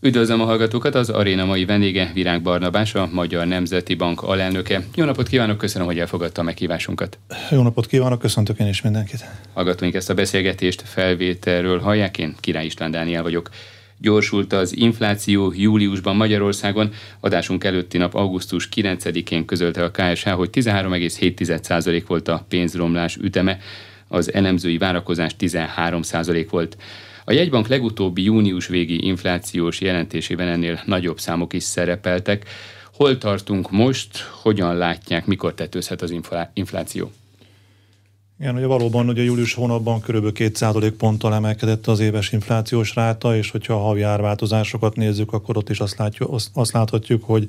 Üdvözlöm 0.00 0.40
a 0.40 0.44
hallgatókat, 0.44 0.94
az 0.94 1.10
aréna 1.10 1.44
mai 1.44 1.64
vendége 1.64 2.10
Virág 2.14 2.42
Barnabás, 2.42 2.94
a 2.94 3.08
Magyar 3.12 3.46
Nemzeti 3.46 3.94
Bank 3.94 4.22
alelnöke. 4.22 4.82
Jó 4.94 5.04
napot 5.04 5.28
kívánok, 5.28 5.58
köszönöm, 5.58 5.86
hogy 5.86 5.98
elfogadta 5.98 6.40
a 6.40 6.44
meghívásunkat. 6.44 7.18
Jó 7.50 7.62
napot 7.62 7.86
kívánok, 7.86 8.18
köszöntök 8.18 8.58
én 8.58 8.66
is 8.66 8.82
mindenkit. 8.82 9.24
Hallgatóink 9.54 9.94
ezt 9.94 10.10
a 10.10 10.14
beszélgetést 10.14 10.82
felvételről 10.82 11.78
hallják, 11.78 12.18
én 12.18 12.34
Király 12.40 12.64
István 12.64 12.90
Dániel 12.90 13.22
vagyok. 13.22 13.48
Gyorsult 14.00 14.52
az 14.52 14.76
infláció 14.76 15.52
júliusban 15.56 16.16
Magyarországon. 16.16 16.92
Adásunk 17.20 17.64
előtti 17.64 17.98
nap 17.98 18.14
augusztus 18.14 18.68
9-én 18.74 19.44
közölte 19.44 19.84
a 19.84 19.90
KSH, 19.90 20.28
hogy 20.28 20.50
13,7% 20.52 22.02
volt 22.06 22.28
a 22.28 22.44
pénzromlás 22.48 23.16
üteme, 23.16 23.58
az 24.08 24.32
elemzői 24.32 24.78
várakozás 24.78 25.32
13% 25.38 26.46
volt. 26.50 26.76
A 27.28 27.32
jegybank 27.32 27.66
legutóbbi 27.66 28.22
június 28.22 28.66
végi 28.66 29.06
inflációs 29.06 29.80
jelentésében 29.80 30.48
ennél 30.48 30.80
nagyobb 30.86 31.20
számok 31.20 31.52
is 31.52 31.62
szerepeltek. 31.62 32.48
Hol 32.92 33.18
tartunk 33.18 33.70
most, 33.70 34.18
hogyan 34.18 34.76
látják, 34.76 35.26
mikor 35.26 35.54
tetőzhet 35.54 36.02
az 36.02 36.14
infláció? 36.52 37.10
Igen, 38.40 38.56
ugye 38.56 38.66
valóban 38.66 39.08
ugye 39.08 39.22
július 39.22 39.54
hónapban 39.54 40.00
kb. 40.00 40.32
2 40.32 40.96
ponttal 40.96 41.34
emelkedett 41.34 41.86
az 41.86 42.00
éves 42.00 42.32
inflációs 42.32 42.94
ráta, 42.94 43.36
és 43.36 43.50
hogyha 43.50 43.74
a 43.74 43.82
havi 43.82 44.02
árváltozásokat 44.02 44.96
nézzük, 44.96 45.32
akkor 45.32 45.56
ott 45.56 45.70
is 45.70 45.80
azt, 45.80 45.98
látjuk, 45.98 46.38
azt, 46.52 46.72
láthatjuk, 46.72 47.24
hogy 47.24 47.48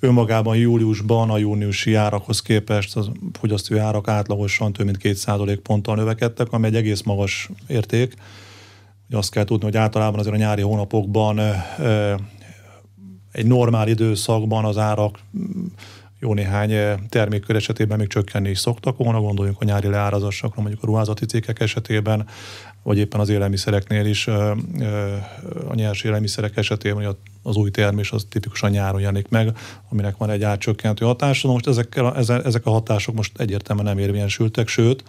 önmagában 0.00 0.56
júliusban 0.56 1.30
a 1.30 1.38
júniusi 1.38 1.94
árakhoz 1.94 2.42
képest 2.42 2.96
az 2.96 3.10
fogyasztói 3.32 3.78
árak 3.78 4.08
átlagosan 4.08 4.72
több 4.72 4.86
mint 4.86 4.98
2 5.24 5.60
ponttal 5.62 5.96
növekedtek, 5.96 6.52
ami 6.52 6.66
egy 6.66 6.76
egész 6.76 7.02
magas 7.02 7.48
érték. 7.66 8.14
Ugye 9.08 9.16
azt 9.16 9.30
kell 9.30 9.44
tudni, 9.44 9.64
hogy 9.64 9.76
általában 9.76 10.18
azért 10.18 10.34
a 10.34 10.38
nyári 10.38 10.62
hónapokban 10.62 11.40
egy 13.32 13.46
normál 13.46 13.88
időszakban 13.88 14.64
az 14.64 14.78
árak 14.78 15.18
jó 16.20 16.34
néhány 16.34 16.72
termékkör 17.08 17.56
esetében 17.56 17.98
még 17.98 18.08
csökkenni 18.08 18.50
is 18.50 18.58
szoktak 18.58 18.96
volna, 18.96 19.20
gondoljunk 19.20 19.60
a 19.60 19.64
nyári 19.64 19.88
leárazásokra, 19.88 20.60
mondjuk 20.62 20.82
a 20.82 20.86
ruházati 20.86 21.26
cikkek 21.26 21.60
esetében, 21.60 22.26
vagy 22.82 22.98
éppen 22.98 23.20
az 23.20 23.28
élelmiszereknél 23.28 24.06
is, 24.06 24.26
a 25.68 25.74
nyers 25.74 26.02
élelmiszerek 26.02 26.56
esetében 26.56 27.16
az 27.42 27.56
új 27.56 27.70
termés 27.70 28.10
az 28.10 28.26
tipikusan 28.28 28.70
nyáron 28.70 29.00
jelenik 29.00 29.28
meg, 29.28 29.56
aminek 29.90 30.16
van 30.16 30.30
egy 30.30 30.42
átcsökkentő 30.42 31.04
hatása. 31.04 31.48
Most 31.48 31.66
ezekkel, 31.66 32.16
ezek 32.44 32.66
a 32.66 32.70
hatások 32.70 33.14
most 33.14 33.40
egyértelműen 33.40 33.86
nem 33.86 33.98
érvényesültek, 33.98 34.68
sőt, 34.68 35.04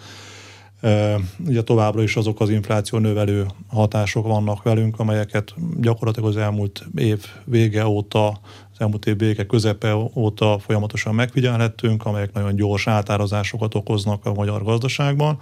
Ugye 1.46 1.62
továbbra 1.62 2.04
is 2.04 2.16
azok 2.16 2.40
az 2.40 2.50
infláció 2.50 3.00
növelő 3.00 3.46
hatások 3.68 4.28
vannak 4.28 4.64
velünk, 4.64 5.00
amelyeket 5.00 5.54
gyakorlatilag 5.80 6.30
az 6.30 6.38
elmúlt 6.38 6.86
év 6.96 7.26
vége 7.46 7.88
óta, 7.88 8.28
az 8.74 8.78
elmúlt 8.78 9.06
év 9.06 9.18
vége 9.18 9.46
közepe 9.46 9.96
óta 10.14 10.60
folyamatosan 10.60 11.16
megfigyelhettünk, 11.16 12.06
amelyek 12.06 12.34
nagyon 12.34 12.56
gyors 12.56 12.88
átárazásokat 12.88 13.76
okoznak 13.76 14.26
a 14.26 14.34
magyar 14.34 14.64
gazdaságban. 14.64 15.38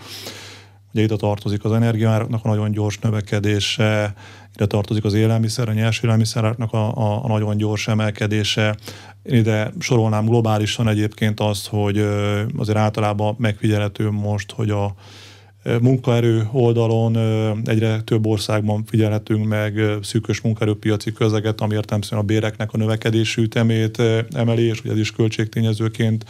Ugye 0.93 1.03
ide 1.03 1.15
tartozik 1.15 1.63
az 1.63 1.71
energiáraknak 1.71 2.45
a 2.45 2.47
nagyon 2.47 2.71
gyors 2.71 2.99
növekedése, 2.99 4.13
ide 4.55 4.65
tartozik 4.65 5.03
az 5.03 5.13
élelmiszer, 5.13 5.69
a 5.69 5.73
nyers 5.73 5.99
élelmiszereknek 6.03 6.71
a, 6.71 6.97
a, 6.97 7.23
a 7.23 7.27
nagyon 7.27 7.58
gyors 7.58 7.88
emelkedése. 7.88 8.75
Én 9.23 9.35
ide 9.35 9.71
sorolnám 9.80 10.25
globálisan 10.25 10.88
egyébként 10.88 11.39
azt, 11.39 11.67
hogy 11.67 11.97
azért 12.58 12.77
általában 12.77 13.35
megfigyelhető 13.38 14.09
most, 14.09 14.52
hogy 14.52 14.69
a 14.69 14.95
munkaerő 15.82 16.48
oldalon 16.52 17.18
egyre 17.66 18.02
több 18.02 18.26
országban 18.26 18.84
figyelhetünk 18.86 19.48
meg 19.48 19.80
szűkös 20.02 20.42
munkaerőpiaci 20.42 21.12
közeget, 21.12 21.62
ami 21.62 21.73
értelmszerűen 21.73 22.22
a 22.22 22.26
béreknek 22.26 22.73
a 22.73 22.78
növekedési 22.78 23.42
ütemét 23.42 24.02
emeli, 24.32 24.64
és 24.64 24.80
ugye 24.80 24.92
ez 24.92 24.98
is 24.98 25.12
költségtényezőként 25.12 26.26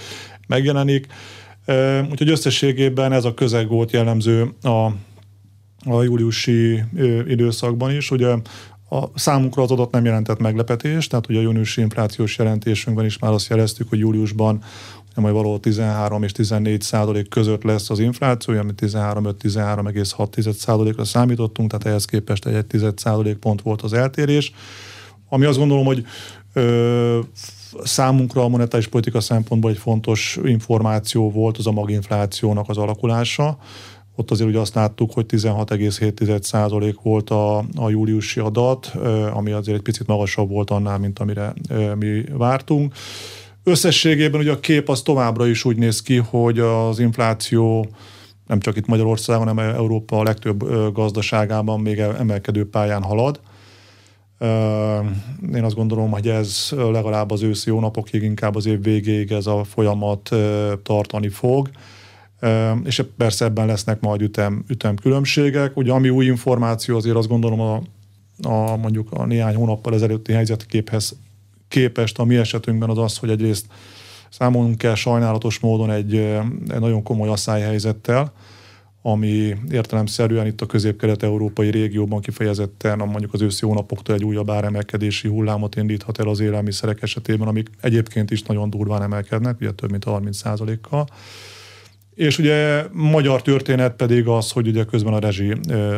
megjelenik. 0.47 1.07
Úgyhogy 2.11 2.29
összességében 2.29 3.11
ez 3.11 3.25
a 3.25 3.33
közeg 3.33 3.67
volt 3.67 3.91
jellemző 3.91 4.53
a, 4.61 4.85
a 5.85 6.03
júliusi 6.03 6.83
időszakban 7.27 7.95
is. 7.95 8.11
Ugye 8.11 8.27
a 8.89 9.09
számunkra 9.15 9.63
az 9.63 9.71
adat 9.71 9.91
nem 9.91 10.05
jelentett 10.05 10.39
meglepetést, 10.39 11.09
tehát 11.09 11.29
ugye 11.29 11.39
a 11.39 11.41
júniusi 11.41 11.81
inflációs 11.81 12.37
jelentésünkben 12.37 13.05
is 13.05 13.19
már 13.19 13.31
azt 13.31 13.49
jeleztük, 13.49 13.89
hogy 13.89 13.99
júliusban 13.99 14.63
majd 15.21 15.33
valahol 15.33 15.59
13 15.59 16.23
és 16.23 16.31
14 16.31 16.81
százalék 16.81 17.29
között 17.29 17.63
lesz 17.63 17.89
az 17.89 17.99
infláció, 17.99 18.57
ami 18.57 18.71
13-13,6 18.77 20.53
százalékra 20.53 21.03
számítottunk, 21.03 21.69
tehát 21.69 21.85
ehhez 21.85 22.05
képest 22.05 22.45
egy 22.45 22.65
10 22.65 22.85
százalék 22.95 23.37
pont 23.37 23.61
volt 23.61 23.81
az 23.81 23.93
eltérés, 23.93 24.51
ami 25.29 25.45
azt 25.45 25.57
gondolom, 25.57 25.85
hogy 25.85 26.05
ö, 26.53 27.19
számunkra 27.83 28.43
a 28.43 28.47
monetáris 28.47 28.87
politika 28.87 29.21
szempontból 29.21 29.71
egy 29.71 29.77
fontos 29.77 30.39
információ 30.43 31.31
volt 31.31 31.57
az 31.57 31.67
a 31.67 31.71
maginflációnak 31.71 32.69
az 32.69 32.77
alakulása. 32.77 33.57
Ott 34.15 34.31
azért 34.31 34.49
ugye 34.49 34.59
azt 34.59 34.75
láttuk, 34.75 35.11
hogy 35.13 35.25
16,7% 35.27 36.95
volt 37.03 37.29
a, 37.29 37.57
a 37.57 37.89
júliusi 37.89 38.39
adat, 38.39 38.85
ami 39.33 39.51
azért 39.51 39.77
egy 39.77 39.83
picit 39.83 40.07
magasabb 40.07 40.49
volt 40.49 40.69
annál, 40.69 40.97
mint 40.97 41.19
amire 41.19 41.53
mi 41.95 42.23
vártunk. 42.31 42.93
Összességében 43.67 44.39
ugye 44.39 44.51
a 44.51 44.59
kép 44.59 44.89
az 44.89 45.01
továbbra 45.01 45.47
is 45.47 45.65
úgy 45.65 45.77
néz 45.77 46.01
ki, 46.01 46.15
hogy 46.15 46.59
az 46.59 46.99
infláció 46.99 47.87
nem 48.47 48.59
csak 48.59 48.75
itt 48.75 48.85
Magyarországon, 48.85 49.47
hanem 49.47 49.75
Európa 49.75 50.19
a 50.19 50.23
legtöbb 50.23 50.63
gazdaságában 50.93 51.79
még 51.79 51.99
emelkedő 51.99 52.69
pályán 52.69 53.03
halad. 53.03 53.39
Én 55.53 55.63
azt 55.63 55.75
gondolom, 55.75 56.11
hogy 56.11 56.27
ez 56.27 56.69
legalább 56.71 57.31
az 57.31 57.41
őszi 57.41 57.69
hónapokig, 57.69 58.23
inkább 58.23 58.55
az 58.55 58.65
év 58.65 58.83
végéig 58.83 59.31
ez 59.31 59.47
a 59.47 59.63
folyamat 59.63 60.35
tartani 60.83 61.29
fog. 61.29 61.69
És 62.83 63.03
persze 63.17 63.45
ebben 63.45 63.65
lesznek 63.65 63.99
majd 63.99 64.21
ütem, 64.21 64.63
ütem 64.67 64.95
különbségek. 64.95 65.77
Ugye 65.77 65.91
ami 65.91 66.09
új 66.09 66.25
információ, 66.25 66.97
azért 66.97 67.15
azt 67.15 67.27
gondolom 67.27 67.59
a, 67.59 67.81
a 68.41 68.75
mondjuk 68.75 69.11
a 69.11 69.25
néhány 69.25 69.55
hónappal 69.55 69.93
ezelőtti 69.93 70.33
helyzetképhez 70.33 71.15
képest 71.67 72.19
a 72.19 72.23
mi 72.23 72.35
esetünkben 72.35 72.89
az 72.89 72.97
az, 72.97 73.17
hogy 73.17 73.29
egyrészt 73.29 73.65
számolunk 74.29 74.77
kell 74.77 74.95
sajnálatos 74.95 75.59
módon 75.59 75.91
egy, 75.91 76.15
egy 76.15 76.79
nagyon 76.79 77.03
komoly 77.03 77.29
asszályhelyzettel, 77.29 78.33
ami 79.01 79.55
értelemszerűen 79.71 80.45
itt 80.45 80.61
a 80.61 80.65
közép-kelet-európai 80.65 81.69
régióban 81.69 82.21
kifejezetten 82.21 82.97
mondjuk 82.97 83.33
az 83.33 83.41
őszi 83.41 83.65
hónapoktól 83.65 84.15
egy 84.15 84.23
újabb 84.23 84.49
áremelkedési 84.49 85.27
hullámot 85.27 85.75
indíthat 85.75 86.19
el 86.19 86.27
az 86.27 86.39
élelmiszerek 86.39 87.01
esetében, 87.01 87.47
amik 87.47 87.69
egyébként 87.81 88.31
is 88.31 88.41
nagyon 88.41 88.69
durván 88.69 89.01
emelkednek, 89.01 89.59
ugye 89.59 89.71
több 89.71 89.91
mint 89.91 90.03
30 90.03 90.41
kal 90.81 91.07
és 92.17 92.37
ugye 92.37 92.85
magyar 92.91 93.41
történet 93.41 93.95
pedig 93.95 94.27
az, 94.27 94.51
hogy 94.51 94.67
ugye 94.67 94.83
közben 94.83 95.13
a 95.13 95.19
rezsi 95.19 95.53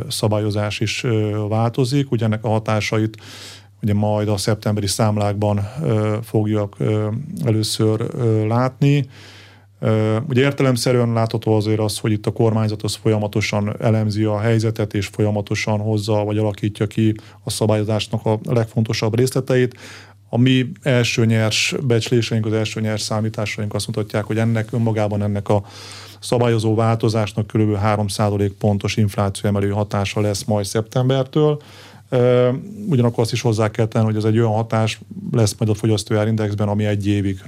szabályozás 0.10 0.80
is 0.80 1.06
változik, 1.50 2.12
ugye 2.12 2.26
ennek 2.26 2.44
a 2.44 2.50
hatásait 2.50 3.18
ugye 3.82 3.94
majd 3.94 4.28
a 4.28 4.38
szeptemberi 4.38 4.88
számlákban 4.88 5.70
fogjuk 6.24 6.78
először 7.46 8.00
látni. 8.48 9.10
Ugye 10.28 10.42
értelemszerűen 10.42 11.14
látható 11.14 11.56
azért 11.56 11.80
az, 11.80 11.98
hogy 11.98 12.12
itt 12.12 12.26
a 12.26 12.32
kormányzat 12.32 12.84
az 12.84 12.96
folyamatosan 12.96 13.76
elemzi 13.82 14.24
a 14.24 14.40
helyzetet, 14.40 14.94
és 14.94 15.08
folyamatosan 15.08 15.80
hozza, 15.80 16.24
vagy 16.24 16.38
alakítja 16.38 16.88
ki 16.88 17.16
a 17.44 17.50
szabályozásnak 17.50 18.26
a 18.26 18.40
legfontosabb 18.44 19.16
részleteit. 19.16 19.78
A 20.30 20.38
mi 20.38 20.72
első 20.82 21.26
nyers 21.26 21.76
becsléseink, 21.84 22.46
az 22.46 22.54
első 22.54 22.82
nyers 22.82 23.02
számításaink 23.02 23.74
azt 23.74 23.88
mutatják, 23.88 24.24
hogy 24.24 24.38
ennek 24.38 24.68
önmagában 24.72 25.22
ennek 25.22 25.50
a 25.50 25.64
szabályozó 26.20 26.76
változásnak 26.76 27.48
kb. 27.48 27.76
3 27.76 28.06
pontos 28.58 28.98
infláció 28.98 29.50
emelő 29.50 29.70
hatása 29.70 30.22
lesz 30.22 30.44
majd 30.44 30.66
szeptembertől 30.66 31.62
Ugyanakkor 32.90 33.24
azt 33.24 33.32
is 33.32 33.42
hozzá 33.42 33.72
kell 33.72 33.86
tenni, 33.86 34.06
hogy 34.06 34.16
ez 34.16 34.24
egy 34.24 34.38
olyan 34.38 34.52
hatás 34.52 35.00
lesz 35.32 35.56
majd 35.58 35.72
a 35.72 35.74
fogyasztójárindexben, 35.74 36.68
ami 36.68 36.86
egy 36.86 37.08
évig 37.08 37.42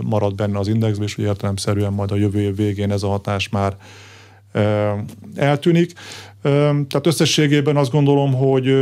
marad 0.00 0.34
benne 0.34 0.58
az 0.58 0.68
indexben, 0.68 1.06
és 1.06 1.14
hogy 1.14 1.24
értelemszerűen 1.24 1.92
majd 1.92 2.10
a 2.10 2.16
jövő 2.16 2.40
év 2.40 2.56
végén 2.56 2.92
ez 2.92 3.02
a 3.02 3.08
hatás 3.08 3.48
már 3.48 3.76
eltűnik. 5.34 5.92
Tehát 6.42 7.06
összességében 7.06 7.76
azt 7.76 7.90
gondolom, 7.90 8.32
hogy 8.34 8.74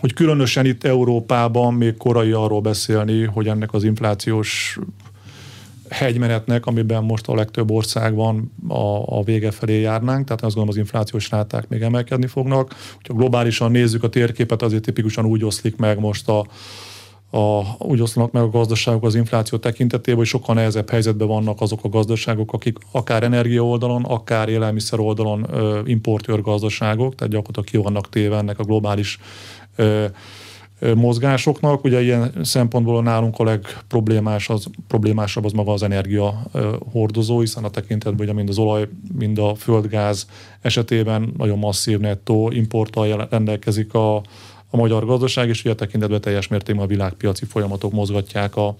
hogy 0.00 0.12
különösen 0.12 0.66
itt 0.66 0.84
Európában 0.84 1.74
még 1.74 1.96
korai 1.96 2.32
arról 2.32 2.60
beszélni, 2.60 3.24
hogy 3.24 3.48
ennek 3.48 3.72
az 3.72 3.84
inflációs 3.84 4.78
hegymenetnek, 5.92 6.66
amiben 6.66 7.04
most 7.04 7.28
a 7.28 7.34
legtöbb 7.34 7.70
országban 7.70 8.52
a, 8.68 9.18
a 9.18 9.22
vége 9.22 9.50
felé 9.50 9.80
járnánk, 9.80 10.24
tehát 10.24 10.42
azt 10.42 10.54
gondolom 10.54 10.68
az 10.68 10.76
inflációs 10.76 11.30
ráták 11.30 11.68
még 11.68 11.82
emelkedni 11.82 12.26
fognak. 12.26 12.74
Ha 13.08 13.14
globálisan 13.14 13.70
nézzük 13.70 14.02
a 14.02 14.08
térképet, 14.08 14.62
azért 14.62 14.82
tipikusan 14.82 15.24
úgy 15.24 15.44
oszlik 15.44 15.76
meg 15.76 15.98
most 15.98 16.28
a, 16.28 16.46
a, 17.38 17.62
úgy 17.78 18.00
oszlanak 18.00 18.32
meg 18.32 18.42
a 18.42 18.48
gazdaságok 18.48 19.04
az 19.04 19.14
infláció 19.14 19.58
tekintetében, 19.58 20.18
hogy 20.18 20.26
sokkal 20.26 20.54
nehezebb 20.54 20.90
helyzetben 20.90 21.28
vannak 21.28 21.60
azok 21.60 21.84
a 21.84 21.88
gazdaságok, 21.88 22.52
akik 22.52 22.78
akár 22.92 23.22
energia 23.22 23.66
oldalon, 23.66 24.04
akár 24.04 24.48
élelmiszer 24.48 24.98
oldalon 24.98 25.46
importőr 25.86 26.40
gazdaságok, 26.40 27.14
tehát 27.14 27.32
gyakorlatilag 27.32 27.68
ki 27.68 27.76
vannak 27.76 28.08
téve 28.08 28.36
ennek 28.36 28.58
a 28.58 28.64
globális 28.64 29.18
mozgásoknak. 30.94 31.84
Ugye 31.84 32.02
ilyen 32.02 32.32
szempontból 32.42 33.02
nálunk 33.02 33.38
a 33.38 33.44
legproblémás 33.44 34.48
az, 34.48 34.66
problémásabb 34.88 35.44
az 35.44 35.52
maga 35.52 35.72
az 35.72 35.82
energia 35.82 36.42
hordozó, 36.92 37.40
hiszen 37.40 37.64
a 37.64 37.70
tekintetben 37.70 38.24
ugye 38.24 38.32
mind 38.32 38.48
az 38.48 38.58
olaj, 38.58 38.88
mind 39.18 39.38
a 39.38 39.54
földgáz 39.54 40.26
esetében 40.60 41.32
nagyon 41.36 41.58
masszív 41.58 41.98
nettó 41.98 42.50
importtal 42.50 43.26
rendelkezik 43.30 43.94
a, 43.94 44.16
a 44.70 44.76
magyar 44.76 45.06
gazdaság, 45.06 45.48
és 45.48 45.60
ugye 45.60 45.70
a 45.70 45.74
tekintetben 45.74 46.20
teljes 46.20 46.48
mértékben 46.48 46.84
a 46.84 46.88
világpiaci 46.88 47.44
folyamatok 47.44 47.92
mozgatják 47.92 48.56
a, 48.56 48.74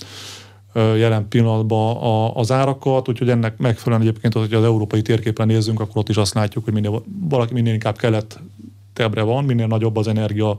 jelen 0.74 1.28
pillanatban 1.28 1.96
az 2.34 2.52
árakat, 2.52 3.08
úgyhogy 3.08 3.30
ennek 3.30 3.58
megfelelően 3.58 4.08
egyébként, 4.08 4.34
hogy 4.34 4.54
az 4.54 4.64
európai 4.64 5.02
térképen 5.02 5.46
nézzünk, 5.46 5.80
akkor 5.80 5.96
ott 5.96 6.08
is 6.08 6.16
azt 6.16 6.34
látjuk, 6.34 6.64
hogy 6.64 6.72
minél, 6.72 7.02
valaki 7.28 7.52
minél 7.52 7.72
inkább 7.72 7.96
kelet-tebbre 7.96 9.22
van, 9.22 9.44
minél 9.44 9.66
nagyobb 9.66 9.96
az 9.96 10.08
energia 10.08 10.58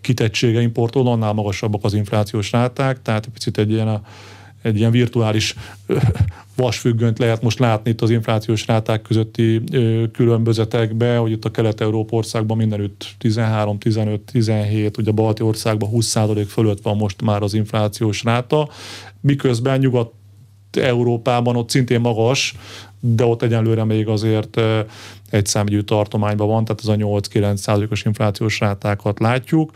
kitettsége 0.00 0.60
importol, 0.60 1.06
annál 1.06 1.32
magasabbak 1.32 1.84
az 1.84 1.94
inflációs 1.94 2.52
ráták, 2.52 3.02
tehát 3.02 3.26
picit 3.26 3.58
egy 3.58 3.70
ilyen, 3.70 4.00
egy 4.62 4.78
ilyen 4.78 4.90
virtuális 4.90 5.54
vasfüggönt 6.56 7.18
lehet 7.18 7.42
most 7.42 7.58
látni 7.58 7.90
itt 7.90 8.00
az 8.00 8.10
inflációs 8.10 8.66
ráták 8.66 9.02
közötti 9.02 9.62
különbözetekbe, 10.12 11.16
hogy 11.16 11.30
itt 11.30 11.44
a 11.44 11.50
kelet-európa 11.50 12.16
országban 12.16 12.56
mindenütt 12.56 13.14
13, 13.18 13.78
15, 13.78 14.20
17, 14.20 14.96
ugye 14.96 15.10
a 15.10 15.14
balti 15.14 15.42
országban 15.42 15.90
20% 15.92 16.44
fölött 16.48 16.82
van 16.82 16.96
most 16.96 17.22
már 17.22 17.42
az 17.42 17.54
inflációs 17.54 18.24
ráta, 18.24 18.68
miközben 19.20 19.78
nyugat 19.78 20.12
Európában 20.70 21.56
ott 21.56 21.70
szintén 21.70 22.00
magas, 22.00 22.54
de 23.04 23.24
ott 23.24 23.42
egyenlőre 23.42 23.84
még 23.84 24.08
azért 24.08 24.60
egy 25.30 25.46
számügyű 25.46 25.80
tartományban 25.80 26.48
van, 26.48 26.64
tehát 26.64 26.80
ez 26.80 26.88
a 26.88 26.94
8-9 26.94 27.56
százalékos 27.56 28.04
inflációs 28.04 28.60
rátákat 28.60 29.18
látjuk. 29.18 29.70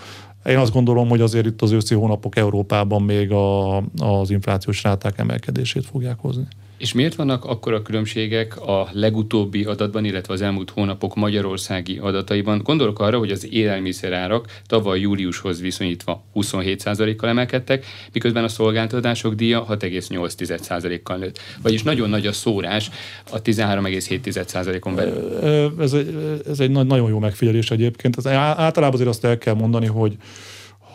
Én 0.45 0.59
azt 0.59 0.73
gondolom, 0.73 1.09
hogy 1.09 1.21
azért 1.21 1.47
itt 1.47 1.63
az 1.63 1.71
őszi 1.71 1.95
hónapok 1.95 2.37
Európában 2.37 3.03
még 3.03 3.31
a, 3.33 3.77
az 3.99 4.31
inflációs 4.31 4.83
ráták 4.83 5.19
emelkedését 5.19 5.87
fogják 5.87 6.19
hozni. 6.19 6.47
És 6.79 6.93
miért 6.93 7.15
vannak 7.15 7.45
akkora 7.45 7.83
különbségek 7.83 8.61
a 8.61 8.89
legutóbbi 8.93 9.65
adatban, 9.65 10.05
illetve 10.05 10.33
az 10.33 10.43
elmúlt 10.43 10.71
hónapok 10.71 11.15
magyarországi 11.15 11.99
adataiban? 11.99 12.61
Gondolok 12.63 13.01
arra, 13.01 13.19
hogy 13.19 13.31
az 13.31 13.53
élelmiszerárak 13.53 14.61
tavaly 14.67 15.01
júliushoz 15.01 15.61
viszonyítva 15.61 16.25
27%-kal 16.35 17.29
emelkedtek, 17.29 17.87
miközben 18.13 18.45
a 18.45 18.49
szolgáltatások 18.49 19.35
díja 19.35 19.67
6,8%-kal 19.71 21.17
nőtt. 21.17 21.39
Vagyis 21.63 21.83
nagyon 21.83 22.09
nagy 22.09 22.27
a 22.27 22.33
szórás 22.33 22.91
a 23.31 23.43
13,7%-on 23.43 24.95
belül. 24.95 25.75
Ez 25.81 25.93
egy, 25.93 26.17
ez 26.49 26.61
egy 26.61 26.71
nagyon 26.71 27.09
jó 27.09 27.19
megfigyelés 27.19 27.71
egyébként. 27.71 28.27
Általában 28.27 28.93
azért 28.93 29.09
azt 29.09 29.25
el 29.25 29.39
kell 29.39 29.55
mondani, 29.55 29.87
hogy 29.87 30.17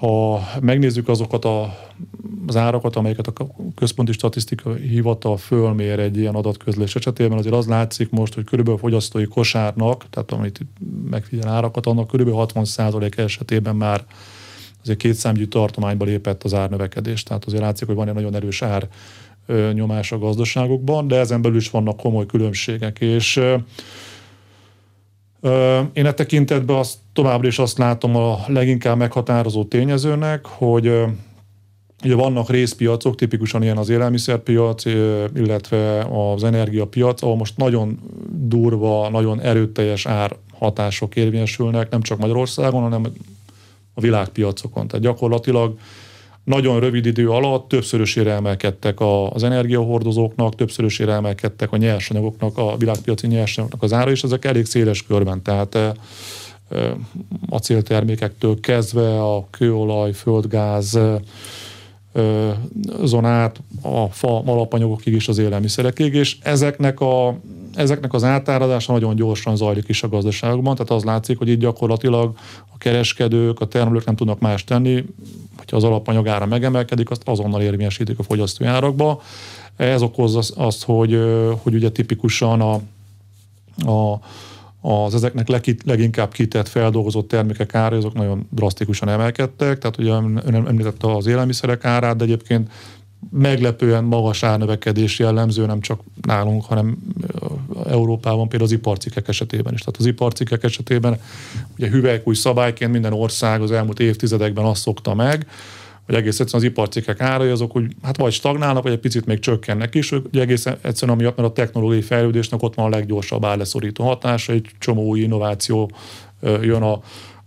ha 0.02 0.42
megnézzük 0.62 1.08
azokat 1.08 1.46
a, 1.46 1.78
az 2.48 2.56
árakat, 2.56 2.96
amelyeket 2.96 3.28
a 3.28 3.48
Központi 3.76 4.12
Statisztika 4.12 4.74
Hivatal 4.74 5.38
fölmér 5.38 6.00
egy 6.00 6.18
ilyen 6.18 6.36
adatközlés 6.36 6.96
esetében, 6.96 7.38
azért 7.38 7.56
az 7.56 7.68
látszik 7.68 8.10
most, 8.10 8.34
hogy 8.34 8.44
körülbelül 8.44 8.80
a 8.80 8.82
fogyasztói 8.82 9.26
kosárnak, 9.26 10.06
tehát 10.10 10.32
amit 10.32 10.60
megfigyel 11.10 11.48
árakat, 11.48 11.86
annak 11.86 12.08
körülbelül 12.08 12.46
60% 12.54 13.18
esetében 13.18 13.76
már 13.76 14.06
azért 14.82 15.00
két 15.00 15.14
számgyű 15.14 15.46
tartományba 15.46 16.06
lépett 16.06 16.44
az 16.44 16.54
árnövekedés. 16.54 17.24
Tehát 17.24 17.46
azért 17.46 17.62
látszik, 17.62 17.88
hogy 17.88 17.96
van 17.96 18.08
egy 18.08 18.14
nagyon 18.14 18.36
erős 18.36 18.62
ár 18.62 18.88
nyomás 19.74 20.12
a 20.12 20.20
gazdaságokban, 20.20 21.08
de 21.08 21.16
ezen 21.16 21.42
belül 21.42 21.58
is 21.58 21.70
vannak 21.70 21.98
komoly 21.98 22.26
különbségek, 22.26 23.00
és 23.00 23.42
én 25.94 26.06
e 26.06 26.14
tekintetben 26.14 26.76
azt, 26.76 26.98
továbbra 27.14 27.48
is 27.48 27.60
azt 27.60 27.78
látom 27.78 28.16
a 28.16 28.40
leginkább 28.48 28.98
meghatározó 28.98 29.64
tényezőnek, 29.64 30.46
hogy 30.46 30.92
Ugye 32.04 32.16
vannak 32.16 32.50
részpiacok, 32.50 33.16
tipikusan 33.16 33.64
ilyen 33.64 33.78
az 33.78 33.90
élelmiszerpiac, 33.90 34.86
illetve 35.36 36.00
az 36.00 36.44
energiapiac, 36.44 37.22
ahol 37.22 37.36
most 37.36 37.58
nagyon 37.58 38.00
durva, 38.32 39.10
nagyon 39.10 39.40
erőteljes 39.40 40.06
árhatások 40.06 41.16
érvényesülnek, 41.16 41.90
nem 41.90 42.02
csak 42.02 42.18
Magyarországon, 42.20 42.82
hanem 42.82 43.08
a 43.94 44.02
világpiacokon. 44.02 44.88
Tehát 44.88 45.06
gyakorlatilag 45.06 45.78
nagyon 46.44 46.80
rövid 46.80 47.06
idő 47.06 47.30
alatt 47.30 47.68
többszörösére 47.68 48.32
emelkedtek 48.32 48.98
az 49.32 49.44
energiahordozóknak, 49.44 50.56
többszörösére 50.56 51.14
emelkedtek 51.14 51.72
a 51.72 51.78
nyersanyagoknak, 51.78 52.58
a 52.58 52.78
világpiaci 52.78 53.28
nyersanyagoknak 53.28 53.84
az 53.84 53.94
ára, 53.94 54.12
és 54.12 54.24
ezek 54.24 54.46
elég 54.46 54.66
széles 54.66 55.04
körben, 55.04 55.42
tehát 55.42 55.78
acéltermékektől 57.50 58.60
kezdve 58.60 59.24
a 59.24 59.48
kőolaj, 59.50 60.12
földgáz, 60.12 61.00
zonát, 63.04 63.62
a 63.82 64.08
fa 64.08 64.44
alapanyagokig 64.46 65.14
is 65.14 65.28
az 65.28 65.38
élelmiszerekig, 65.38 66.14
és 66.14 66.38
ezeknek, 66.42 67.00
a, 67.00 67.40
ezeknek 67.74 68.14
az 68.14 68.24
átáradása 68.24 68.92
nagyon 68.92 69.16
gyorsan 69.16 69.56
zajlik 69.56 69.88
is 69.88 70.04
a 70.04 70.10
gazdaságokban, 70.10 70.76
tehát 70.76 70.92
az 70.92 71.04
látszik, 71.04 71.38
hogy 71.38 71.50
itt 71.50 71.60
gyakorlatilag 71.60 72.36
a 72.74 72.78
kereskedők, 72.78 73.60
a 73.60 73.68
termelők 73.68 74.06
nem 74.06 74.16
tudnak 74.16 74.40
más 74.40 74.64
tenni, 74.64 75.06
hogyha 75.58 75.76
az 75.76 75.84
alapanyag 75.84 76.28
ára 76.28 76.46
megemelkedik, 76.46 77.10
azt 77.10 77.28
azonnal 77.28 77.62
érvényesítik 77.62 78.20
a 78.20 78.24
fogyasztói 78.24 78.68
árakba. 78.68 79.22
Ez 79.76 80.02
okozza 80.02 80.64
azt, 80.64 80.84
hogy, 80.84 81.20
hogy 81.62 81.74
ugye 81.74 81.90
tipikusan 81.90 82.62
a, 82.62 82.74
a 83.92 84.20
az 84.82 85.14
ezeknek 85.14 85.48
leginkább 85.86 86.32
kitett 86.32 86.68
feldolgozott 86.68 87.28
termékek 87.28 87.76
ára, 87.76 87.98
azok 87.98 88.14
nagyon 88.14 88.48
drasztikusan 88.50 89.10
emelkedtek, 89.10 89.78
tehát 89.78 89.98
ugye 89.98 90.12
ön 90.12 90.66
említette 90.68 91.16
az 91.16 91.26
élelmiszerek 91.26 91.86
árát, 91.86 92.16
de 92.16 92.24
egyébként 92.24 92.72
meglepően 93.30 94.04
magas 94.04 94.44
árnövekedés 94.44 95.20
jellemző 95.20 95.66
nem 95.66 95.80
csak 95.80 96.02
nálunk, 96.22 96.66
hanem 96.66 96.98
Európában 97.88 98.50
például 98.50 98.70
az 98.70 98.76
iparcikkek 98.78 99.28
esetében 99.28 99.74
is. 99.74 99.80
Tehát 99.80 100.00
az 100.00 100.06
iparcikkek 100.06 100.64
esetében 100.64 101.20
ugye 101.78 101.90
hüvelykúj 101.90 102.36
szabályként 102.36 102.92
minden 102.92 103.14
ország 103.14 103.62
az 103.62 103.72
elmúlt 103.72 104.00
évtizedekben 104.00 104.66
azt 104.66 104.82
szokta 104.82 105.14
meg, 105.14 105.48
hogy 106.06 106.16
egész 106.16 106.40
egyszerűen 106.40 106.64
az 106.66 106.72
iparcikkek 106.72 107.22
árai 107.22 107.50
azok 107.50 107.72
hogy 107.72 107.96
hát 108.02 108.18
vagy 108.18 108.34
stagnálnak, 108.34 108.84
vagy 108.84 108.92
egy 108.92 109.00
picit 109.00 109.26
még 109.26 109.40
csökkennek 109.40 109.96
is, 109.96 110.10
hogy 110.10 110.24
egész 110.32 110.66
egyszerűen 110.66 111.18
amiatt, 111.18 111.38
mert 111.38 111.50
a 111.50 111.54
technológiai 111.54 112.02
fejlődésnek 112.02 112.62
ott 112.62 112.76
van 112.76 112.86
a 112.86 112.90
leggyorsabb 112.90 113.46
árleszorító 113.46 114.04
hatása, 114.04 114.54
egy 114.54 114.70
csomó 114.80 115.04
új 115.04 115.20
innováció 115.20 115.92
jön 116.42 116.82
a, 116.82 117.00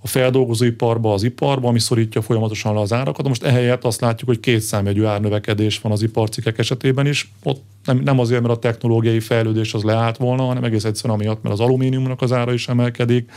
a 0.05 0.09
feldolgozóiparba, 0.09 1.13
az 1.13 1.23
iparba, 1.23 1.69
ami 1.69 1.79
szorítja 1.79 2.23
folyamatosan 2.23 2.75
le 2.75 2.81
az 2.81 2.93
árakat. 2.93 3.29
Most 3.29 3.43
ehelyett 3.43 3.85
azt 3.85 4.01
látjuk, 4.01 4.29
hogy 4.29 4.41
két 4.41 4.61
számjegyű 4.61 5.05
árnövekedés 5.05 5.79
van 5.79 5.93
az 5.93 6.03
iparcikek 6.03 6.59
esetében 6.59 7.07
is. 7.07 7.33
Ott 7.43 7.63
nem, 7.85 7.99
nem 7.99 8.19
azért, 8.19 8.43
mert 8.43 8.55
a 8.55 8.59
technológiai 8.59 9.21
fejlődés 9.21 9.75
az 9.75 9.83
leállt 9.83 10.17
volna, 10.17 10.43
hanem 10.43 10.65
egész 10.65 10.85
egyszerűen 10.85 11.19
amiatt, 11.19 11.43
mert 11.43 11.55
az 11.55 11.61
alumíniumnak 11.61 12.23
az 12.23 12.33
ára 12.33 12.53
is 12.53 12.69
emelkedik, 12.69 13.31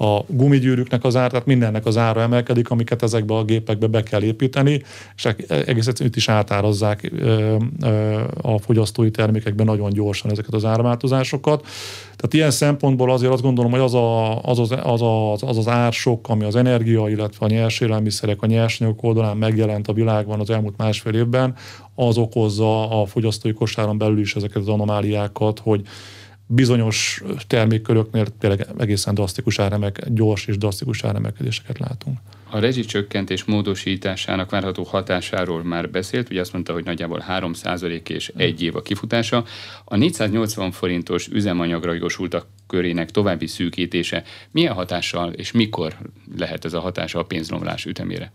a 0.00 0.24
gumigyűrűknek 0.26 1.04
az 1.04 1.16
ára, 1.16 1.28
tehát 1.28 1.46
mindennek 1.46 1.86
az 1.86 1.96
ára 1.96 2.20
emelkedik, 2.20 2.70
amiket 2.70 3.02
ezekbe 3.02 3.34
a 3.34 3.44
gépekbe 3.44 3.86
be 3.86 4.02
kell 4.02 4.22
építeni, 4.22 4.82
és 5.16 5.24
e- 5.24 5.36
egész 5.48 5.86
egyszerűen 5.86 6.10
itt 6.10 6.16
is 6.16 6.28
átárazzák 6.28 7.12
a 8.42 8.58
fogyasztói 8.58 9.10
termékekben 9.10 9.66
nagyon 9.66 9.92
gyorsan 9.92 10.30
ezeket 10.30 10.54
az 10.54 10.64
áramáltozásokat. 10.64 11.66
Tehát 12.16 12.34
ilyen 12.34 12.50
szempontból 12.50 13.10
azért 13.10 13.32
azt 13.32 13.42
gondolom, 13.42 13.70
hogy 13.70 13.80
az 13.80 13.94
a, 13.94 14.42
az, 14.42 14.58
az, 14.58 14.70
az, 14.82 15.02
az, 15.02 15.42
az, 15.42 15.58
az 15.58 15.68
ársok, 15.68 16.28
ami 16.28 16.44
az 16.44 16.56
energia, 16.56 17.08
illetve 17.08 17.46
a 17.46 17.48
nyers 17.48 17.80
élelmiszerek, 17.80 18.42
a 18.42 18.46
nyersanyagok 18.46 19.02
oldalán 19.02 19.36
megjelent 19.36 19.88
a 19.88 19.92
világban 19.92 20.40
az 20.40 20.50
elmúlt 20.50 20.76
másfél 20.76 21.14
évben, 21.14 21.54
az 21.94 22.18
okozza 22.18 23.00
a 23.00 23.06
fogyasztói 23.06 23.52
kosáron 23.52 23.98
belül 23.98 24.18
is 24.18 24.34
ezeket 24.34 24.56
az 24.62 24.68
anomáliákat, 24.68 25.58
hogy 25.58 25.82
bizonyos 26.52 27.22
termékköröknél 27.46 28.26
tényleg 28.38 28.66
egészen 28.78 29.14
drasztikus 29.14 29.58
áremek, 29.58 30.02
gyors 30.08 30.46
és 30.46 30.58
drasztikus 30.58 31.04
áremelkedéseket 31.04 31.78
látunk. 31.78 32.18
A 32.50 32.58
rezsicsökkentés 32.58 33.44
módosításának 33.44 34.50
várható 34.50 34.82
hatásáról 34.82 35.64
már 35.64 35.90
beszélt, 35.90 36.30
ugye 36.30 36.40
azt 36.40 36.52
mondta, 36.52 36.72
hogy 36.72 36.84
nagyjából 36.84 37.18
3 37.18 37.52
és 38.08 38.32
egy 38.36 38.62
év 38.62 38.76
a 38.76 38.82
kifutása. 38.82 39.44
A 39.84 39.96
480 39.96 40.70
forintos 40.70 41.28
üzemanyagra 41.28 41.92
jogosultak 41.92 42.46
körének 42.66 43.10
további 43.10 43.46
szűkítése 43.46 44.22
milyen 44.50 44.74
hatással 44.74 45.32
és 45.32 45.52
mikor 45.52 45.96
lehet 46.36 46.64
ez 46.64 46.72
a 46.72 46.80
hatása 46.80 47.18
a 47.18 47.24
pénzromlás 47.24 47.84
ütemére? 47.84 48.32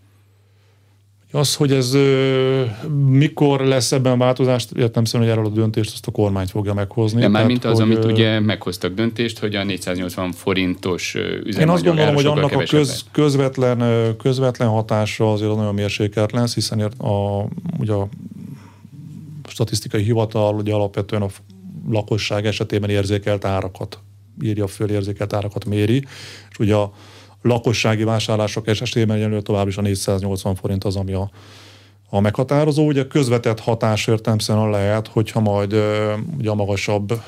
Az, 1.36 1.56
hogy 1.56 1.72
ez 1.72 1.94
ö, 1.94 2.64
mikor 3.08 3.62
lesz 3.62 3.92
ebben 3.92 4.18
változást, 4.18 4.72
értem 4.72 5.06
szerint, 5.06 5.30
hogy 5.30 5.40
erről 5.40 5.52
a 5.52 5.56
döntést 5.56 5.92
azt 5.94 6.08
a 6.08 6.12
kormány 6.12 6.48
fogja 6.48 6.74
meghozni. 6.74 7.22
De 7.22 7.28
már 7.28 7.46
mint 7.46 7.66
az, 7.66 7.80
hogy, 7.80 7.82
amit 7.82 8.06
ugye 8.06 8.40
meghoztak 8.40 8.94
döntést, 8.94 9.40
hogy 9.40 9.56
a 9.56 9.64
480 9.64 10.32
forintos 10.32 11.16
üzemanyag 11.16 11.60
Én 11.60 11.70
azt 11.70 11.84
gondolom, 11.84 12.16
hogy 12.16 12.26
annak 12.26 12.52
a 12.52 12.64
köz, 12.64 13.06
közvetlen, 13.12 14.16
közvetlen 14.18 14.68
hatása 14.68 15.32
azért 15.32 15.56
nagyon 15.56 15.74
mérsékelt 15.74 16.32
lesz, 16.32 16.54
hiszen 16.54 16.80
a, 16.82 17.46
ugye 17.80 17.94
a 17.94 18.08
statisztikai 19.48 20.04
hivatal 20.04 20.56
ugye 20.56 20.74
alapvetően 20.74 21.22
a 21.22 21.28
lakosság 21.90 22.46
esetében 22.46 22.90
érzékelt 22.90 23.46
árakat 23.46 24.00
írja 24.44 24.68
föl, 24.68 24.90
érzékelt 24.90 25.34
árakat 25.34 25.66
méri, 25.66 26.04
és 26.50 26.60
ugye 26.60 26.76
a 26.76 26.94
lakossági 27.46 28.04
vásárlások 28.04 28.68
esetében 28.68 29.18
egyelőre 29.18 29.42
tovább 29.42 29.68
is 29.68 29.78
a 29.78 29.82
480 29.82 30.56
forint 30.56 30.84
az, 30.84 30.96
ami 30.96 31.14
a, 31.14 31.30
a 32.10 32.20
meghatározó. 32.20 32.86
Ugye 32.86 33.08
közvetett 33.08 33.60
hatás 33.60 34.08
értelmszerűen 34.08 34.70
lehet, 34.70 35.08
hogyha 35.08 35.40
majd 35.40 35.74
ugye 36.38 36.50
a 36.50 36.56
magasabb 36.56 37.22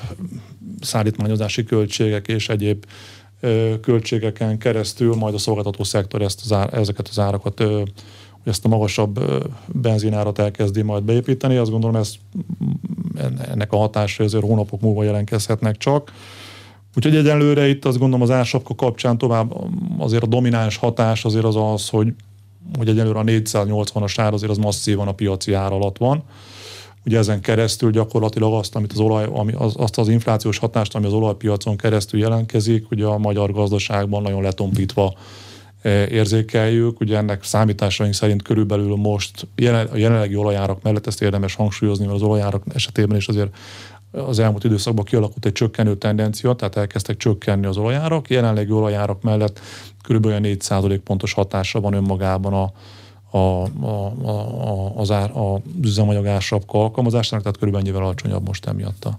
szállítmányozási 0.80 1.64
költségek 1.64 2.28
és 2.28 2.48
egyéb 2.48 2.84
költségeken 3.80 4.58
keresztül 4.58 5.14
majd 5.14 5.34
a 5.34 5.38
szolgáltató 5.38 5.84
szektor 5.84 6.22
ezt 6.22 6.40
az 6.44 6.52
ár, 6.52 6.74
ezeket 6.74 7.08
az 7.08 7.18
árakat 7.18 7.62
ezt 8.44 8.64
a 8.64 8.68
magasabb 8.68 9.20
benzinárat 9.66 10.38
elkezdi 10.38 10.82
majd 10.82 11.02
beépíteni. 11.02 11.56
Azt 11.56 11.70
gondolom, 11.70 11.96
ez, 11.96 12.14
ennek 13.50 13.72
a 13.72 13.76
hatásra 13.76 14.24
azért 14.24 14.44
hónapok 14.44 14.80
múlva 14.80 15.04
jelentkezhetnek 15.04 15.76
csak. 15.76 16.12
Úgyhogy 16.98 17.16
egyelőre 17.16 17.68
itt 17.68 17.84
azt 17.84 17.98
gondolom 17.98 18.22
az 18.22 18.30
ársapka 18.30 18.74
kapcsán 18.74 19.18
tovább 19.18 19.54
azért 19.98 20.22
a 20.22 20.26
domináns 20.26 20.76
hatás 20.76 21.24
azért 21.24 21.44
az 21.44 21.56
az, 21.56 21.88
hogy, 21.88 22.12
hogy 22.78 22.88
egyelőre 22.88 23.18
a 23.18 23.22
480-as 23.22 24.14
ár 24.16 24.32
azért 24.32 24.50
az 24.50 24.56
masszívan 24.56 25.08
a 25.08 25.12
piaci 25.12 25.52
ár 25.52 25.72
alatt 25.72 25.98
van. 25.98 26.22
Ugye 27.06 27.18
ezen 27.18 27.40
keresztül 27.40 27.90
gyakorlatilag 27.90 28.52
azt, 28.52 28.74
amit 28.74 28.92
az 28.92 28.98
olaj, 28.98 29.28
ami, 29.32 29.52
az, 29.52 29.74
azt 29.76 29.98
az 29.98 30.08
inflációs 30.08 30.58
hatást, 30.58 30.94
ami 30.94 31.06
az 31.06 31.12
olajpiacon 31.12 31.76
keresztül 31.76 32.20
jelentkezik, 32.20 32.90
ugye 32.90 33.04
a 33.04 33.18
magyar 33.18 33.52
gazdaságban 33.52 34.22
nagyon 34.22 34.42
letompítva 34.42 35.14
érzékeljük. 36.08 37.00
Ugye 37.00 37.16
ennek 37.16 37.44
számításaink 37.44 38.14
szerint 38.14 38.42
körülbelül 38.42 38.96
most 38.96 39.46
a 39.90 39.96
jelenlegi 39.96 40.36
olajárak 40.36 40.82
mellett 40.82 41.06
ezt 41.06 41.22
érdemes 41.22 41.54
hangsúlyozni, 41.54 42.04
mert 42.04 42.16
az 42.16 42.22
olajárak 42.22 42.62
esetében 42.74 43.16
is 43.16 43.28
azért 43.28 43.50
az 44.10 44.38
elmúlt 44.38 44.64
időszakban 44.64 45.04
kialakult 45.04 45.46
egy 45.46 45.52
csökkenő 45.52 45.96
tendencia, 45.96 46.52
tehát 46.52 46.76
elkezdtek 46.76 47.16
csökkenni 47.16 47.66
az 47.66 47.76
olajárak. 47.76 48.30
Jelenlegi 48.30 48.70
olajárak 48.70 49.22
mellett 49.22 49.60
körülbelül 50.02 50.38
4 50.38 50.62
pontos 51.00 51.32
hatása 51.32 51.80
van 51.80 51.92
önmagában 51.92 52.52
a, 52.52 52.72
a, 53.36 53.64
a, 53.80 54.12
a, 54.28 54.92
az, 54.96 55.10
ár, 55.10 55.30
az 55.34 55.60
üzemanyag 55.82 56.40
alkalmazásának, 56.66 57.42
tehát 57.42 57.58
körülbelül 57.58 57.86
ennyivel 57.86 58.06
alacsonyabb 58.06 58.46
most 58.46 58.66
emiatt 58.66 59.04
a, 59.04 59.18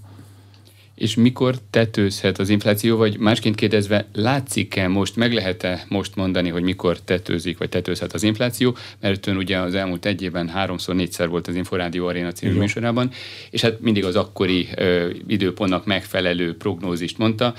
és 0.99 1.15
mikor 1.15 1.55
tetőzhet 1.69 2.39
az 2.39 2.49
infláció, 2.49 2.97
vagy 2.97 3.17
másként 3.17 3.55
kérdezve, 3.55 4.07
látszik-e 4.13 4.87
most, 4.87 5.15
meg 5.15 5.33
lehet-e 5.33 5.85
most 5.87 6.15
mondani, 6.15 6.49
hogy 6.49 6.63
mikor 6.63 6.99
tetőzik, 6.99 7.57
vagy 7.57 7.69
tetőzhet 7.69 8.13
az 8.13 8.23
infláció, 8.23 8.75
mert 8.99 9.27
ön 9.27 9.37
ugye 9.37 9.57
az 9.57 9.75
elmúlt 9.75 10.05
egy 10.05 10.21
évben 10.21 10.49
háromszor, 10.49 10.95
négyszer 10.95 11.29
volt 11.29 11.47
az 11.47 11.55
Inforádió 11.55 12.07
Aréna 12.07 12.31
című 12.31 12.51
Igen. 12.51 12.63
műsorában, 12.63 13.11
és 13.49 13.61
hát 13.61 13.81
mindig 13.81 14.05
az 14.05 14.15
akkori 14.15 14.67
ö, 14.75 15.09
időpontnak 15.27 15.85
megfelelő 15.85 16.57
prognózist 16.57 17.17
mondta. 17.17 17.53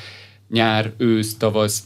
Nyár, 0.48 0.92
ősz, 0.96 1.36
tavasz, 1.36 1.82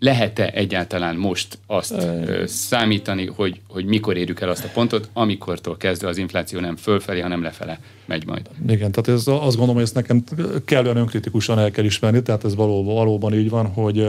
lehet-e 0.00 0.50
egyáltalán 0.54 1.16
most 1.16 1.58
azt 1.66 1.92
ö, 1.92 2.42
számítani, 2.46 3.26
hogy, 3.26 3.60
hogy 3.68 3.84
mikor 3.84 4.16
érjük 4.16 4.40
el 4.40 4.48
azt 4.48 4.64
a 4.64 4.68
pontot, 4.72 5.08
amikortól 5.12 5.76
kezdve 5.76 6.08
az 6.08 6.16
infláció 6.16 6.60
nem 6.60 6.76
fölfelé, 6.76 7.20
hanem 7.20 7.42
lefele 7.42 7.80
megy 8.06 8.26
majd? 8.26 8.50
Igen, 8.68 8.92
tehát 8.92 9.08
ez, 9.08 9.26
azt 9.26 9.56
gondolom, 9.56 9.74
hogy 9.74 9.82
ezt 9.82 9.94
nekem 9.94 10.24
kellően 10.64 10.96
önkritikusan 10.96 11.58
el 11.58 11.70
kell 11.70 11.84
ismerni, 11.84 12.22
tehát 12.22 12.44
ez 12.44 12.54
valóban, 12.54 12.94
valóban 12.94 13.34
így 13.34 13.50
van, 13.50 13.66
hogy 13.66 14.08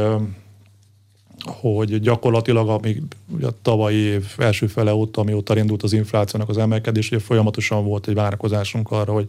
hogy 1.45 1.99
gyakorlatilag 1.99 2.69
ami 2.69 3.01
ugye 3.27 3.47
a 3.47 3.53
tavalyi 3.61 3.97
év 3.97 4.25
első 4.37 4.67
fele 4.67 4.93
óta, 4.93 5.21
amióta 5.21 5.57
indult 5.57 5.83
az 5.83 5.93
inflációnak 5.93 6.49
az 6.49 6.57
emelkedés, 6.57 7.11
ugye 7.11 7.19
folyamatosan 7.19 7.85
volt 7.85 8.07
egy 8.07 8.13
várakozásunk 8.13 8.91
arra, 8.91 9.13
hogy 9.13 9.27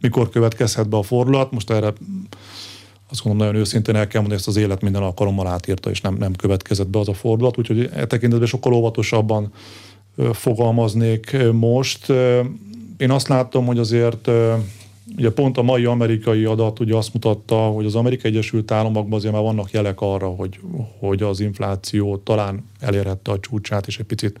mikor 0.00 0.30
következhet 0.30 0.88
be 0.88 0.96
a 0.96 1.02
fordulat. 1.02 1.52
Most 1.52 1.70
erre 1.70 1.92
azt 3.10 3.22
gondolom 3.22 3.46
nagyon 3.46 3.60
őszintén 3.60 3.96
el 3.96 4.06
kell 4.06 4.20
mondani, 4.20 4.40
ezt 4.40 4.48
az 4.48 4.56
élet 4.56 4.82
minden 4.82 5.02
alkalommal 5.02 5.46
átírta, 5.46 5.90
és 5.90 6.00
nem, 6.00 6.14
nem 6.14 6.32
következett 6.32 6.88
be 6.88 6.98
az 6.98 7.08
a 7.08 7.14
fordulat, 7.14 7.58
úgyhogy 7.58 7.90
e 7.94 8.06
tekintetben 8.06 8.48
sokkal 8.48 8.72
óvatosabban 8.72 9.52
fogalmaznék 10.32 11.36
most. 11.52 12.12
Én 12.96 13.10
azt 13.10 13.28
látom, 13.28 13.66
hogy 13.66 13.78
azért 13.78 14.30
ugye 15.16 15.30
pont 15.30 15.58
a 15.58 15.62
mai 15.62 15.84
amerikai 15.84 16.44
adat 16.44 16.80
ugye 16.80 16.96
azt 16.96 17.12
mutatta, 17.12 17.56
hogy 17.56 17.86
az 17.86 17.94
Amerikai 17.94 18.30
Egyesült 18.30 18.70
Államokban 18.70 19.18
azért 19.18 19.32
már 19.32 19.42
vannak 19.42 19.70
jelek 19.70 20.00
arra, 20.00 20.26
hogy, 20.26 20.60
hogy 20.98 21.22
az 21.22 21.40
infláció 21.40 22.16
talán 22.16 22.64
elérhette 22.80 23.30
a 23.30 23.40
csúcsát, 23.40 23.86
és 23.86 23.98
egy 23.98 24.06
picit 24.06 24.38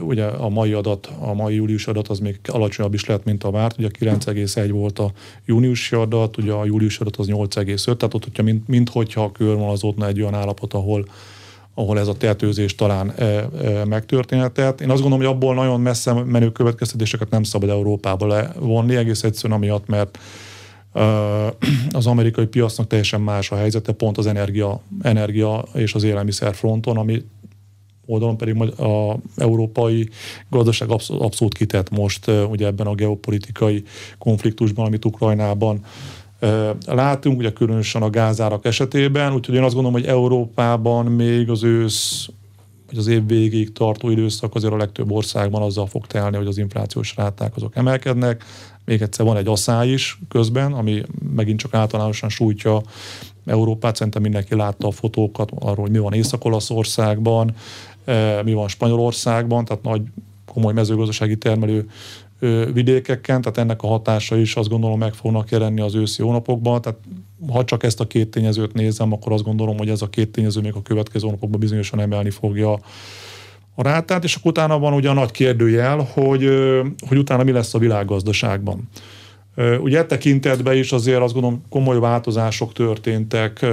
Ugye 0.00 0.24
a 0.24 0.48
mai 0.48 0.72
adat, 0.72 1.10
a 1.18 1.34
mai 1.34 1.54
július 1.54 1.86
adat 1.86 2.08
az 2.08 2.18
még 2.18 2.40
alacsonyabb 2.46 2.94
is 2.94 3.04
lehet, 3.04 3.24
mint 3.24 3.44
a 3.44 3.50
várt. 3.50 3.78
Ugye 3.78 3.88
9,1 3.98 4.68
volt 4.70 4.98
a 4.98 5.12
júniusi 5.44 5.96
adat, 5.96 6.36
ugye 6.36 6.52
a 6.52 6.64
július 6.64 6.98
adat 6.98 7.16
az 7.16 7.26
8,5, 7.28 7.84
tehát 7.84 8.14
ott, 8.14 8.24
hogyha 8.24 8.42
mint, 8.42 8.68
mint 8.68 8.88
hogyha 8.88 9.22
a 9.22 9.32
körvonalazódna 9.32 10.06
egy 10.06 10.20
olyan 10.20 10.34
állapot, 10.34 10.74
ahol, 10.74 11.06
ahol 11.74 11.98
ez 11.98 12.08
a 12.08 12.16
tetőzés 12.16 12.74
talán 12.74 13.10
e, 13.10 13.24
e, 13.24 13.48
megtörténhetett. 13.84 14.80
Én 14.80 14.90
azt 14.90 15.02
gondolom, 15.02 15.24
hogy 15.26 15.34
abból 15.34 15.54
nagyon 15.54 15.80
messze 15.80 16.12
menő 16.12 16.52
következtetéseket 16.52 17.30
nem 17.30 17.42
szabad 17.42 17.68
Európába 17.68 18.26
levonni, 18.26 18.96
egész 18.96 19.22
egyszerűen 19.22 19.58
amiatt, 19.58 19.86
mert 19.86 20.18
az 21.90 22.06
amerikai 22.06 22.46
piacnak 22.46 22.86
teljesen 22.86 23.20
más 23.20 23.50
a 23.50 23.56
helyzete, 23.56 23.92
pont 23.92 24.18
az 24.18 24.26
energia, 24.26 24.80
energia 25.02 25.64
és 25.74 25.94
az 25.94 26.02
élelmiszer 26.02 26.54
fronton, 26.54 26.96
ami 26.96 27.24
oldalon 28.10 28.36
pedig 28.36 28.80
a 28.80 29.18
európai 29.36 30.08
gazdaság 30.50 30.90
abszolút, 30.90 31.22
abszolút 31.22 31.54
kitett 31.54 31.90
most 31.90 32.30
ugye 32.50 32.66
ebben 32.66 32.86
a 32.86 32.94
geopolitikai 32.94 33.82
konfliktusban, 34.18 34.86
amit 34.86 35.04
Ukrajnában 35.04 35.84
látunk, 36.86 37.38
ugye 37.38 37.52
különösen 37.52 38.02
a 38.02 38.10
gázárak 38.10 38.64
esetében, 38.64 39.32
úgyhogy 39.32 39.54
én 39.54 39.62
azt 39.62 39.74
gondolom, 39.74 40.00
hogy 40.00 40.08
Európában 40.08 41.06
még 41.06 41.50
az 41.50 41.62
ősz 41.62 42.28
vagy 42.86 42.98
az 42.98 43.06
év 43.06 43.26
végéig 43.26 43.72
tartó 43.72 44.10
időszak 44.10 44.54
azért 44.54 44.72
a 44.72 44.76
legtöbb 44.76 45.10
országban 45.10 45.62
azzal 45.62 45.86
fog 45.86 46.06
telni, 46.06 46.36
hogy 46.36 46.46
az 46.46 46.58
inflációs 46.58 47.16
ráták 47.16 47.56
azok 47.56 47.76
emelkednek. 47.76 48.44
Még 48.84 49.02
egyszer 49.02 49.26
van 49.26 49.36
egy 49.36 49.46
asszály 49.46 49.88
is 49.88 50.18
közben, 50.28 50.72
ami 50.72 51.02
megint 51.34 51.58
csak 51.58 51.74
általánosan 51.74 52.28
sújtja 52.28 52.82
Európát. 53.50 53.96
Szerintem 53.96 54.22
mindenki 54.22 54.54
látta 54.54 54.86
a 54.86 54.90
fotókat 54.90 55.50
arról, 55.58 55.84
hogy 55.84 55.90
mi 55.90 55.98
van 55.98 56.12
Észak-Olaszországban, 56.12 57.54
mi 58.44 58.52
van 58.52 58.68
Spanyolországban, 58.68 59.64
tehát 59.64 59.82
nagy 59.82 60.02
komoly 60.52 60.72
mezőgazdasági 60.72 61.36
termelő 61.36 61.88
vidékeken, 62.72 63.40
tehát 63.40 63.58
ennek 63.58 63.82
a 63.82 63.86
hatása 63.86 64.36
is 64.36 64.56
azt 64.56 64.68
gondolom 64.68 64.98
meg 64.98 65.14
fognak 65.14 65.50
jelenni 65.50 65.80
az 65.80 65.94
őszi 65.94 66.22
hónapokban, 66.22 66.80
tehát 66.80 66.98
ha 67.52 67.64
csak 67.64 67.82
ezt 67.82 68.00
a 68.00 68.06
két 68.06 68.30
tényezőt 68.30 68.72
nézem, 68.72 69.12
akkor 69.12 69.32
azt 69.32 69.44
gondolom, 69.44 69.78
hogy 69.78 69.88
ez 69.88 70.02
a 70.02 70.08
két 70.08 70.28
tényező 70.28 70.60
még 70.60 70.74
a 70.74 70.82
következő 70.82 71.24
hónapokban 71.24 71.60
bizonyosan 71.60 72.00
emelni 72.00 72.30
fogja 72.30 72.72
a 73.74 73.82
rátát, 73.82 74.24
és 74.24 74.34
akkor 74.34 74.50
utána 74.50 74.78
van 74.78 74.92
ugye 74.92 75.08
a 75.08 75.12
nagy 75.12 75.30
kérdőjel, 75.30 76.08
hogy, 76.12 76.48
hogy 77.08 77.18
utána 77.18 77.42
mi 77.42 77.52
lesz 77.52 77.74
a 77.74 77.78
világgazdaságban. 77.78 78.88
Ugye 79.56 79.98
e 79.98 80.06
tekintetben 80.06 80.76
is 80.76 80.92
azért 80.92 81.20
azt 81.20 81.32
gondolom 81.32 81.62
komoly 81.68 81.98
változások 81.98 82.72
történtek 82.72 83.66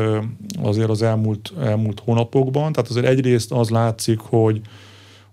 azért 0.61 0.89
az 0.89 1.01
elmúlt, 1.01 1.53
elmúlt 1.59 1.99
hónapokban. 1.99 2.71
Tehát 2.71 2.89
azért 2.89 3.05
egyrészt 3.05 3.51
az 3.51 3.69
látszik, 3.69 4.19
hogy 4.19 4.61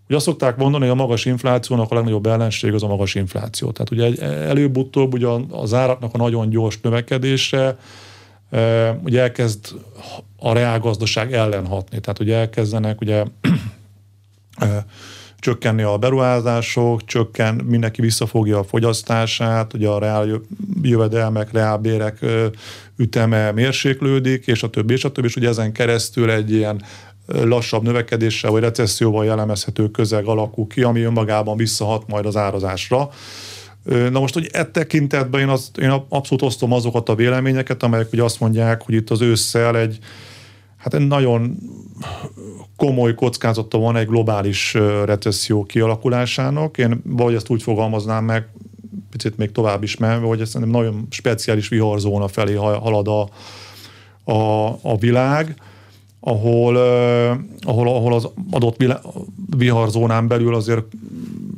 Ugye 0.07 0.17
azt 0.17 0.25
szokták 0.25 0.57
mondani, 0.57 0.83
hogy 0.83 0.93
a 0.93 1.03
magas 1.03 1.25
inflációnak 1.25 1.91
a 1.91 1.95
legnagyobb 1.95 2.27
ellenség 2.27 2.75
az 2.75 2.83
a 2.83 2.87
magas 2.87 3.15
infláció. 3.15 3.71
Tehát 3.71 3.91
ugye 3.91 4.27
előbb-utóbb 4.29 5.13
ugye 5.13 5.27
az 5.51 5.75
áraknak 5.75 6.15
a 6.15 6.19
nagyon 6.19 6.49
gyors 6.49 6.81
növekedése 6.81 7.79
ugye 9.03 9.21
elkezd 9.21 9.75
a 10.39 10.53
reálgazdaság 10.53 11.33
ellen 11.33 11.67
hatni. 11.67 12.01
Tehát 12.01 12.19
ugye 12.19 12.37
elkezdenek 12.37 13.01
ugye 13.01 13.25
csökkenni 15.45 15.83
a 15.83 15.97
beruházások, 15.97 17.05
csökken, 17.05 17.55
mindenki 17.55 18.01
visszafogja 18.01 18.59
a 18.59 18.65
fogyasztását, 18.65 19.75
ugye 19.75 19.89
a 19.89 19.99
reál 19.99 20.41
jövedelmek, 20.83 21.53
reálbérek 21.53 22.25
üteme 22.97 23.53
mérséklődik, 23.53 24.47
és 24.47 24.63
a 24.63 24.71
többi, 24.71 24.93
és 24.93 25.05
a 25.05 25.13
többi, 25.13 25.27
és 25.27 25.37
ugye 25.37 25.49
ezen 25.49 25.73
keresztül 25.73 26.31
egy 26.31 26.53
ilyen 26.53 26.83
lassabb 27.27 27.83
növekedéssel 27.83 28.51
vagy 28.51 28.63
recesszióval 28.63 29.25
jellemezhető 29.25 29.91
közeg 29.91 30.25
alakul 30.25 30.67
ki, 30.67 30.83
ami 30.83 31.01
önmagában 31.01 31.57
visszahat 31.57 32.09
majd 32.09 32.27
az 32.27 32.37
árazásra. 32.37 33.11
Na 33.85 34.21
most, 34.21 34.35
hogy 34.35 34.49
e 34.53 34.65
tekintetben 34.65 35.41
én, 35.41 35.49
azt, 35.49 35.79
én 35.79 35.91
abszolút 36.09 36.43
osztom 36.43 36.73
azokat 36.73 37.09
a 37.09 37.15
véleményeket, 37.15 37.83
amelyek 37.83 38.13
ugye 38.13 38.23
azt 38.23 38.41
mondják, 38.41 38.83
hogy 38.83 38.95
itt 38.95 39.11
az 39.11 39.21
ősszel 39.21 39.79
egy 39.79 39.99
hát 40.85 40.95
egy 40.95 41.07
nagyon 41.07 41.57
komoly 42.77 43.15
kockázata 43.15 43.79
van 43.79 43.97
egy 43.97 44.07
globális 44.07 44.75
recesszió 45.05 45.65
kialakulásának. 45.65 46.79
Én 46.79 47.01
vagy 47.05 47.35
ezt 47.35 47.51
úgy 47.51 47.63
fogalmaznám 47.63 48.25
meg, 48.25 48.49
picit 49.11 49.37
még 49.37 49.53
tovább 49.53 49.83
is 49.83 49.97
menve, 49.97 50.27
hogy 50.27 50.45
szerintem 50.45 50.81
nagyon 50.81 51.07
speciális 51.11 51.69
viharzóna 51.69 52.29
felé 52.29 52.55
halad 52.55 53.09
a, 53.09 53.29
a, 54.33 54.69
a 54.83 54.97
világ, 54.99 55.55
ahol, 56.21 56.77
ahol, 57.61 57.89
ahol 57.89 58.15
az 58.15 58.29
adott 58.51 58.85
viharzónán 59.57 60.29
belül 60.29 60.55
azért 60.55 60.85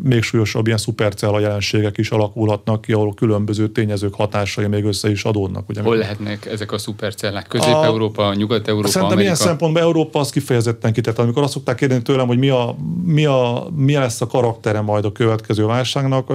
még 0.07 0.23
súlyosabb 0.23 0.67
ilyen 0.67 0.79
szupercella 0.79 1.41
jelenségek 1.41 1.99
is 1.99 2.11
alakulhatnak 2.11 2.81
ki, 2.81 2.93
ahol 2.93 3.15
különböző 3.15 3.69
tényezők 3.69 4.15
hatásai 4.15 4.67
még 4.67 4.85
össze 4.85 5.11
is 5.11 5.25
adódnak. 5.25 5.69
Ugye? 5.69 5.83
Hol 5.83 5.97
lehetnek 5.97 6.47
ezek 6.47 6.73
a 6.73 6.79
szupercellák? 6.79 7.47
Közép-Európa, 7.47 8.35
Nyugat-Európa, 8.35 8.89
Szerintem 8.89 9.19
Amerika? 9.19 9.35
ilyen 9.35 9.49
szempontból 9.49 9.83
Európa 9.83 10.19
az 10.19 10.31
kifejezetten 10.31 10.93
kitett. 10.93 11.19
Amikor 11.19 11.43
azt 11.43 11.53
szokták 11.53 11.77
kérdeni 11.77 12.03
tőlem, 12.03 12.27
hogy 12.27 12.39
mi, 12.39 12.49
a, 12.49 12.77
mi, 13.05 13.25
a, 13.25 13.69
mi 13.77 13.93
lesz 13.93 14.21
a 14.21 14.27
karaktere 14.27 14.81
majd 14.81 15.05
a 15.05 15.13
következő 15.13 15.65
válságnak, 15.65 16.33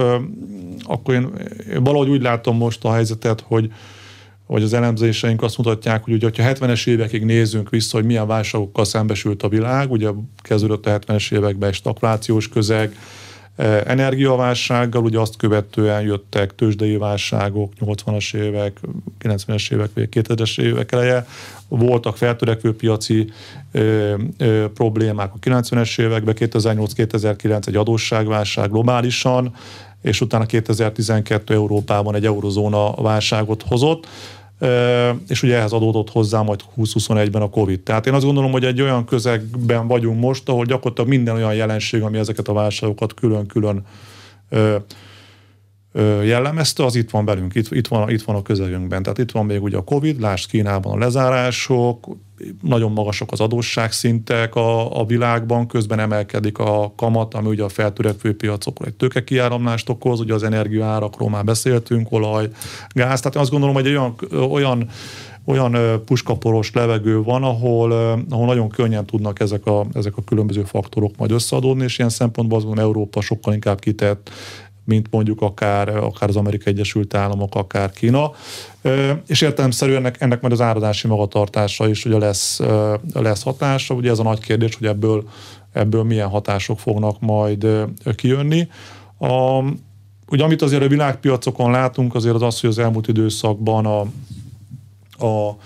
akkor 0.82 1.14
én 1.14 1.30
valahogy 1.80 2.08
úgy 2.08 2.22
látom 2.22 2.56
most 2.56 2.84
a 2.84 2.92
helyzetet, 2.92 3.44
hogy 3.46 3.70
hogy 4.46 4.62
az 4.62 4.72
elemzéseink 4.72 5.42
azt 5.42 5.58
mutatják, 5.58 6.04
hogy 6.04 6.12
ugye, 6.12 6.44
ha 6.44 6.52
70-es 6.52 6.86
évekig 6.86 7.24
nézzünk 7.24 7.70
vissza, 7.70 7.96
hogy 7.96 8.06
milyen 8.06 8.26
válságokkal 8.26 8.84
szembesült 8.84 9.42
a 9.42 9.48
világ, 9.48 9.90
ugye 9.90 10.08
kezdődött 10.42 10.86
a 10.86 10.98
70-es 10.98 11.32
években 11.32 11.72
stagflációs 11.72 12.48
közeg, 12.48 12.96
energiaválsággal, 13.86 15.02
ugye 15.02 15.18
azt 15.18 15.36
követően 15.36 16.02
jöttek 16.02 16.54
tőzsdei 16.54 16.96
válságok, 16.96 17.72
80-as 17.80 18.34
évek, 18.34 18.80
90-es 19.20 19.72
évek, 19.72 19.90
vagy 19.94 20.08
2000-es 20.10 20.60
évek 20.60 20.92
eleje, 20.92 21.26
voltak 21.68 22.16
feltörekvő 22.16 22.76
piaci 22.76 23.30
ö, 23.72 24.14
ö, 24.38 24.66
problémák 24.74 25.32
a 25.34 25.38
90-es 25.38 26.00
években, 26.00 26.34
2008-2009 26.38 27.66
egy 27.66 27.76
adósságválság 27.76 28.70
globálisan, 28.70 29.54
és 30.02 30.20
utána 30.20 30.46
2012 30.46 31.54
Európában 31.54 32.14
egy 32.14 32.24
eurozóna 32.24 32.94
válságot 32.94 33.62
hozott 33.62 34.06
és 35.28 35.42
ugye 35.42 35.56
ehhez 35.56 35.72
adódott 35.72 36.10
hozzá 36.10 36.42
majd 36.42 36.60
2021-ben 36.76 37.42
a 37.42 37.50
Covid. 37.50 37.80
Tehát 37.80 38.06
én 38.06 38.14
azt 38.14 38.24
gondolom, 38.24 38.50
hogy 38.52 38.64
egy 38.64 38.80
olyan 38.80 39.04
közegben 39.04 39.86
vagyunk 39.86 40.20
most, 40.20 40.48
ahol 40.48 40.64
gyakorlatilag 40.64 41.10
minden 41.10 41.34
olyan 41.34 41.54
jelenség, 41.54 42.02
ami 42.02 42.18
ezeket 42.18 42.48
a 42.48 42.52
válságokat 42.52 43.14
külön-külön 43.14 43.84
jellemezte, 46.24 46.84
az 46.84 46.94
itt 46.94 47.10
van 47.10 47.24
velünk, 47.24 47.54
itt, 47.54 47.70
itt, 47.70 47.86
van, 47.86 48.10
itt 48.10 48.22
van 48.22 48.36
a 48.36 48.42
közegünkben. 48.42 49.02
Tehát 49.02 49.18
itt 49.18 49.30
van 49.30 49.46
még 49.46 49.62
ugye 49.62 49.76
a 49.76 49.84
Covid, 49.84 50.20
lásd 50.20 50.50
Kínában 50.50 50.92
a 50.92 50.98
lezárások, 50.98 52.08
nagyon 52.62 52.92
magasak 52.92 53.32
az 53.32 53.40
adósságszintek 53.40 54.54
a, 54.54 55.00
a 55.00 55.04
világban, 55.04 55.66
közben 55.66 55.98
emelkedik 55.98 56.58
a 56.58 56.92
kamat, 56.96 57.34
ami 57.34 57.48
ugye 57.48 57.62
a 57.62 57.68
feltörekvő 57.68 58.36
piacokról 58.36 58.88
egy 58.88 58.94
tőkekiáramlást 58.94 59.88
okoz, 59.88 60.20
ugye 60.20 60.34
az 60.34 60.42
energiaárakról 60.42 61.30
már 61.30 61.44
beszéltünk, 61.44 62.12
olaj, 62.12 62.48
gáz, 62.88 63.20
tehát 63.20 63.36
azt 63.36 63.50
gondolom, 63.50 63.74
hogy 63.74 63.86
olyan, 63.86 64.14
olyan 64.50 64.88
olyan 65.44 66.02
puskaporos 66.04 66.72
levegő 66.72 67.22
van, 67.22 67.42
ahol, 67.42 67.92
ahol 68.30 68.46
nagyon 68.46 68.68
könnyen 68.68 69.06
tudnak 69.06 69.40
ezek 69.40 69.66
a, 69.66 69.86
ezek 69.92 70.16
a 70.16 70.24
különböző 70.24 70.62
faktorok 70.62 71.16
majd 71.16 71.30
összeadódni, 71.30 71.84
és 71.84 71.98
ilyen 71.98 72.10
szempontból 72.10 72.58
gondolom 72.58 72.78
Európa 72.78 73.20
sokkal 73.20 73.52
inkább 73.52 73.78
kitett 73.78 74.30
mint 74.84 75.06
mondjuk 75.10 75.40
akár, 75.40 75.88
akár 75.88 76.28
az 76.28 76.36
Amerikai 76.36 76.72
Egyesült 76.72 77.14
Államok, 77.14 77.54
akár 77.54 77.90
Kína. 77.90 78.30
És 79.26 79.40
értelemszerűen 79.40 79.98
ennek, 79.98 80.20
ennek 80.20 80.40
majd 80.40 80.52
az 80.52 80.60
áradási 80.60 81.06
magatartása 81.06 81.88
is 81.88 82.04
ugye 82.04 82.18
lesz, 82.18 82.60
lesz 83.12 83.42
hatása. 83.42 83.94
Ugye 83.94 84.10
ez 84.10 84.18
a 84.18 84.22
nagy 84.22 84.40
kérdés, 84.40 84.74
hogy 84.74 84.86
ebből, 84.86 85.28
ebből 85.72 86.02
milyen 86.02 86.28
hatások 86.28 86.78
fognak 86.78 87.20
majd 87.20 87.66
kijönni. 88.14 88.68
A, 89.18 89.64
ugye 90.28 90.44
amit 90.44 90.62
azért 90.62 90.82
a 90.82 90.88
világpiacokon 90.88 91.70
látunk, 91.70 92.14
azért 92.14 92.34
az 92.34 92.42
az, 92.42 92.60
hogy 92.60 92.70
az 92.70 92.78
elmúlt 92.78 93.08
időszakban 93.08 93.86
a, 93.86 94.00
a 95.26 95.56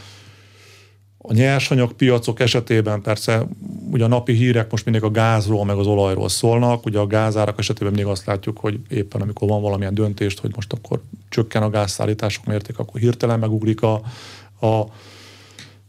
a 1.28 1.32
nyersanyagpiacok 1.32 2.40
esetében 2.40 3.02
persze 3.02 3.46
ugye 3.90 4.04
a 4.04 4.08
napi 4.08 4.32
hírek 4.32 4.70
most 4.70 4.84
mindig 4.84 5.02
a 5.02 5.10
gázról 5.10 5.64
meg 5.64 5.76
az 5.76 5.86
olajról 5.86 6.28
szólnak, 6.28 6.86
ugye 6.86 6.98
a 6.98 7.06
gázárak 7.06 7.58
esetében 7.58 7.92
mindig 7.92 8.10
azt 8.12 8.26
látjuk, 8.26 8.58
hogy 8.58 8.80
éppen 8.88 9.20
amikor 9.20 9.48
van 9.48 9.62
valamilyen 9.62 9.94
döntést, 9.94 10.38
hogy 10.38 10.52
most 10.54 10.72
akkor 10.72 11.02
csökken 11.28 11.62
a 11.62 11.70
gázszállítások 11.70 12.44
mérték, 12.44 12.78
akkor 12.78 13.00
hirtelen 13.00 13.38
megugrik 13.38 13.82
a, 13.82 13.94
a 14.60 14.84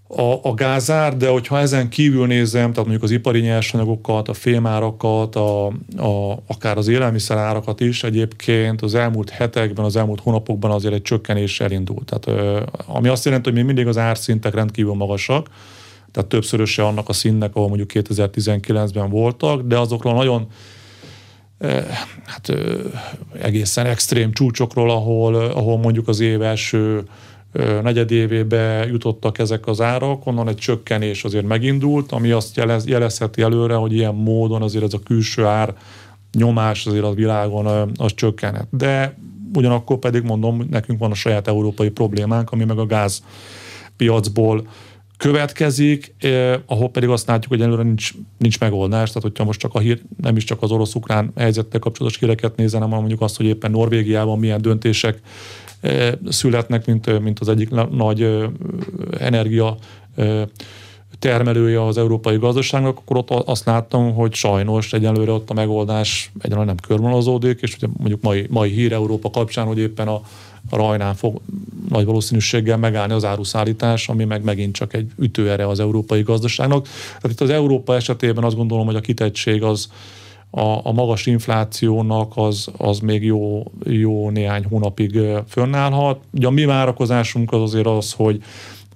a, 0.07 0.39
a 0.41 0.53
gázár, 0.53 1.17
de 1.17 1.29
hogyha 1.29 1.59
ezen 1.59 1.89
kívül 1.89 2.27
nézem, 2.27 2.61
tehát 2.61 2.75
mondjuk 2.75 3.03
az 3.03 3.11
ipari 3.11 3.39
nyersanyagokat, 3.39 4.27
a 4.27 4.33
fémárakat, 4.33 5.35
a, 5.35 5.67
a, 5.97 6.39
akár 6.47 6.77
az 6.77 6.87
élelmiszerárakat 6.87 7.79
is 7.79 8.03
egyébként 8.03 8.81
az 8.81 8.95
elmúlt 8.95 9.29
hetekben, 9.29 9.85
az 9.85 9.95
elmúlt 9.95 10.19
hónapokban 10.19 10.71
azért 10.71 10.93
egy 10.93 11.01
csökkenés 11.01 11.59
elindult. 11.59 12.11
Tehát, 12.15 12.41
ami 12.85 13.07
azt 13.07 13.25
jelenti, 13.25 13.49
hogy 13.49 13.57
még 13.57 13.67
mindig 13.67 13.87
az 13.87 13.97
árszintek 13.97 14.53
rendkívül 14.53 14.93
magasak, 14.93 15.49
tehát 16.11 16.29
többszöröse 16.29 16.85
annak 16.85 17.09
a 17.09 17.13
színnek, 17.13 17.55
ahol 17.55 17.67
mondjuk 17.67 17.91
2019-ben 17.93 19.09
voltak, 19.09 19.61
de 19.61 19.77
azokról 19.77 20.13
nagyon 20.13 20.47
hát 22.25 22.51
egészen 23.41 23.85
extrém 23.85 24.33
csúcsokról, 24.33 24.91
ahol, 24.91 25.35
ahol 25.35 25.77
mondjuk 25.77 26.07
az 26.07 26.19
év 26.19 26.41
első 26.41 27.03
negyedévébe 27.83 28.85
jutottak 28.87 29.37
ezek 29.39 29.67
az 29.67 29.81
árak, 29.81 30.25
onnan 30.25 30.47
egy 30.47 30.55
csökkenés 30.55 31.23
azért 31.23 31.45
megindult, 31.45 32.11
ami 32.11 32.31
azt 32.31 32.55
jelez, 32.55 32.87
jelezheti 32.87 33.41
előre, 33.41 33.75
hogy 33.75 33.93
ilyen 33.93 34.15
módon 34.15 34.61
azért 34.61 34.83
ez 34.83 34.93
a 34.93 34.99
külső 34.99 35.45
ár 35.45 35.73
nyomás 36.31 36.85
azért 36.85 37.03
a 37.03 37.13
világon 37.13 37.91
az 37.97 38.13
csökkenhet. 38.15 38.67
De 38.71 39.17
ugyanakkor 39.53 39.97
pedig 39.97 40.23
mondom, 40.23 40.67
nekünk 40.69 40.99
van 40.99 41.11
a 41.11 41.15
saját 41.15 41.47
európai 41.47 41.89
problémánk, 41.89 42.51
ami 42.51 42.63
meg 42.63 42.77
a 42.77 42.85
gáz 42.85 43.23
piacból 43.97 44.67
következik, 45.17 46.15
eh, 46.19 46.59
ahol 46.65 46.89
pedig 46.89 47.09
azt 47.09 47.27
látjuk, 47.27 47.51
hogy 47.51 47.61
előre 47.61 47.83
nincs, 47.83 48.11
nincs 48.37 48.59
megoldás, 48.59 49.07
tehát 49.07 49.23
hogyha 49.23 49.43
most 49.43 49.59
csak 49.59 49.73
a 49.73 49.79
hír, 49.79 50.01
nem 50.21 50.35
is 50.35 50.43
csak 50.43 50.61
az 50.61 50.71
orosz-ukrán 50.71 51.31
helyzettel 51.35 51.79
kapcsolatos 51.79 52.19
híreket 52.19 52.55
nézem, 52.55 52.81
hanem 52.81 52.99
mondjuk 52.99 53.21
azt, 53.21 53.37
hogy 53.37 53.45
éppen 53.45 53.71
Norvégiában 53.71 54.39
milyen 54.39 54.61
döntések 54.61 55.21
születnek, 56.29 56.85
mint, 56.85 57.19
mint 57.19 57.39
az 57.39 57.49
egyik 57.49 57.69
nagy 57.89 58.47
energia 59.19 59.77
termelője 61.19 61.85
az 61.85 61.97
európai 61.97 62.37
gazdaságnak, 62.37 62.97
akkor 62.97 63.17
ott 63.17 63.29
azt 63.29 63.65
láttam, 63.65 64.13
hogy 64.13 64.33
sajnos 64.33 64.93
egyelőre 64.93 65.31
ott 65.31 65.49
a 65.49 65.53
megoldás 65.53 66.31
egyelőre 66.39 66.65
nem 66.65 66.75
körvonalazódik, 66.87 67.61
és 67.61 67.75
ugye 67.75 67.87
mondjuk 67.97 68.21
mai, 68.21 68.45
mai 68.49 68.71
hír 68.71 68.93
Európa 68.93 69.29
kapcsán, 69.29 69.65
hogy 69.65 69.77
éppen 69.77 70.07
a, 70.07 70.21
a 70.69 70.75
rajnán 70.75 71.15
fog 71.15 71.39
nagy 71.89 72.05
valószínűséggel 72.05 72.77
megállni 72.77 73.13
az 73.13 73.25
áruszállítás, 73.25 74.09
ami 74.09 74.23
meg 74.23 74.43
megint 74.43 74.75
csak 74.75 74.93
egy 74.93 75.11
ütőere 75.19 75.67
az 75.67 75.79
európai 75.79 76.21
gazdaságnak. 76.21 76.87
Tehát 77.07 77.31
itt 77.31 77.41
az 77.41 77.49
Európa 77.49 77.95
esetében 77.95 78.43
azt 78.43 78.55
gondolom, 78.55 78.85
hogy 78.85 78.95
a 78.95 78.99
kitettség 78.99 79.63
az, 79.63 79.89
a, 80.49 80.79
a 80.87 80.91
magas 80.91 81.25
inflációnak 81.25 82.31
az, 82.35 82.67
az 82.77 82.99
még 82.99 83.23
jó, 83.23 83.63
jó 83.83 84.29
néhány 84.29 84.65
hónapig 84.69 85.19
fönnállhat. 85.47 86.19
Ugye 86.31 86.47
a 86.47 86.51
mi 86.51 86.65
várakozásunk 86.65 87.51
az 87.51 87.61
azért 87.61 87.85
az, 87.85 88.13
hogy 88.13 88.43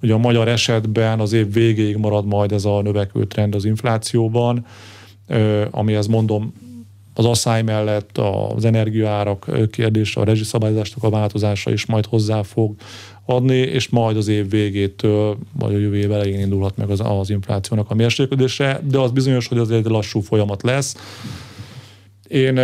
ugye 0.02 0.14
a 0.14 0.18
magyar 0.18 0.48
esetben 0.48 1.20
az 1.20 1.32
év 1.32 1.52
végéig 1.52 1.96
marad 1.96 2.26
majd 2.26 2.52
ez 2.52 2.64
a 2.64 2.82
növekvő 2.82 3.26
trend 3.26 3.54
az 3.54 3.64
inflációban, 3.64 4.66
amihez 5.70 6.06
mondom, 6.06 6.52
az 7.14 7.24
asszály 7.24 7.62
mellett 7.62 8.18
az 8.18 8.64
energiaárak 8.64 9.70
kérdése, 9.70 10.20
a 10.20 10.24
rezsiszabályozásnak 10.24 11.04
a 11.04 11.10
változása 11.10 11.72
is 11.72 11.86
majd 11.86 12.06
hozzá 12.06 12.42
fog 12.42 12.74
adni, 13.26 13.56
és 13.56 13.88
majd 13.88 14.16
az 14.16 14.28
év 14.28 14.50
végétől, 14.50 15.36
vagy 15.52 15.74
a 15.74 15.78
jövő 15.78 15.96
év 15.96 16.12
elején 16.12 16.40
indulhat 16.40 16.76
meg 16.76 16.90
az, 16.90 17.00
az 17.04 17.30
inflációnak 17.30 17.90
a 17.90 17.94
mérséklődése, 17.94 18.80
de 18.84 18.98
az 18.98 19.10
bizonyos, 19.10 19.46
hogy 19.46 19.58
az 19.58 19.70
egy 19.70 19.84
lassú 19.84 20.20
folyamat 20.20 20.62
lesz. 20.62 20.96
Én 22.28 22.58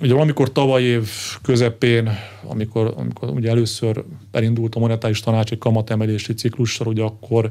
ugye 0.00 0.12
valamikor 0.12 0.52
tavaly 0.52 0.82
év 0.82 1.08
közepén, 1.42 2.10
amikor, 2.42 2.94
amikor 2.96 3.28
ugye 3.28 3.50
először 3.50 4.04
elindult 4.32 4.74
a 4.74 4.78
monetáris 4.78 5.20
tanács 5.20 5.52
egy 5.52 5.58
kamatemelési 5.58 6.34
ciklussal, 6.34 6.86
ugye 6.86 7.02
akkor 7.02 7.50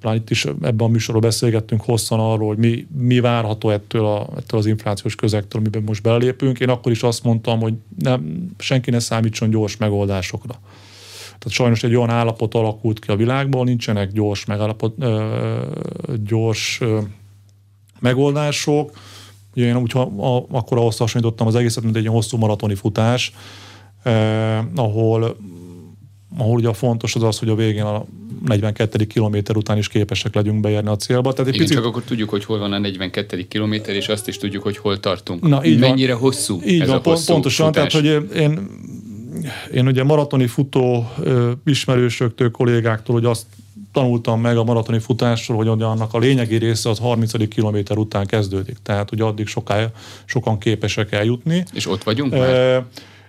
talán 0.00 0.16
itt 0.16 0.30
is 0.30 0.44
ebben 0.44 0.86
a 0.86 0.88
műsorról 0.88 1.20
beszélgettünk 1.20 1.80
hosszan 1.80 2.20
arról, 2.20 2.48
hogy 2.48 2.58
mi, 2.58 2.86
mi 2.98 3.20
várható 3.20 3.70
ettől, 3.70 4.06
a, 4.06 4.28
ettől 4.36 4.60
az 4.60 4.66
inflációs 4.66 5.14
közektől, 5.14 5.60
amiben 5.60 5.82
most 5.82 6.02
belépünk. 6.02 6.60
Én 6.60 6.68
akkor 6.68 6.92
is 6.92 7.02
azt 7.02 7.24
mondtam, 7.24 7.60
hogy 7.60 7.74
nem, 7.98 8.50
senki 8.58 8.90
ne 8.90 8.98
számítson 8.98 9.50
gyors 9.50 9.76
megoldásokra. 9.76 10.60
Tehát 11.24 11.58
sajnos 11.58 11.82
egy 11.82 11.94
olyan 11.94 12.10
állapot 12.10 12.54
alakult 12.54 12.98
ki 12.98 13.10
a 13.10 13.16
világból, 13.16 13.64
nincsenek 13.64 14.12
gyors, 14.12 14.44
megállapot, 14.44 14.94
ö, 14.98 15.66
gyors 16.24 16.78
ö, 16.80 16.98
megoldások. 18.00 18.90
Ugye 19.54 19.66
én 19.66 19.76
úgy, 19.76 19.92
ha, 19.92 20.00
a, 20.00 20.46
akkor 20.50 20.78
ahhoz 20.78 20.96
hasonlítottam 20.96 21.46
az 21.46 21.54
egészet, 21.54 21.84
mint 21.84 21.96
egy 21.96 22.06
hosszú 22.06 22.36
maratoni 22.36 22.74
futás, 22.74 23.32
eh, 24.02 24.64
ahol, 24.74 25.36
ahol 26.36 26.54
ugye 26.54 26.68
a 26.68 26.72
fontos 26.72 27.14
az 27.14 27.22
az, 27.22 27.38
hogy 27.38 27.48
a 27.48 27.54
végén 27.54 27.82
a 27.82 28.04
42. 28.46 29.04
kilométer 29.04 29.56
után 29.56 29.78
is 29.78 29.88
képesek 29.88 30.34
legyünk 30.34 30.60
beérni 30.60 30.88
a 30.88 30.96
célba. 30.96 31.32
Tehát 31.32 31.48
egy 31.48 31.54
Igen, 31.54 31.66
picit... 31.66 31.76
csak 31.76 31.86
akkor 31.86 32.02
tudjuk, 32.02 32.28
hogy 32.30 32.44
hol 32.44 32.58
van 32.58 32.72
a 32.72 32.78
42. 32.78 33.48
kilométer, 33.48 33.94
és 33.94 34.08
azt 34.08 34.28
is 34.28 34.38
tudjuk, 34.38 34.62
hogy 34.62 34.76
hol 34.76 35.00
tartunk. 35.00 35.48
Na, 35.48 35.64
így 35.64 35.78
Mennyire 35.78 36.12
van. 36.12 36.22
hosszú 36.22 36.60
így 36.66 36.80
ez 36.80 36.88
van, 36.88 36.96
a 36.96 37.00
hosszú 37.02 37.32
Pontosan, 37.32 37.66
futás. 37.66 37.92
tehát 37.92 38.06
hogy 38.06 38.36
én, 38.36 38.68
én 39.74 39.86
ugye 39.86 40.04
maratoni 40.04 40.46
futó 40.46 41.10
ismerősöktől, 41.64 42.50
kollégáktól, 42.50 43.14
hogy 43.14 43.24
azt 43.24 43.46
tanultam 43.92 44.40
meg 44.40 44.56
a 44.56 44.64
maratoni 44.64 44.98
futásról, 44.98 45.56
hogy 45.56 45.82
annak 45.82 46.14
a 46.14 46.18
lényegi 46.18 46.56
része 46.56 46.88
az 46.88 46.98
30. 46.98 47.48
kilométer 47.48 47.96
után 47.96 48.26
kezdődik. 48.26 48.76
Tehát, 48.82 49.08
hogy 49.08 49.20
addig 49.20 49.46
soká, 49.46 49.90
sokan 50.24 50.58
képesek 50.58 51.12
eljutni. 51.12 51.64
És 51.72 51.86
ott 51.86 52.02
vagyunk 52.02 52.32
e, 52.32 52.38
már? 52.38 52.84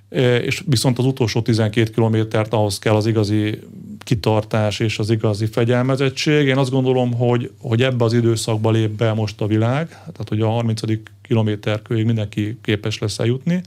És 0.10 0.63
viszont 0.65 0.98
az 0.98 1.06
utolsó 1.06 1.41
12 1.41 1.91
kilométert 1.91 2.54
ahhoz 2.54 2.80
kell 2.80 2.96
az 2.96 3.06
igazi 3.06 3.60
kitartás 4.00 4.80
és 4.80 5.00
az 5.00 5.10
igazi 5.10 5.46
fegyelmezettség. 5.46 6.48
Én 6.48 6.58
azt 6.58 6.72
gondolom, 6.72 7.13
hogy, 7.13 7.52
hogy 7.60 7.82
ebbe 7.82 8.04
az 8.04 8.13
időszakba 8.13 8.72
lép 8.72 8.89
be 8.89 9.13
most 9.13 9.41
a 9.41 9.48
világ, 9.48 9.88
tehát 9.88 10.30
hogy 10.30 10.41
a 10.41 10.48
30. 10.48 10.82
kilométer 11.22 11.82
kőig 11.82 12.06
mindenki 12.06 12.58
képes 12.62 13.00
lesz 13.00 13.20
eljutni. 13.20 13.62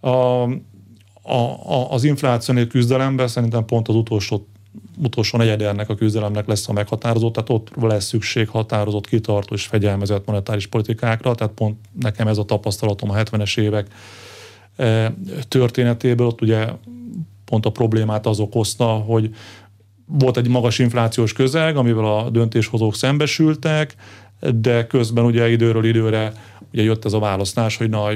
A, 0.00 0.08
a, 0.08 0.50
a, 1.64 1.90
az 1.90 2.04
inflációnél 2.04 2.66
küzdelemben 2.66 3.28
szerintem 3.28 3.64
pont 3.64 3.88
az 3.88 3.94
utolsó 3.94 4.46
utolsó 5.02 5.38
negyedérnek 5.38 5.88
a 5.88 5.94
küzdelemnek 5.94 6.46
lesz 6.46 6.68
a 6.68 6.72
meghatározó, 6.72 7.30
tehát 7.30 7.50
ott 7.50 7.70
lesz 7.80 8.04
szükség 8.04 8.48
határozott, 8.48 9.06
kitartó 9.06 9.54
és 9.54 9.66
fegyelmezett 9.66 10.26
monetáris 10.26 10.66
politikákra, 10.66 11.34
tehát 11.34 11.52
pont 11.52 11.76
nekem 12.00 12.28
ez 12.28 12.38
a 12.38 12.44
tapasztalatom 12.44 13.10
a 13.10 13.14
70-es 13.14 13.58
évek 13.58 13.86
történetéből, 15.48 16.26
ott 16.26 16.40
ugye 16.40 16.68
pont 17.44 17.66
a 17.66 17.70
problémát 17.70 18.26
az 18.26 18.40
okozta, 18.40 18.84
hogy 18.84 19.34
volt 20.06 20.36
egy 20.36 20.48
magas 20.48 20.78
inflációs 20.78 21.32
közeg, 21.32 21.76
amivel 21.76 22.16
a 22.16 22.30
döntéshozók 22.30 22.94
szembesültek, 22.94 23.94
de 24.54 24.86
közben 24.86 25.24
ugye 25.24 25.50
időről 25.50 25.84
időre 25.84 26.32
ugye 26.72 26.82
jött 26.82 27.04
ez 27.04 27.12
a 27.12 27.18
választás, 27.18 27.76
hogy 27.76 27.90
na, 27.90 28.10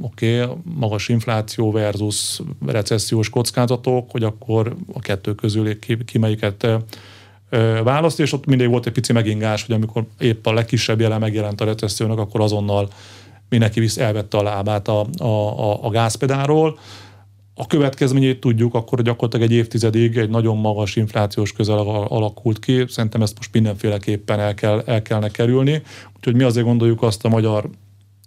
oké, 0.00 0.42
okay, 0.42 0.56
magas 0.62 1.08
infláció 1.08 1.70
versus 1.70 2.40
recessziós 2.66 3.28
kockázatok, 3.28 4.10
hogy 4.10 4.22
akkor 4.22 4.76
a 4.92 5.00
kettő 5.00 5.34
közül 5.34 5.78
ki, 5.78 6.04
ki 6.04 6.18
melyiket 6.18 6.66
választ, 7.82 8.20
és 8.20 8.32
ott 8.32 8.46
mindig 8.46 8.68
volt 8.68 8.86
egy 8.86 8.92
pici 8.92 9.12
megingás, 9.12 9.66
hogy 9.66 9.74
amikor 9.74 10.04
épp 10.18 10.46
a 10.46 10.52
legkisebb 10.52 11.00
jele 11.00 11.18
megjelent 11.18 11.60
a 11.60 11.64
recessziónak, 11.64 12.18
akkor 12.18 12.40
azonnal 12.40 12.88
mindenki 13.50 13.80
visz 13.80 13.98
elvette 13.98 14.36
a 14.36 14.42
lábát 14.42 14.88
a, 14.88 15.06
a, 15.18 15.24
a, 15.24 15.84
a 15.84 15.90
gázpedáról. 15.90 16.78
A 17.54 17.66
következményét 17.66 18.40
tudjuk, 18.40 18.74
akkor 18.74 19.02
gyakorlatilag 19.02 19.50
egy 19.50 19.56
évtizedig 19.56 20.16
egy 20.16 20.30
nagyon 20.30 20.56
magas 20.56 20.96
inflációs 20.96 21.52
közel 21.52 21.78
alakult 22.08 22.58
ki. 22.58 22.84
Szerintem 22.88 23.22
ezt 23.22 23.36
most 23.36 23.52
mindenféleképpen 23.52 24.40
el, 24.40 24.54
kell, 24.54 24.82
el 24.86 25.02
kellene 25.02 25.28
kerülni. 25.28 25.82
Úgyhogy 26.16 26.34
mi 26.34 26.42
azért 26.42 26.66
gondoljuk 26.66 27.02
azt 27.02 27.24
a 27.24 27.28
magyar 27.28 27.70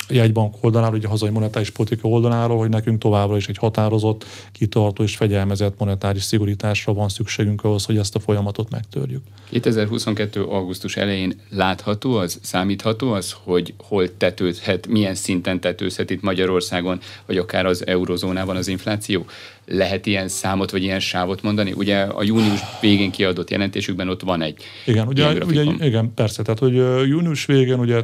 jegybank 0.09 0.55
oldaláról, 0.61 0.97
ugye 0.97 1.07
a 1.07 1.09
hazai 1.09 1.29
monetáris 1.29 1.69
politika 1.69 2.07
oldaláról, 2.07 2.57
hogy 2.57 2.69
nekünk 2.69 2.99
továbbra 2.99 3.37
is 3.37 3.47
egy 3.47 3.57
határozott, 3.57 4.25
kitartó 4.51 5.03
és 5.03 5.15
fegyelmezett 5.15 5.79
monetáris 5.79 6.23
szigorításra 6.23 6.93
van 6.93 7.09
szükségünk 7.09 7.63
ahhoz, 7.63 7.85
hogy 7.85 7.97
ezt 7.97 8.15
a 8.15 8.19
folyamatot 8.19 8.69
megtörjük. 8.69 9.21
2022. 9.49 10.43
augusztus 10.43 10.97
elején 10.97 11.33
látható 11.49 12.15
az, 12.15 12.39
számítható 12.41 13.11
az, 13.11 13.35
hogy 13.43 13.73
hol 13.77 14.17
tetőzhet, 14.17 14.87
milyen 14.87 15.15
szinten 15.15 15.59
tetőzhet 15.59 16.09
itt 16.09 16.21
Magyarországon, 16.21 16.99
vagy 17.25 17.37
akár 17.37 17.65
az 17.65 17.87
eurozónában 17.87 18.55
az 18.55 18.67
infláció? 18.67 19.25
Lehet 19.65 20.05
ilyen 20.05 20.27
számot, 20.27 20.71
vagy 20.71 20.83
ilyen 20.83 20.99
sávot 20.99 21.41
mondani? 21.41 21.71
Ugye 21.71 21.99
a 21.99 22.23
június 22.23 22.59
végén 22.81 23.11
kiadott 23.11 23.49
jelentésükben 23.49 24.09
ott 24.09 24.21
van 24.21 24.41
egy 24.41 24.63
Igen, 24.85 25.07
ugye, 25.07 25.43
ugye 25.45 25.63
igen, 25.79 26.13
persze, 26.15 26.43
tehát 26.43 26.59
hogy 26.59 26.75
június 27.07 27.45
végén 27.45 27.79
ugye 27.79 28.03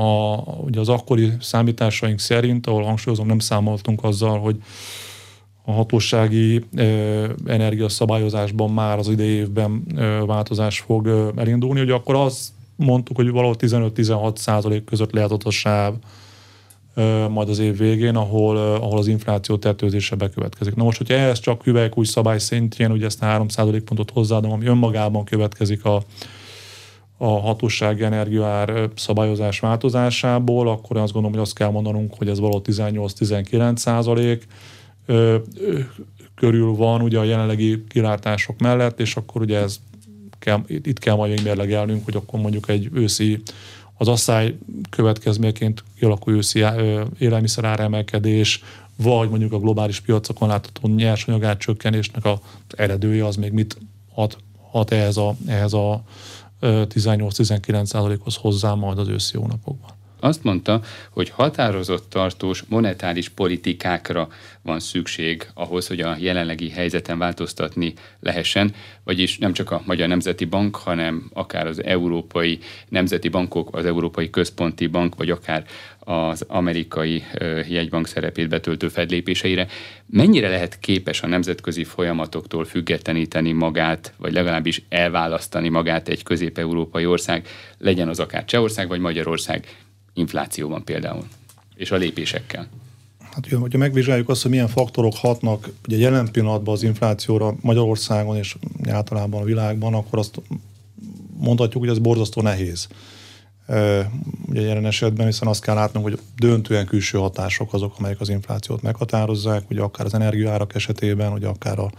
a, 0.00 0.42
ugye 0.64 0.80
az 0.80 0.88
akkori 0.88 1.32
számításaink 1.40 2.18
szerint, 2.18 2.66
ahol 2.66 2.82
hangsúlyozom, 2.82 3.26
nem 3.26 3.38
számoltunk 3.38 4.04
azzal, 4.04 4.38
hogy 4.38 4.56
a 5.64 5.72
hatósági 5.72 6.64
e, 6.74 6.84
energiaszabályozásban 7.46 8.70
már 8.70 8.98
az 8.98 9.08
idei 9.08 9.28
évben 9.28 9.84
e, 9.96 10.02
változás 10.24 10.80
fog 10.80 11.06
e, 11.06 11.40
elindulni, 11.40 11.78
hogy 11.78 11.90
akkor 11.90 12.14
azt 12.14 12.48
mondtuk, 12.76 13.16
hogy 13.16 13.30
valahol 13.30 13.54
15-16 13.58 14.36
százalék 14.36 14.84
között 14.84 15.12
lehet 15.12 15.32
a 15.32 15.50
sáv 15.50 15.94
e, 16.94 17.28
majd 17.28 17.48
az 17.48 17.58
év 17.58 17.76
végén, 17.76 18.16
ahol, 18.16 18.58
e, 18.58 18.74
ahol 18.74 18.98
az 18.98 19.06
infláció 19.06 19.56
tetőzése 19.56 20.16
bekövetkezik. 20.16 20.74
Na 20.74 20.84
most, 20.84 20.98
hogyha 20.98 21.14
ehhez 21.14 21.40
csak 21.40 21.62
új 21.94 22.04
szabály 22.04 22.38
szintjén, 22.38 22.90
ugye 22.90 23.06
ezt 23.06 23.22
a 23.22 23.26
3% 23.26 23.82
pontot 23.84 24.10
hozzáadom, 24.10 24.52
ami 24.52 24.66
önmagában 24.66 25.24
következik 25.24 25.84
a, 25.84 26.02
a 27.22 27.40
hatósági 27.40 28.02
energiaár 28.02 28.88
szabályozás 28.94 29.60
változásából, 29.60 30.68
akkor 30.68 30.96
azt 30.96 31.12
gondolom, 31.12 31.36
hogy 31.36 31.46
azt 31.46 31.54
kell 31.54 31.70
mondanunk, 31.70 32.14
hogy 32.18 32.28
ez 32.28 32.38
való 32.38 32.62
18-19 32.64 33.76
százalék 33.76 34.46
körül 36.34 36.74
van 36.74 37.00
ugye 37.00 37.18
a 37.18 37.24
jelenlegi 37.24 37.84
kilátások 37.88 38.58
mellett, 38.58 39.00
és 39.00 39.16
akkor 39.16 39.40
ugye 39.40 39.58
ez 39.58 39.80
kell, 40.38 40.60
itt 40.66 40.98
kell 40.98 41.14
majd 41.14 41.30
még 41.30 41.42
mérlegelnünk, 41.44 42.04
hogy 42.04 42.16
akkor 42.16 42.40
mondjuk 42.40 42.68
egy 42.68 42.88
őszi 42.92 43.42
az 43.96 44.08
asszály 44.08 44.56
következményeként 44.90 45.84
kialakul 45.98 46.34
őszi 46.34 46.64
élelmiszer 47.18 47.80
emelkedés, 47.80 48.62
vagy 48.96 49.28
mondjuk 49.28 49.52
a 49.52 49.58
globális 49.58 50.00
piacokon 50.00 50.48
látható 50.48 50.88
nyersanyag 50.88 51.56
csökkenésnek 51.56 52.24
az 52.24 52.38
eredője 52.76 53.26
az 53.26 53.36
még 53.36 53.52
mit 53.52 53.78
ad, 54.14 54.36
ad 54.72 54.92
ehhez 54.92 55.16
a, 55.16 55.34
ehhez 55.46 55.72
a 55.72 56.02
18-19 56.62 57.84
százalékhoz 57.84 58.36
hozzá 58.36 58.74
majd 58.74 58.98
az 58.98 59.08
őszi 59.08 59.36
hónapokban. 59.36 59.90
Azt 60.20 60.44
mondta, 60.44 60.80
hogy 61.10 61.28
határozott 61.28 62.10
tartós 62.10 62.64
monetáris 62.68 63.28
politikákra 63.28 64.28
van 64.62 64.80
szükség 64.80 65.46
ahhoz, 65.54 65.86
hogy 65.86 66.00
a 66.00 66.16
jelenlegi 66.18 66.70
helyzeten 66.70 67.18
változtatni 67.18 67.92
lehessen, 68.20 68.74
vagyis 69.04 69.38
nem 69.38 69.52
csak 69.52 69.70
a 69.70 69.82
Magyar 69.84 70.08
Nemzeti 70.08 70.44
Bank, 70.44 70.76
hanem 70.76 71.30
akár 71.32 71.66
az 71.66 71.82
Európai 71.84 72.58
Nemzeti 72.88 73.28
Bankok, 73.28 73.76
az 73.76 73.84
Európai 73.84 74.30
Központi 74.30 74.86
Bank, 74.86 75.16
vagy 75.16 75.30
akár 75.30 75.64
az 75.98 76.44
amerikai 76.48 77.24
jegybank 77.68 78.06
szerepét 78.06 78.48
betöltő 78.48 78.88
fedlépéseire. 78.88 79.66
Mennyire 80.06 80.48
lehet 80.48 80.78
képes 80.78 81.22
a 81.22 81.26
nemzetközi 81.26 81.84
folyamatoktól 81.84 82.64
függetleníteni 82.64 83.52
magát, 83.52 84.12
vagy 84.16 84.32
legalábbis 84.32 84.82
elválasztani 84.88 85.68
magát 85.68 86.08
egy 86.08 86.22
közép-európai 86.22 87.06
ország, 87.06 87.48
legyen 87.78 88.08
az 88.08 88.20
akár 88.20 88.44
Csehország 88.44 88.88
vagy 88.88 89.00
Magyarország 89.00 89.66
inflációban 90.20 90.84
például, 90.84 91.24
és 91.74 91.90
a 91.90 91.96
lépésekkel? 91.96 92.68
Hát, 93.30 93.48
hogyha 93.48 93.78
megvizsgáljuk 93.78 94.28
azt, 94.28 94.42
hogy 94.42 94.50
milyen 94.50 94.68
faktorok 94.68 95.16
hatnak 95.16 95.70
ugye 95.86 95.96
jelen 95.96 96.30
pillanatban 96.32 96.74
az 96.74 96.82
inflációra 96.82 97.54
Magyarországon 97.60 98.36
és 98.36 98.56
általában 98.88 99.40
a 99.40 99.44
világban, 99.44 99.94
akkor 99.94 100.18
azt 100.18 100.40
mondhatjuk, 101.38 101.82
hogy 101.82 101.92
ez 101.92 101.98
borzasztó 101.98 102.42
nehéz. 102.42 102.88
Ugye 104.48 104.60
jelen 104.60 104.86
esetben, 104.86 105.26
hiszen 105.26 105.48
azt 105.48 105.62
kell 105.62 105.74
látnunk, 105.74 106.06
hogy 106.06 106.18
döntően 106.36 106.86
külső 106.86 107.18
hatások 107.18 107.72
azok, 107.72 107.94
amelyek 107.98 108.20
az 108.20 108.28
inflációt 108.28 108.82
meghatározzák, 108.82 109.70
ugye 109.70 109.80
akár 109.80 110.06
az 110.06 110.14
energiaárak 110.14 110.74
esetében, 110.74 111.32
ugye 111.32 111.46
akár 111.46 111.78
a, 111.78 111.90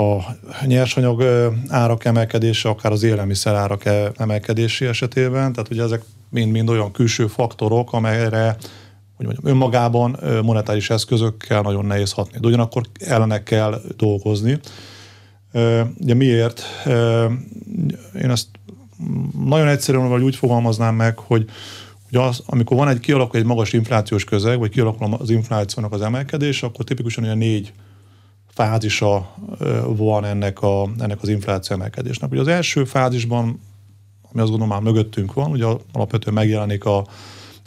a 0.00 0.36
nyersanyag 0.64 1.22
árak 1.68 2.04
emelkedése, 2.04 2.68
akár 2.68 2.92
az 2.92 3.02
élelmiszer 3.02 3.54
árak 3.54 3.84
e, 3.84 4.12
emelkedési 4.16 4.84
esetében, 4.84 5.52
tehát 5.52 5.70
ugye 5.70 5.82
ezek 5.82 6.02
mind-mind 6.30 6.68
olyan 6.68 6.92
külső 6.92 7.26
faktorok, 7.26 7.92
amelyre 7.92 8.56
hogy 9.16 9.26
mondjam, 9.26 9.52
önmagában 9.52 10.18
monetáris 10.42 10.90
eszközökkel 10.90 11.60
nagyon 11.62 11.84
nehéz 11.84 12.12
hatni. 12.12 12.38
De 12.38 12.46
ugyanakkor 12.46 12.82
ellene 13.00 13.42
kell 13.42 13.80
dolgozni. 13.96 14.58
Ugye 16.00 16.14
miért? 16.14 16.62
Én 18.22 18.30
ezt 18.30 18.46
nagyon 19.44 19.68
egyszerűen 19.68 20.08
vagy 20.08 20.22
úgy 20.22 20.36
fogalmaznám 20.36 20.94
meg, 20.94 21.18
hogy 21.18 21.50
hogy 22.10 22.22
az, 22.22 22.42
amikor 22.46 22.76
van 22.76 22.88
egy 22.88 22.98
kialakul 22.98 23.40
egy 23.40 23.46
magas 23.46 23.72
inflációs 23.72 24.24
közeg, 24.24 24.58
vagy 24.58 24.70
kialakul 24.70 25.14
az 25.18 25.30
inflációnak 25.30 25.92
az 25.92 26.00
emelkedés, 26.00 26.62
akkor 26.62 26.84
tipikusan 26.84 27.24
olyan 27.24 27.38
négy 27.38 27.72
fázisa 28.48 29.34
van 29.86 30.24
ennek, 30.24 30.62
a, 30.62 30.88
ennek 30.98 31.22
az 31.22 31.28
infláció 31.28 31.76
emelkedésnek. 31.76 32.30
Ugye 32.30 32.40
az 32.40 32.48
első 32.48 32.84
fázisban, 32.84 33.60
ami 34.32 34.42
azt 34.42 34.50
gondolom 34.50 34.68
már 34.68 34.80
mögöttünk 34.80 35.32
van, 35.32 35.50
ugye 35.50 35.64
alapvetően 35.92 36.34
megjelenik 36.34 36.84
a 36.84 37.06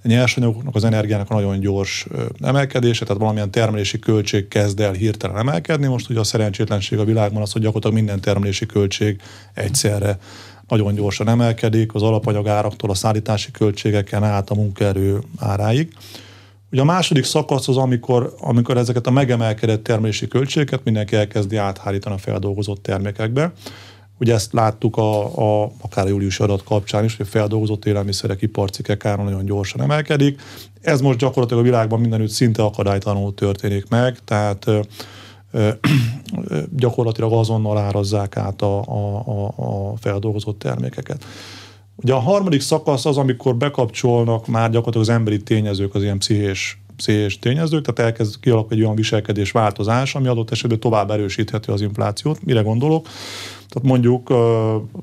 nyersanyagoknak, 0.04 0.76
az 0.76 0.84
energiának 0.84 1.30
a 1.30 1.34
nagyon 1.34 1.60
gyors 1.60 2.08
emelkedése, 2.42 3.06
tehát 3.06 3.22
valamilyen 3.22 3.52
termelési 3.52 4.00
költség 4.00 4.48
kezd 4.48 4.80
el 4.80 4.92
hirtelen 4.92 5.38
emelkedni. 5.38 5.88
Most 5.88 6.10
ugye 6.10 6.20
a 6.20 6.24
szerencsétlenség 6.24 7.00
a 7.00 7.06
világban 7.06 7.42
az, 7.42 7.52
hogy 7.52 7.62
gyakorlatilag 7.62 7.98
minden 7.98 8.22
termelési 8.22 8.66
költség 8.66 9.22
egyszerre 9.54 10.18
nagyon 10.68 10.96
gyorsan 10.96 11.28
emelkedik, 11.28 11.94
az 11.94 12.02
alapanyagáraktól 12.02 12.90
a 12.90 12.94
szállítási 12.94 13.52
költségeken 13.52 14.24
át 14.24 14.50
a 14.50 14.56
munkaerő 14.56 15.20
áráig. 15.38 15.94
Ugye 16.72 16.82
a 16.82 16.86
második 16.86 17.24
szakasz 17.24 17.68
az, 17.68 17.78
amikor, 17.78 18.36
amikor 18.40 18.78
ezeket 18.78 19.08
a 19.08 19.12
megemelkedett 19.12 19.84
termelési 19.84 20.28
költségeket 20.28 20.84
mindenki 20.84 21.16
elkezdi 21.16 21.56
áthárítani 21.56 22.16
a 22.16 22.18
feldolgozott 22.18 22.84
termékekbe. 22.84 23.54
Ugye 24.24 24.34
ezt 24.34 24.54
láttuk 24.54 24.98
a, 24.98 25.38
a 25.64 25.72
akár 25.82 26.06
a 26.06 26.10
július 26.10 26.40
adat 26.40 26.64
kapcsán 26.64 27.04
is, 27.04 27.18
hogy 27.18 27.26
a 27.26 27.30
feldolgozott 27.30 27.86
élelmiszerek 27.86 28.42
iparcikek 28.42 29.06
ára 29.06 29.24
nagyon 29.24 29.46
gyorsan 29.46 29.82
emelkedik. 29.82 30.42
Ez 30.82 31.02
most 31.02 31.18
gyakorlatilag 31.18 31.64
a 31.64 31.66
világban 31.66 32.00
mindenütt 32.00 32.30
szinte 32.30 32.64
akadálytalanul 32.64 33.34
történik 33.34 33.90
meg, 33.90 34.18
tehát 34.26 34.66
gyakorlatilag 36.76 37.34
azonnal 37.34 37.78
árazzák 37.78 38.38
át 38.38 38.62
a, 38.62 38.82
a, 38.82 39.24
a, 39.26 39.54
a 39.56 39.94
feldolgozott 39.98 40.60
termékeket. 40.60 41.26
Ugye 41.96 42.14
a 42.14 42.20
harmadik 42.20 42.62
szakasz 42.62 43.06
az, 43.06 43.18
amikor 43.18 43.56
bekapcsolnak 43.56 44.48
már 44.48 44.70
gyakorlatilag 44.70 45.08
az 45.08 45.14
emberi 45.16 45.44
tényezők, 45.44 45.96
az 45.96 46.04
ilyen 46.04 46.18
pszichés, 46.18 46.82
pszichés 46.96 47.40
tényezők, 47.40 47.86
tehát 47.86 48.12
elkezd 48.12 48.40
kialakulni 48.40 48.76
egy 48.76 48.84
olyan 48.84 48.96
viselkedés 48.96 49.52
változás, 49.52 50.16
ami 50.16 50.28
adott 50.28 50.52
esetben 50.52 50.80
tovább 50.80 51.12
erősítheti 51.12 51.72
az 51.72 51.82
inflációt. 51.82 52.44
Mire 52.44 52.62
gondolok? 52.62 53.08
Tehát 53.74 53.90
mondjuk 53.90 54.34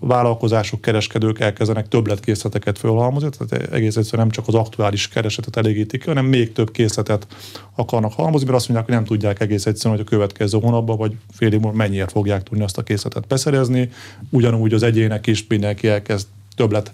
vállalkozások, 0.00 0.80
kereskedők 0.80 1.40
elkezdenek 1.40 1.88
többletkészleteket 1.88 2.78
felhalmozni, 2.78 3.28
tehát 3.38 3.72
egész 3.72 3.96
egyszerűen 3.96 4.26
nem 4.26 4.34
csak 4.34 4.48
az 4.48 4.54
aktuális 4.54 5.08
keresetet 5.08 5.56
elégítik 5.56 6.04
hanem 6.04 6.24
még 6.24 6.52
több 6.52 6.70
készletet 6.70 7.26
akarnak 7.74 8.12
halmozni, 8.12 8.46
mert 8.46 8.58
azt 8.58 8.68
mondják, 8.68 8.88
hogy 8.88 8.98
nem 8.98 9.06
tudják 9.06 9.40
egész 9.40 9.66
egyszerűen, 9.66 9.96
hogy 9.96 10.06
a 10.06 10.10
következő 10.10 10.58
hónapban 10.58 10.96
vagy 10.96 11.16
fél 11.32 11.52
év 11.52 11.60
mennyiért 11.60 12.10
fogják 12.10 12.42
tudni 12.42 12.64
azt 12.64 12.78
a 12.78 12.82
készletet 12.82 13.26
beszerezni. 13.26 13.90
Ugyanúgy 14.30 14.72
az 14.72 14.82
egyének 14.82 15.26
is 15.26 15.46
mindenki 15.48 15.88
elkezd 15.88 16.26
többlet 16.56 16.92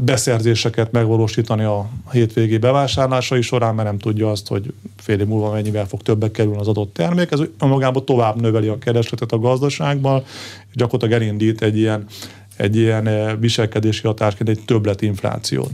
beszerzéseket 0.00 0.92
megvalósítani 0.92 1.62
a 1.62 1.88
hétvégi 2.12 2.58
bevásárlásai 2.58 3.40
során, 3.40 3.74
mert 3.74 3.88
nem 3.88 3.98
tudja 3.98 4.30
azt, 4.30 4.48
hogy 4.48 4.72
fél 4.96 5.20
év 5.20 5.26
múlva 5.26 5.50
mennyivel 5.50 5.86
fog 5.86 6.02
többek 6.02 6.30
kerülni 6.30 6.58
az 6.58 6.68
adott 6.68 6.94
termék. 6.94 7.30
Ez 7.30 7.40
magában 7.58 8.04
tovább 8.04 8.40
növeli 8.40 8.68
a 8.68 8.78
keresletet 8.78 9.32
a 9.32 9.38
gazdaságban, 9.38 10.22
és 10.68 10.74
gyakorlatilag 10.74 11.22
elindít 11.22 11.62
egy 11.62 11.78
ilyen, 11.78 12.04
egy 12.56 12.76
ilyen 12.76 13.36
viselkedési 13.40 14.06
hatásként 14.06 14.48
egy 14.48 14.60
többletinflációt. 14.64 15.70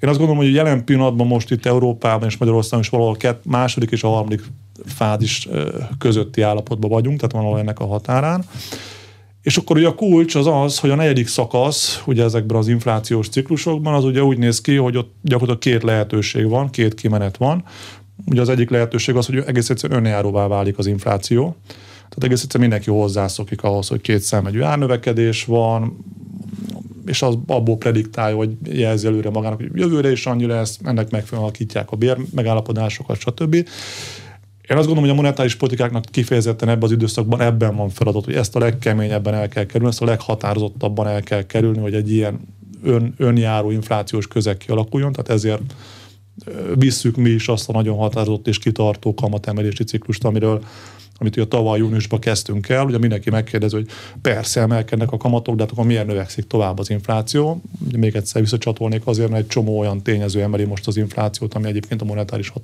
Én 0.00 0.08
azt 0.08 0.18
gondolom, 0.18 0.42
hogy 0.42 0.54
jelen 0.54 0.84
pillanatban 0.84 1.26
most 1.26 1.50
itt 1.50 1.66
Európában 1.66 2.28
és 2.28 2.36
Magyarországon 2.36 2.80
is 2.80 2.88
valahol 2.88 3.16
a 3.22 3.28
második 3.42 3.90
és 3.90 4.02
a 4.02 4.08
harmadik 4.08 4.42
fázis 4.84 5.48
közötti 5.98 6.42
állapotban 6.42 6.90
vagyunk, 6.90 7.16
tehát 7.16 7.32
valahol 7.32 7.58
ennek 7.58 7.78
a 7.80 7.86
határán. 7.86 8.44
És 9.46 9.56
akkor 9.56 9.76
ugye 9.76 9.86
a 9.86 9.94
kulcs 9.94 10.34
az 10.34 10.46
az, 10.46 10.78
hogy 10.78 10.90
a 10.90 10.94
negyedik 10.94 11.26
szakasz, 11.26 12.02
ugye 12.06 12.24
ezekben 12.24 12.56
az 12.56 12.68
inflációs 12.68 13.28
ciklusokban, 13.28 13.94
az 13.94 14.04
ugye 14.04 14.22
úgy 14.22 14.38
néz 14.38 14.60
ki, 14.60 14.76
hogy 14.76 14.96
ott 14.96 15.14
gyakorlatilag 15.22 15.80
két 15.80 15.90
lehetőség 15.90 16.48
van, 16.48 16.70
két 16.70 16.94
kimenet 16.94 17.36
van. 17.36 17.64
Ugye 18.24 18.40
az 18.40 18.48
egyik 18.48 18.70
lehetőség 18.70 19.16
az, 19.16 19.26
hogy 19.26 19.42
egész 19.46 19.70
egyszerűen 19.70 20.04
önjáróvá 20.04 20.46
válik 20.46 20.78
az 20.78 20.86
infláció. 20.86 21.56
Tehát 21.94 22.22
egész 22.22 22.42
egyszerűen 22.42 22.68
mindenki 22.68 22.90
hozzászokik 22.90 23.62
ahhoz, 23.62 23.88
hogy 23.88 24.00
két 24.00 24.20
számegyű 24.20 24.60
árnövekedés 24.60 25.44
van, 25.44 26.04
és 27.06 27.22
az 27.22 27.38
abból 27.46 27.76
prediktálja, 27.76 28.36
hogy 28.36 28.50
jelzi 28.64 29.06
előre 29.06 29.30
magának, 29.30 29.60
hogy 29.60 29.70
jövőre 29.74 30.10
is 30.10 30.26
annyi 30.26 30.46
lesz, 30.46 30.78
ennek 30.84 31.10
megfelelően 31.10 31.42
alakítják 31.42 31.90
a 31.90 31.96
bér 31.96 32.16
megállapodásokat, 32.34 33.18
stb. 33.18 33.68
Én 34.68 34.76
azt 34.76 34.86
gondolom, 34.86 35.10
hogy 35.10 35.18
a 35.18 35.22
monetáris 35.22 35.54
politikáknak 35.54 36.04
kifejezetten 36.10 36.68
ebben 36.68 36.82
az 36.82 36.90
időszakban 36.90 37.40
ebben 37.40 37.76
van 37.76 37.88
feladat, 37.88 38.24
hogy 38.24 38.34
ezt 38.34 38.56
a 38.56 38.58
legkeményebben 38.58 39.34
el 39.34 39.48
kell 39.48 39.64
kerülni, 39.64 39.88
ezt 39.88 40.02
a 40.02 40.04
leghatározottabban 40.04 41.06
el 41.06 41.22
kell 41.22 41.42
kerülni, 41.42 41.78
hogy 41.78 41.94
egy 41.94 42.12
ilyen 42.12 42.40
ön, 42.82 43.14
önjáró 43.16 43.70
inflációs 43.70 44.28
közeg 44.28 44.56
kialakuljon, 44.56 45.12
tehát 45.12 45.28
ezért 45.30 45.74
visszük 46.74 47.16
mi 47.16 47.30
is 47.30 47.48
azt 47.48 47.68
a 47.68 47.72
nagyon 47.72 47.96
határozott 47.96 48.48
és 48.48 48.58
kitartó 48.58 49.14
kamatemelési 49.14 49.84
ciklust, 49.84 50.24
amiről 50.24 50.64
amit 51.18 51.36
ugye 51.36 51.46
tavaly 51.46 51.78
júniusban 51.78 52.20
kezdtünk 52.20 52.68
el, 52.68 52.84
ugye 52.84 52.98
mindenki 52.98 53.30
megkérdez, 53.30 53.72
hogy 53.72 53.86
persze 54.22 54.60
emelkednek 54.60 55.12
a 55.12 55.16
kamatok, 55.16 55.54
de 55.54 55.62
hát 55.62 55.72
akkor 55.72 55.84
miért 55.84 56.06
növekszik 56.06 56.46
tovább 56.46 56.78
az 56.78 56.90
infláció? 56.90 57.62
Ugye 57.86 57.98
még 57.98 58.16
egyszer 58.16 58.40
visszacsatolnék 58.40 59.06
azért, 59.06 59.30
mert 59.30 59.42
egy 59.42 59.48
csomó 59.48 59.78
olyan 59.78 60.02
tényező 60.02 60.42
emeli 60.42 60.64
most 60.64 60.86
az 60.86 60.96
inflációt, 60.96 61.54
ami 61.54 61.68
egyébként 61.68 62.02
a 62.02 62.04
monetáris 62.04 62.48
hat, 62.48 62.62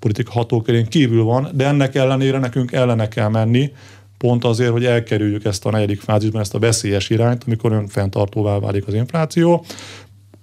politika 0.00 0.30
hatókörén 0.32 0.86
kívül 0.86 1.22
van, 1.22 1.48
de 1.54 1.66
ennek 1.66 1.94
ellenére 1.94 2.38
nekünk 2.38 2.72
ellene 2.72 3.08
kell 3.08 3.28
menni, 3.28 3.72
pont 4.18 4.44
azért, 4.44 4.70
hogy 4.70 4.84
elkerüljük 4.84 5.44
ezt 5.44 5.66
a 5.66 5.70
negyedik 5.70 6.00
fázisban, 6.00 6.40
ezt 6.40 6.54
a 6.54 6.58
veszélyes 6.58 7.10
irányt, 7.10 7.44
amikor 7.46 7.72
önfenntartóvá 7.72 8.58
válik 8.58 8.86
az 8.86 8.94
infláció. 8.94 9.64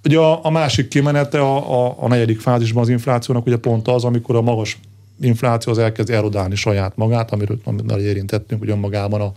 Ugye 0.03 0.17
a, 0.17 0.45
a 0.45 0.49
másik 0.49 0.87
kimenete 0.87 1.39
a, 1.39 1.85
a, 1.85 1.95
a 1.99 2.07
negyedik 2.07 2.39
fázisban 2.39 2.83
az 2.83 2.89
inflációnak 2.89 3.45
ugye 3.45 3.57
pont 3.57 3.87
az, 3.87 4.03
amikor 4.03 4.35
a 4.35 4.41
magas 4.41 4.79
infláció 5.21 5.71
az 5.71 5.77
elkezd 5.77 6.09
erodálni 6.09 6.55
saját 6.55 6.95
magát, 6.95 7.31
amiről 7.31 7.59
már 7.83 7.99
érintettünk, 7.99 8.59
hogy 8.59 8.69
önmagában 8.69 9.21
a 9.21 9.33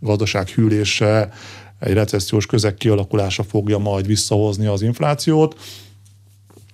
gazdaság 0.00 0.48
hűlése, 0.48 1.32
egy 1.78 1.92
recessziós 1.92 2.46
közeg 2.46 2.74
kialakulása 2.74 3.42
fogja 3.42 3.78
majd 3.78 4.06
visszahozni 4.06 4.66
az 4.66 4.82
inflációt. 4.82 5.56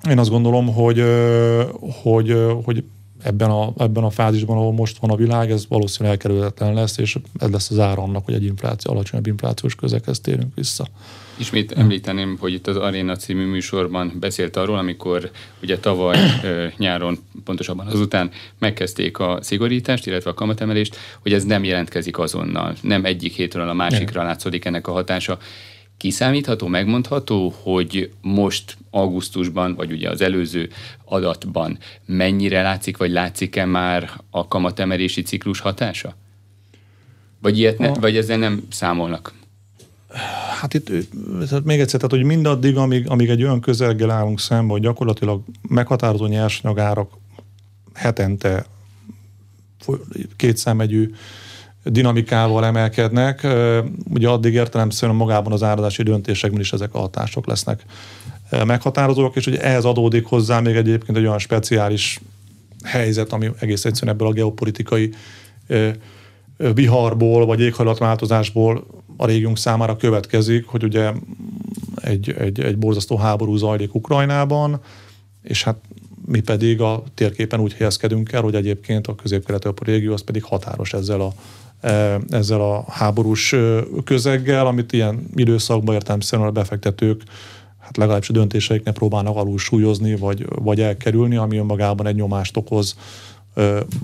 Én 0.09 0.19
azt 0.19 0.31
gondolom, 0.31 0.75
hogy, 0.75 1.05
hogy, 2.03 2.37
hogy 2.65 2.85
ebben 3.23 3.51
a, 3.51 3.73
ebben 3.77 4.05
a 4.05 4.11
fázisban, 4.11 4.57
ahol 4.57 4.73
most 4.73 4.99
van 4.99 5.11
a 5.11 5.17
világ, 5.17 5.51
ez 5.51 5.67
valószínűleg 5.69 6.17
elkerülhetetlen 6.17 6.75
lesz, 6.75 6.99
és 6.99 7.19
ez 7.39 7.51
lesz 7.51 7.71
az 7.71 7.79
ára 7.79 8.03
annak, 8.03 8.25
hogy 8.25 8.35
egy 8.35 8.45
infláció, 8.45 8.93
alacsonyabb 8.93 9.27
inflációs 9.27 9.75
közekhez 9.75 10.21
térünk 10.21 10.55
vissza. 10.55 10.87
Ismét 11.37 11.73
említeném, 11.73 12.37
hogy 12.41 12.53
itt 12.53 12.67
az 12.67 12.77
Aréna 12.77 13.17
című 13.17 13.47
műsorban 13.47 14.13
beszélt 14.21 14.57
arról, 14.57 14.79
amikor 14.79 15.31
ugye 15.63 15.79
tavaly 15.79 16.17
nyáron, 16.77 17.19
pontosabban 17.45 17.87
azután 17.87 18.31
megkezdték 18.59 19.19
a 19.19 19.39
szigorítást, 19.43 20.07
illetve 20.07 20.31
a 20.31 20.35
kamatemelést, 20.35 20.97
hogy 21.23 21.33
ez 21.33 21.45
nem 21.45 21.65
jelentkezik 21.65 22.19
azonnal. 22.19 22.75
Nem 22.81 23.05
egyik 23.05 23.33
hétről 23.33 23.69
a 23.69 23.75
másikra 23.75 24.23
látszódik 24.23 24.65
ennek 24.65 24.87
a 24.87 24.93
hatása. 24.93 25.39
Kiszámítható, 25.99 26.67
megmondható, 26.67 27.55
hogy 27.63 28.11
most 28.21 28.77
augusztusban, 28.91 29.75
vagy 29.75 29.93
ugye 29.93 30.11
az 30.11 30.21
előző 30.21 30.71
adatban 31.05 31.79
mennyire 32.07 32.63
látszik, 32.63 32.97
vagy 32.97 33.11
látszik-e 33.11 33.65
már 33.65 34.11
a 34.31 34.49
kamatemelési 34.49 35.23
ciklus 35.23 35.61
hatása? 35.61 36.17
Vagy, 37.41 37.59
ilyet 37.59 37.79
ne, 37.79 37.89
a... 37.89 37.95
vagy 37.95 38.17
ezzel 38.17 38.39
nem 38.39 38.63
számolnak? 38.71 39.33
Hát 40.61 40.75
itt 40.75 40.89
még 41.65 41.81
egyszer, 41.81 42.01
tehát 42.01 42.11
hogy 42.11 42.25
mindaddig, 42.25 42.77
amíg, 42.77 43.09
amíg 43.09 43.29
egy 43.29 43.43
olyan 43.43 43.61
közelgel 43.61 44.11
állunk 44.11 44.41
szembe, 44.41 44.73
hogy 44.73 44.83
gyakorlatilag 44.83 45.43
meghatározó 45.69 46.27
nyersanyagárak 46.27 47.13
hetente 47.95 48.67
kétszámegyű 50.37 51.15
dinamikával 51.91 52.65
emelkednek, 52.65 53.47
ugye 54.11 54.29
addig 54.29 54.55
értelemszerűen 54.55 55.17
magában 55.17 55.53
az 55.53 55.63
árazási 55.63 56.03
döntésekben 56.03 56.61
is 56.61 56.73
ezek 56.73 56.95
a 56.95 56.99
hatások 56.99 57.47
lesznek 57.47 57.85
meghatározóak, 58.65 59.37
és 59.37 59.47
ugye 59.47 59.63
ehhez 59.63 59.85
adódik 59.85 60.27
hozzá 60.27 60.61
még 60.61 60.77
egyébként 60.77 61.19
egy 61.19 61.27
olyan 61.27 61.39
speciális 61.39 62.21
helyzet, 62.85 63.33
ami 63.33 63.51
egész 63.59 63.85
egyszerűen 63.85 64.15
ebből 64.15 64.29
a 64.29 64.33
geopolitikai 64.33 65.15
viharból 66.75 67.47
vagy 67.47 67.61
éghajlatváltozásból 67.61 68.87
a 69.17 69.27
régiónk 69.27 69.59
számára 69.59 69.97
következik, 69.97 70.67
hogy 70.67 70.85
ugye 70.85 71.13
egy, 72.01 72.35
egy, 72.39 72.61
egy 72.61 72.79
borzasztó 72.79 73.17
háború 73.17 73.57
zajlik 73.57 73.95
Ukrajnában, 73.95 74.81
és 75.43 75.65
hát 75.65 75.77
mi 76.27 76.41
pedig 76.41 76.81
a 76.81 77.03
térképen 77.15 77.61
úgy 77.61 77.73
helyezkedünk 77.73 78.33
el, 78.33 78.43
hogy 78.43 78.55
egyébként 78.55 79.07
a 79.07 79.15
közép-kelet 79.15 79.81
régió 79.81 80.13
az 80.13 80.23
pedig 80.23 80.45
határos 80.45 80.93
ezzel 80.93 81.21
a 81.21 81.33
ezzel 82.31 82.61
a 82.61 82.85
háborús 82.89 83.55
közeggel, 84.05 84.67
amit 84.67 84.93
ilyen 84.93 85.31
időszakban 85.35 85.95
értelemszerűen 85.95 86.49
a 86.49 86.53
befektetők 86.53 87.23
hát 87.89 87.97
legalábbis 87.97 88.29
a 88.29 88.33
döntéseiknek 88.33 88.95
próbálnak 88.95 89.37
alul 89.37 89.59
súlyozni, 89.59 90.17
vagy, 90.17 90.47
vagy 90.49 90.81
elkerülni, 90.81 91.37
ami 91.37 91.57
önmagában 91.57 92.07
egy 92.07 92.15
nyomást 92.15 92.57
okoz 92.57 92.97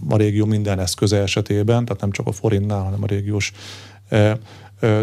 a 0.08 0.16
régió 0.16 0.44
minden 0.44 0.78
eszköze 0.78 1.16
esetében, 1.16 1.84
tehát 1.84 2.00
nem 2.00 2.10
csak 2.10 2.26
a 2.26 2.32
forintnál, 2.32 2.82
hanem 2.82 3.02
a 3.02 3.06
régiós 3.06 3.52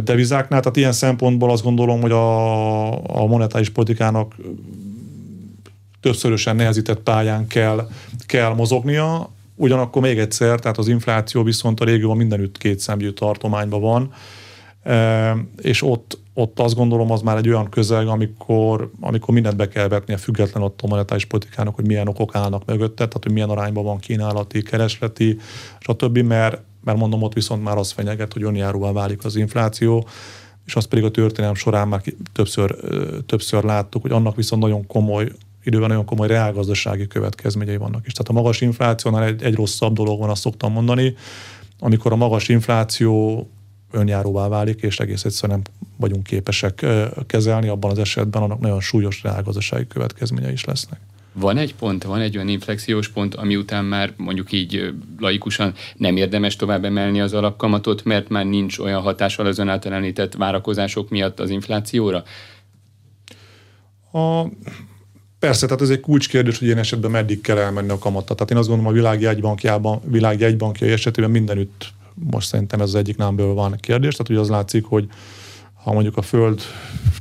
devizáknál. 0.04 0.60
Tehát 0.60 0.78
ilyen 0.78 0.92
szempontból 0.92 1.52
azt 1.52 1.64
gondolom, 1.64 2.02
hogy 2.02 2.12
a, 2.12 3.22
a 3.22 3.26
monetáris 3.26 3.70
politikának 3.70 4.36
többszörösen 6.00 6.56
nehezített 6.56 7.00
pályán 7.00 7.48
kell, 7.48 7.90
kell 8.26 8.54
mozognia, 8.54 9.30
Ugyanakkor 9.62 10.02
még 10.02 10.20
egyszer, 10.20 10.60
tehát 10.60 10.78
az 10.78 10.88
infláció 10.88 11.44
viszont 11.44 11.80
a 11.80 11.86
régióban 11.86 12.18
mindenütt 12.18 12.58
kétszámjú 12.58 13.14
tartományban 13.14 13.82
van, 13.82 14.14
e, 14.84 15.36
és 15.62 15.82
ott, 15.82 16.18
ott 16.34 16.60
azt 16.60 16.76
gondolom, 16.76 17.12
az 17.12 17.22
már 17.22 17.38
egy 17.38 17.48
olyan 17.48 17.70
közeg, 17.70 18.08
amikor, 18.08 18.92
amikor 19.00 19.34
mindent 19.34 19.56
be 19.56 19.68
kell 19.68 19.88
vetni 19.88 20.14
a 20.14 20.18
független 20.18 20.64
attól 20.64 20.90
monetáris 20.90 21.26
politikának, 21.26 21.76
hogy 21.76 21.86
milyen 21.86 22.08
okok 22.08 22.36
állnak 22.36 22.66
mögötte, 22.66 23.08
tehát 23.08 23.24
hogy 23.24 23.32
milyen 23.32 23.50
arányban 23.50 23.84
van 23.84 23.98
kínálati, 23.98 24.62
keresleti, 24.62 25.38
stb., 25.80 26.18
mert, 26.18 26.62
mert 26.84 26.98
mondom, 26.98 27.22
ott 27.22 27.34
viszont 27.34 27.64
már 27.64 27.78
az 27.78 27.92
fenyeget, 27.92 28.34
hogy 28.34 28.44
önjáróvá 28.44 28.92
válik 28.92 29.26
az 29.26 29.36
infláció, 29.36 30.08
és 30.66 30.76
azt 30.76 30.88
pedig 30.88 31.04
a 31.04 31.12
történelem 31.12 31.56
során 31.56 31.88
már 31.88 32.02
többször, 32.34 32.76
többször 33.26 33.64
láttuk, 33.64 34.02
hogy 34.02 34.12
annak 34.12 34.36
viszont 34.36 34.62
nagyon 34.62 34.88
komoly 34.88 35.32
időben 35.64 35.88
nagyon 35.88 36.06
komoly 36.06 36.28
reálgazdasági 36.28 37.08
következményei 37.08 37.78
vannak 37.78 38.06
is. 38.06 38.12
Tehát 38.12 38.30
a 38.30 38.42
magas 38.42 38.62
inflációnál 38.62 39.24
egy, 39.24 39.44
egy 39.44 39.56
rosszabb 39.56 39.94
dolog 39.94 40.20
van, 40.20 40.30
azt 40.30 40.42
szoktam 40.42 40.72
mondani, 40.72 41.16
amikor 41.80 42.12
a 42.12 42.16
magas 42.16 42.50
infláció 42.50 43.48
önjáróvá 43.92 44.48
válik, 44.48 44.82
és 44.82 45.00
egész 45.00 45.26
egyszerűen 45.26 45.62
nem 45.64 45.74
vagyunk 45.98 46.24
képesek 46.24 46.86
kezelni, 47.28 47.68
abban 47.68 47.92
az 47.92 48.00
esetben 48.00 48.42
annak 48.42 48.60
nagyon 48.60 48.82
súlyos 48.82 49.24
reálgazdasági 49.24 49.88
következményei 49.88 50.52
is 50.52 50.66
lesznek. 50.66 51.00
Van 51.34 51.58
egy 51.58 51.76
pont, 51.76 52.04
van 52.04 52.20
egy 52.20 52.36
olyan 52.36 52.48
inflexiós 52.48 53.10
pont, 53.10 53.36
ami 53.36 53.56
után 53.56 53.86
már 53.86 54.14
mondjuk 54.18 54.52
így 54.52 54.94
laikusan 55.20 55.74
nem 55.96 56.18
érdemes 56.18 56.56
tovább 56.56 56.86
emelni 56.86 57.22
az 57.22 57.34
alapkamatot, 57.34 58.04
mert 58.04 58.30
már 58.30 58.46
nincs 58.46 58.80
olyan 58.80 59.02
hatással 59.02 59.46
az 59.46 59.60
ön 59.60 59.70
által 59.70 59.94
említett 59.94 60.34
várakozások 60.34 61.10
miatt 61.10 61.40
az 61.40 61.50
inflációra? 61.50 62.24
A, 64.12 64.44
persze, 65.42 65.66
tehát 65.66 65.82
ez 65.82 65.90
egy 65.90 66.00
kulcskérdés, 66.00 66.58
hogy 66.58 66.68
ilyen 66.68 66.80
esetben 66.80 67.12
meddig 67.12 67.42
kell 67.42 67.58
elmenni 67.58 67.90
a 67.90 67.98
kamatot. 67.98 68.36
Tehát 68.36 68.52
én 68.52 68.58
azt 68.58 68.68
gondolom, 68.68 68.92
a 68.92 68.96
világ 68.96 69.22
jegybankjában, 69.22 70.02
világ 70.06 70.40
jegybankjai 70.40 70.92
esetében 70.92 71.32
mindenütt 71.32 71.94
most 72.14 72.48
szerintem 72.48 72.82
ez 72.82 72.88
az 72.88 72.96
egyik 72.96 73.18
námből 73.18 73.54
van 73.54 73.76
kérdés. 73.80 74.12
Tehát 74.12 74.30
ugye 74.30 74.40
az 74.40 74.50
látszik, 74.50 74.86
hogy 74.86 75.08
ha 75.84 75.94
mondjuk 75.94 76.18
a 76.18 76.22
föld 76.22 76.62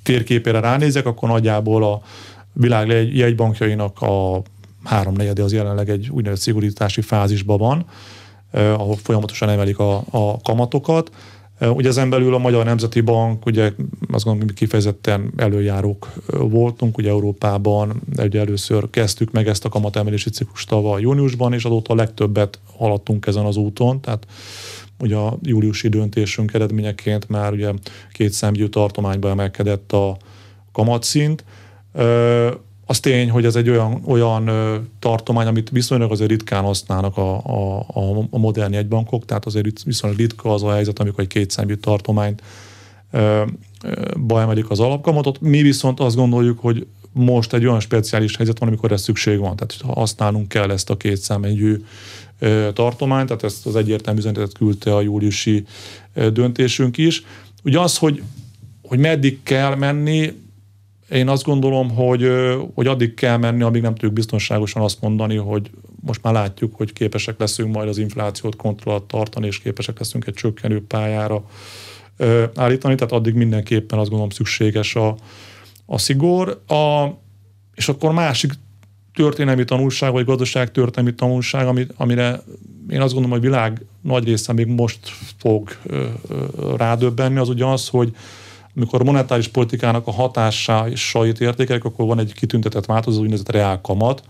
térképére 0.02 0.61
ránézek, 0.61 1.06
akkor 1.06 1.28
nagyjából 1.28 1.85
a 1.85 2.02
világ 2.52 2.88
jegybankjainak 3.16 4.00
a 4.00 4.42
háromnegyede 4.85 5.42
az 5.42 5.52
jelenleg 5.52 5.88
egy 5.88 6.09
úgynevezett 6.11 6.44
szigorítási 6.44 7.00
fázisban 7.00 7.59
van, 7.59 7.87
eh, 8.50 8.80
ahol 8.80 8.96
folyamatosan 8.96 9.48
emelik 9.48 9.78
a, 9.78 10.02
a 10.11 10.40
kamatokat. 10.42 11.11
Ugye 11.61 11.88
ezen 11.88 12.11
belül 12.11 12.35
a 12.35 12.38
Magyar 12.38 12.64
Nemzeti 12.64 13.01
Bank, 13.01 13.46
ugye 13.46 13.64
azt 14.11 14.25
gondolom, 14.25 14.40
hogy 14.40 14.55
kifejezetten 14.55 15.33
előjárók 15.37 16.12
voltunk, 16.27 16.99
ugye 16.99 17.09
Európában 17.09 18.01
ugye 18.18 18.40
először 18.40 18.90
kezdtük 18.90 19.33
meg 19.33 19.49
ezt 19.49 19.64
a 19.64 19.68
kamatemelési 19.68 20.31
ciklust 20.31 20.68
tavaly 20.68 21.01
júniusban, 21.01 21.53
és 21.53 21.64
azóta 21.64 21.92
a 21.92 21.96
legtöbbet 21.96 22.59
haladtunk 22.77 23.27
ezen 23.27 23.44
az 23.44 23.57
úton, 23.57 24.01
tehát 24.01 24.27
ugye 25.01 25.16
a 25.16 25.38
júliusi 25.42 25.88
döntésünk 25.88 26.55
eredményeként 26.55 27.29
már 27.29 27.53
ugye 27.53 27.73
két 28.12 28.33
számgyű 28.33 28.66
tartományba 28.66 29.29
emelkedett 29.29 29.92
a 29.92 30.16
kamatszint. 30.73 31.44
Az 32.90 33.00
tény, 33.00 33.31
hogy 33.31 33.44
ez 33.44 33.57
egy 33.57 33.70
olyan, 33.70 34.03
olyan 34.07 34.50
tartomány, 34.98 35.46
amit 35.46 35.70
viszonylag 35.70 36.11
azért 36.11 36.31
ritkán 36.31 36.62
használnak 36.62 37.16
a, 37.16 37.37
a, 37.37 38.26
a 38.31 38.38
modern 38.38 38.72
jegybankok, 38.72 39.24
tehát 39.24 39.46
azért 39.46 39.83
viszonylag 39.83 40.18
ritka 40.18 40.55
az 40.55 40.62
a 40.62 40.72
helyzet, 40.72 40.98
amikor 40.98 41.20
egy 41.20 41.26
kétszámű 41.26 41.74
tartományt 41.74 42.42
emelik 44.29 44.70
az 44.70 44.81
alapkamatot. 44.81 45.40
Mi 45.40 45.62
viszont 45.62 46.00
azt 46.00 46.16
gondoljuk, 46.16 46.59
hogy 46.59 46.87
most 47.12 47.53
egy 47.53 47.66
olyan 47.66 47.81
speciális 47.81 48.37
helyzet 48.37 48.59
van, 48.59 48.68
amikor 48.68 48.92
ez 48.92 49.03
szükség 49.03 49.38
van. 49.38 49.57
Tehát 49.57 49.76
ha 49.81 49.92
használnunk 49.92 50.48
kell 50.48 50.70
ezt 50.70 50.90
a 50.90 50.96
két 50.96 51.16
számjegyű 51.16 51.85
tartományt, 52.72 53.26
tehát 53.26 53.42
ezt 53.42 53.66
az 53.66 53.76
egyértelmű 53.76 54.18
üzenetet 54.18 54.53
küldte 54.53 54.94
a 54.94 55.00
júliusi 55.00 55.64
döntésünk 56.33 56.96
is. 56.96 57.24
Ugye 57.64 57.81
az, 57.81 57.98
hogy, 57.98 58.22
hogy 58.83 58.98
meddig 58.98 59.42
kell 59.42 59.74
menni, 59.74 60.33
én 61.11 61.29
azt 61.29 61.44
gondolom, 61.44 61.90
hogy, 61.90 62.33
hogy 62.75 62.87
addig 62.87 63.14
kell 63.14 63.37
menni, 63.37 63.62
amíg 63.62 63.83
nem 63.83 63.92
tudjuk 63.92 64.12
biztonságosan 64.12 64.83
azt 64.83 65.01
mondani, 65.01 65.37
hogy 65.37 65.70
most 66.01 66.23
már 66.23 66.33
látjuk, 66.33 66.75
hogy 66.75 66.92
képesek 66.92 67.38
leszünk 67.38 67.75
majd 67.75 67.88
az 67.88 67.99
inflációt 67.99 68.57
kontrollat 68.57 69.03
tartani, 69.03 69.46
és 69.46 69.59
képesek 69.59 69.99
leszünk 69.99 70.27
egy 70.27 70.35
csökkenő 70.35 70.85
pályára 70.87 71.44
állítani, 72.55 72.94
tehát 72.94 73.12
addig 73.12 73.35
mindenképpen 73.35 73.99
azt 73.99 74.09
gondolom 74.09 74.31
szükséges 74.31 74.94
a, 74.94 75.16
a 75.87 75.99
szigor. 75.99 76.62
A, 76.66 77.07
és 77.75 77.88
akkor 77.88 78.12
másik 78.12 78.53
történelmi 79.14 79.64
tanulság, 79.64 80.12
vagy 80.12 80.25
gazdaság 80.25 80.70
történelmi 80.70 81.14
tanulság, 81.14 81.66
amire 81.96 82.42
én 82.90 83.01
azt 83.01 83.12
gondolom, 83.12 83.31
hogy 83.31 83.49
világ 83.49 83.85
nagy 84.01 84.25
része 84.25 84.53
még 84.53 84.66
most 84.66 84.99
fog 85.38 85.77
rádöbbenni, 86.77 87.38
az 87.38 87.49
ugye 87.49 87.64
az, 87.64 87.88
hogy 87.88 88.14
amikor 88.80 89.04
monetáris 89.04 89.48
politikának 89.48 90.06
a 90.06 90.10
hatásait 90.10 91.40
értékelik, 91.40 91.84
akkor 91.84 92.06
van 92.06 92.18
egy 92.18 92.32
kitüntetett 92.32 92.86
változó, 92.86 93.20
úgynevezett 93.20 93.50
reál 93.50 93.80
kamat, 93.80 94.22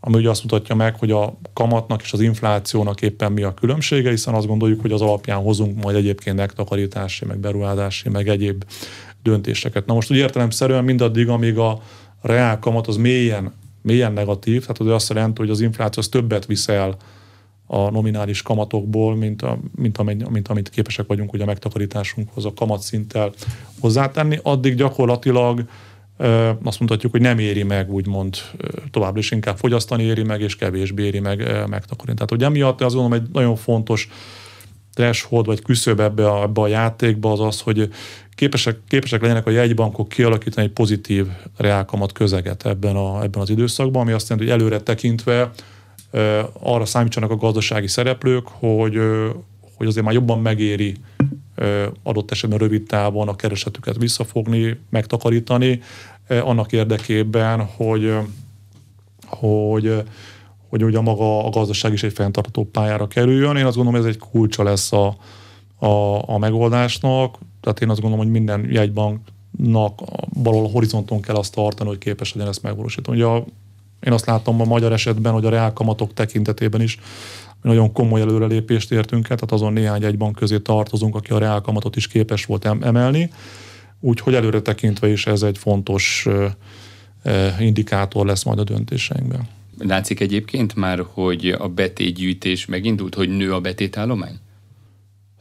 ami 0.00 0.16
ugye 0.16 0.30
azt 0.30 0.42
mutatja 0.42 0.74
meg, 0.74 0.98
hogy 0.98 1.10
a 1.10 1.38
kamatnak 1.52 2.02
és 2.02 2.12
az 2.12 2.20
inflációnak 2.20 3.02
éppen 3.02 3.32
mi 3.32 3.42
a 3.42 3.54
különbsége, 3.54 4.10
hiszen 4.10 4.34
azt 4.34 4.46
gondoljuk, 4.46 4.80
hogy 4.80 4.92
az 4.92 5.00
alapján 5.00 5.42
hozunk 5.42 5.82
majd 5.82 5.96
egyébként 5.96 6.36
megtakarítási, 6.36 7.24
meg 7.24 7.38
beruházási, 7.38 8.08
meg 8.08 8.28
egyéb 8.28 8.64
döntéseket. 9.22 9.86
Na 9.86 9.94
most 9.94 10.10
úgy 10.10 10.16
értelemszerűen 10.16 10.84
mindaddig, 10.84 11.28
amíg 11.28 11.58
a 11.58 11.82
reál 12.20 12.58
kamat 12.58 12.86
az 12.86 12.96
mélyen, 12.96 13.52
mélyen 13.82 14.12
negatív, 14.12 14.60
tehát 14.60 14.78
az 14.78 14.86
azt 14.86 15.08
jelenti, 15.08 15.40
hogy 15.40 15.50
az 15.50 15.60
infláció 15.60 16.02
az 16.02 16.08
többet 16.08 16.46
viszel 16.46 16.96
a 17.66 17.90
nominális 17.90 18.42
kamatokból, 18.42 19.16
mint, 19.16 19.42
a, 19.42 19.58
mint, 19.74 19.98
amit, 19.98 20.28
mint 20.30 20.48
amit 20.48 20.68
képesek 20.68 21.06
vagyunk 21.06 21.32
ugye 21.32 21.42
a 21.42 21.46
megtakarításunkhoz 21.46 22.44
a 22.44 22.52
kamatszinttel 22.52 23.32
hozzátenni, 23.80 24.38
addig 24.42 24.74
gyakorlatilag 24.74 25.64
azt 26.62 26.78
mondhatjuk, 26.78 27.12
hogy 27.12 27.20
nem 27.20 27.38
éri 27.38 27.62
meg, 27.62 27.92
úgymond 27.92 28.36
továbbra 28.90 29.18
is 29.18 29.30
inkább 29.30 29.56
fogyasztani 29.56 30.02
éri 30.02 30.22
meg, 30.22 30.40
és 30.40 30.56
kevésbé 30.56 31.02
éri 31.02 31.20
meg 31.20 31.38
megtakarítani. 31.68 32.14
Tehát, 32.14 32.30
hogy 32.30 32.42
emiatt 32.42 32.80
azt 32.80 32.94
gondolom, 32.94 33.22
egy 33.22 33.28
nagyon 33.32 33.56
fontos 33.56 34.08
threshold 34.94 35.46
vagy 35.46 35.62
küszöb 35.62 36.00
ebbe 36.00 36.30
a, 36.30 36.42
ebbe 36.42 36.60
a 36.60 36.66
játékba 36.66 37.32
az 37.32 37.40
az, 37.40 37.60
hogy 37.60 37.88
képesek, 38.34 38.78
képesek 38.88 39.20
legyenek 39.20 39.46
a 39.46 39.50
jegybankok 39.50 40.08
kialakítani 40.08 40.66
egy 40.66 40.72
pozitív 40.72 41.26
reálkamat 41.56 42.12
közeget 42.12 42.66
ebben, 42.66 42.96
a, 42.96 43.22
ebben 43.22 43.42
az 43.42 43.50
időszakban, 43.50 44.02
ami 44.02 44.12
azt 44.12 44.28
jelenti, 44.28 44.50
hogy 44.50 44.60
előre 44.60 44.80
tekintve 44.80 45.50
arra 46.52 46.84
számítsanak 46.84 47.30
a 47.30 47.36
gazdasági 47.36 47.88
szereplők, 47.88 48.46
hogy, 48.48 48.98
hogy 49.76 49.86
azért 49.86 50.04
már 50.04 50.14
jobban 50.14 50.40
megéri 50.40 50.96
adott 52.02 52.30
esetben 52.30 52.58
rövid 52.58 52.82
távon 52.82 53.28
a 53.28 53.36
keresetüket 53.36 53.96
visszafogni, 53.96 54.78
megtakarítani, 54.90 55.80
annak 56.28 56.72
érdekében, 56.72 57.64
hogy, 57.64 58.14
hogy, 59.26 60.02
hogy 60.68 60.84
ugye 60.84 61.00
maga 61.00 61.44
a 61.44 61.50
gazdaság 61.50 61.92
is 61.92 62.02
egy 62.02 62.12
fenntartható 62.12 62.64
pályára 62.64 63.06
kerüljön. 63.06 63.56
Én 63.56 63.64
azt 63.64 63.76
gondolom, 63.76 64.00
ez 64.00 64.06
egy 64.06 64.18
kulcsa 64.18 64.62
lesz 64.62 64.92
a, 64.92 65.16
a, 65.78 66.22
a 66.28 66.38
megoldásnak, 66.38 67.38
tehát 67.60 67.80
én 67.80 67.90
azt 67.90 68.00
gondolom, 68.00 68.24
hogy 68.24 68.34
minden 68.34 68.66
jegybanknak 68.70 70.00
valahol 70.42 70.70
horizonton 70.70 71.20
kell 71.20 71.36
azt 71.36 71.54
tartani, 71.54 71.88
hogy 71.88 71.98
képes 71.98 72.34
legyen 72.34 72.48
ezt 72.48 72.62
megvalósítani. 72.62 73.16
Ugye 73.16 73.26
a 73.26 73.44
én 74.04 74.12
azt 74.12 74.26
látom 74.26 74.60
a 74.60 74.64
magyar 74.64 74.92
esetben, 74.92 75.32
hogy 75.32 75.44
a 75.44 75.50
reálkamatok 75.50 76.12
tekintetében 76.12 76.80
is 76.80 76.98
nagyon 77.62 77.92
komoly 77.92 78.20
előrelépést 78.20 78.92
értünk 78.92 79.28
el, 79.28 79.36
tehát 79.36 79.52
azon 79.52 79.72
néhány 79.72 80.04
egyban 80.04 80.32
közé 80.32 80.58
tartozunk, 80.58 81.14
aki 81.14 81.30
a 81.30 81.38
reálkamatot 81.38 81.96
is 81.96 82.06
képes 82.06 82.44
volt 82.44 82.64
emelni, 82.64 83.30
úgyhogy 84.00 84.34
előre 84.34 84.60
tekintve 84.60 85.08
is 85.08 85.26
ez 85.26 85.42
egy 85.42 85.58
fontos 85.58 86.28
indikátor 87.58 88.26
lesz 88.26 88.42
majd 88.44 88.58
a 88.58 88.64
döntéseinkben. 88.64 89.48
Látszik 89.78 90.20
egyébként 90.20 90.74
már, 90.74 91.04
hogy 91.12 91.48
a 91.48 91.68
betétgyűjtés 91.68 92.66
megindult, 92.66 93.14
hogy 93.14 93.28
nő 93.28 93.52
a 93.52 93.60
betétállomány? 93.60 94.38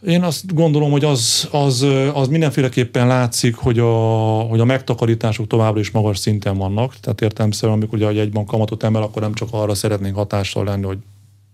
Én 0.05 0.23
azt 0.23 0.53
gondolom, 0.53 0.91
hogy 0.91 1.03
az, 1.03 1.47
az, 1.51 1.85
az 2.13 2.27
mindenféleképpen 2.27 3.07
látszik, 3.07 3.55
hogy 3.55 3.79
a, 3.79 3.91
hogy 4.39 4.59
a 4.59 4.65
megtakarítások 4.65 5.47
továbbra 5.47 5.79
is 5.79 5.91
magas 5.91 6.17
szinten 6.17 6.57
vannak. 6.57 6.95
Tehát 6.99 7.21
értelemszerűen, 7.21 7.77
amikor 7.77 7.97
ugye 7.97 8.21
egy 8.21 8.31
bank 8.31 8.47
kamatot 8.47 8.83
emel, 8.83 9.01
akkor 9.01 9.21
nem 9.21 9.33
csak 9.33 9.47
arra 9.51 9.73
szeretnénk 9.73 10.15
hatással 10.15 10.63
lenni, 10.63 10.85
hogy, 10.85 10.97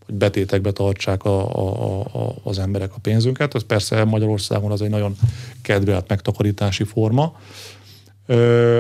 hogy 0.06 0.16
betétekbe 0.16 0.72
tartsák 0.72 1.24
a, 1.24 1.56
a, 1.56 2.00
a, 2.00 2.36
az 2.44 2.60
emberek 2.60 2.92
a 2.96 3.00
pénzünket. 3.02 3.56
Ez 3.56 3.64
persze 3.64 4.04
Magyarországon 4.04 4.72
az 4.72 4.82
egy 4.82 4.90
nagyon 4.90 5.16
kedvelt 5.62 6.08
megtakarítási 6.08 6.84
forma. 6.84 7.36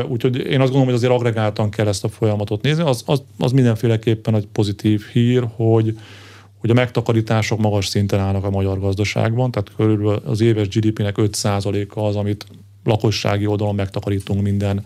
Úgyhogy 0.07 0.35
én 0.35 0.61
azt 0.61 0.71
gondolom, 0.71 0.85
hogy 0.85 0.93
azért 0.93 1.11
agregáltan 1.11 1.69
kell 1.69 1.87
ezt 1.87 2.03
a 2.03 2.09
folyamatot 2.09 2.61
nézni. 2.61 2.83
Az, 2.83 3.03
az, 3.05 3.21
az 3.37 3.51
mindenféleképpen 3.51 4.35
egy 4.35 4.47
pozitív 4.51 5.01
hír, 5.13 5.47
hogy, 5.55 5.97
hogy 6.59 6.69
a 6.69 6.73
megtakarítások 6.73 7.59
magas 7.59 7.87
szinten 7.87 8.19
állnak 8.19 8.43
a 8.43 8.49
magyar 8.49 8.79
gazdaságban, 8.79 9.51
tehát 9.51 9.71
körülbelül 9.75 10.21
az 10.25 10.41
éves 10.41 10.67
GDP-nek 10.67 11.15
5%-a 11.17 11.99
az, 11.99 12.15
amit 12.15 12.45
lakossági 12.83 13.45
oldalon 13.45 13.75
megtakarítunk 13.75 14.41
minden, 14.41 14.85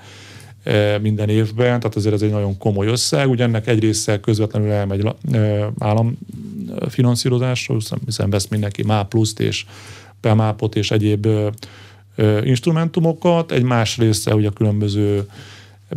e, 0.63 0.97
minden 0.97 1.29
évben, 1.29 1.79
tehát 1.79 1.95
ezért 1.95 2.13
ez 2.13 2.21
egy 2.21 2.31
nagyon 2.31 2.57
komoly 2.57 2.87
összeg. 2.87 3.29
Ugye 3.29 3.43
ennek 3.43 3.67
egy 3.67 3.79
része 3.79 4.19
közvetlenül 4.19 4.71
elmegy 4.71 5.15
e, 5.31 5.71
államfinanszírozásra, 5.79 7.77
hiszen 8.05 8.29
vesz 8.29 8.47
mindenki 8.47 8.83
MÁ 8.83 9.03
pluszt 9.03 9.39
és 9.39 9.65
PEMÁPot 10.19 10.75
és 10.75 10.91
egyéb 10.91 11.25
e, 11.25 11.49
instrumentumokat, 12.45 13.51
egy 13.51 13.63
más 13.63 13.97
része 13.97 14.35
ugye 14.35 14.47
a 14.47 14.51
különböző 14.51 15.27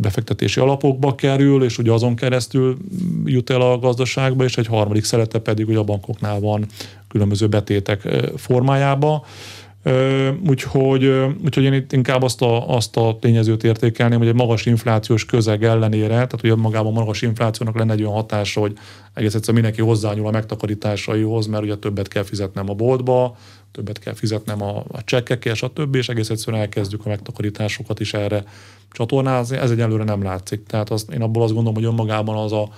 befektetési 0.01 0.59
alapokba 0.59 1.15
kerül, 1.15 1.63
és 1.63 1.77
ugye 1.77 1.91
azon 1.91 2.15
keresztül 2.15 2.77
jut 3.25 3.49
el 3.49 3.61
a 3.61 3.79
gazdaságba, 3.79 4.43
és 4.43 4.57
egy 4.57 4.67
harmadik 4.67 5.03
szelete 5.03 5.39
pedig 5.39 5.67
ugye 5.67 5.77
a 5.77 5.83
bankoknál 5.83 6.39
van 6.39 6.65
különböző 7.07 7.47
betétek 7.47 8.07
formájába. 8.35 9.25
Úgyhogy, 10.47 11.11
úgyhogy 11.43 11.63
én 11.63 11.73
itt 11.73 11.93
inkább 11.93 12.21
azt 12.21 12.41
a, 12.41 12.75
azt 12.75 12.97
a 12.97 13.17
tényezőt 13.21 13.63
értékelném, 13.63 14.17
hogy 14.17 14.27
egy 14.27 14.33
magas 14.33 14.65
inflációs 14.65 15.25
közeg 15.25 15.63
ellenére, 15.63 16.07
tehát 16.07 16.41
hogy 16.41 16.55
magában 16.55 16.93
magas 16.93 17.21
inflációnak 17.21 17.77
lenne 17.77 17.93
egy 17.93 18.01
olyan 18.01 18.13
hatása, 18.13 18.59
hogy 18.59 18.73
egész 19.13 19.33
egyszerűen 19.33 19.63
mindenki 19.63 19.89
hozzányúl 19.89 20.27
a 20.27 20.31
megtakarításaihoz, 20.31 21.47
mert 21.47 21.63
ugye 21.63 21.75
többet 21.75 22.07
kell 22.07 22.23
fizetnem 22.23 22.69
a 22.69 22.73
boltba, 22.73 23.37
többet 23.77 23.99
kell 23.99 24.13
fizetnem 24.13 24.61
a, 24.61 24.83
a 24.87 25.03
csekkekkel, 25.03 25.53
stb. 25.53 25.95
és 25.95 26.09
egész 26.09 26.29
egyszerűen 26.29 26.61
elkezdjük 26.61 27.05
a 27.05 27.09
megtakarításokat 27.09 27.99
is 27.99 28.13
erre 28.13 28.43
csatornázni. 28.91 29.57
Ez 29.57 29.71
egyelőre 29.71 30.03
nem 30.03 30.23
látszik. 30.23 30.65
Tehát 30.65 30.89
azt, 30.89 31.11
én 31.11 31.21
abból 31.21 31.43
azt 31.43 31.53
gondolom, 31.53 31.75
hogy 31.75 31.91
önmagában 31.91 32.37
az 32.37 32.51
a 32.51 32.69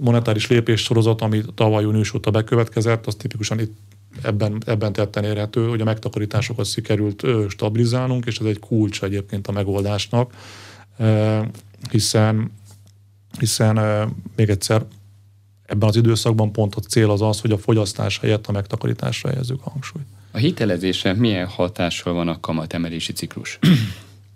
monetáris 0.00 0.48
lépés 0.48 0.80
sorozat, 0.82 1.22
ami 1.22 1.42
tavaly 1.54 1.82
június 1.82 2.14
óta 2.14 2.30
bekövetkezett, 2.30 3.06
az 3.06 3.14
tipikusan 3.14 3.60
itt 3.60 3.76
ebben, 4.22 4.62
ebben 4.66 4.92
tetten 4.92 5.24
érhető, 5.24 5.68
hogy 5.68 5.80
a 5.80 5.84
megtakarításokat 5.84 6.66
sikerült 6.66 7.26
stabilizálnunk, 7.48 8.26
és 8.26 8.38
ez 8.38 8.46
egy 8.46 8.58
kulcs 8.58 9.02
egyébként 9.02 9.46
a 9.46 9.52
megoldásnak, 9.52 10.32
hiszen, 11.90 12.52
hiszen 13.38 13.78
még 14.36 14.48
egyszer 14.48 14.84
ebben 15.64 15.88
az 15.88 15.96
időszakban 15.96 16.52
pont 16.52 16.74
a 16.74 16.80
cél 16.80 17.10
az 17.10 17.22
az, 17.22 17.40
hogy 17.40 17.52
a 17.52 17.58
fogyasztás 17.58 18.18
helyett 18.18 18.46
a 18.46 18.52
megtakarításra 18.52 19.28
helyezzük 19.28 19.60
a 19.64 19.70
hangsúlyt. 19.70 20.06
A 20.38 20.40
hitelezése 20.40 21.12
milyen 21.12 21.46
hatással 21.46 22.12
van 22.12 22.28
a 22.28 22.40
kamatemelési 22.40 23.12
ciklus? 23.12 23.58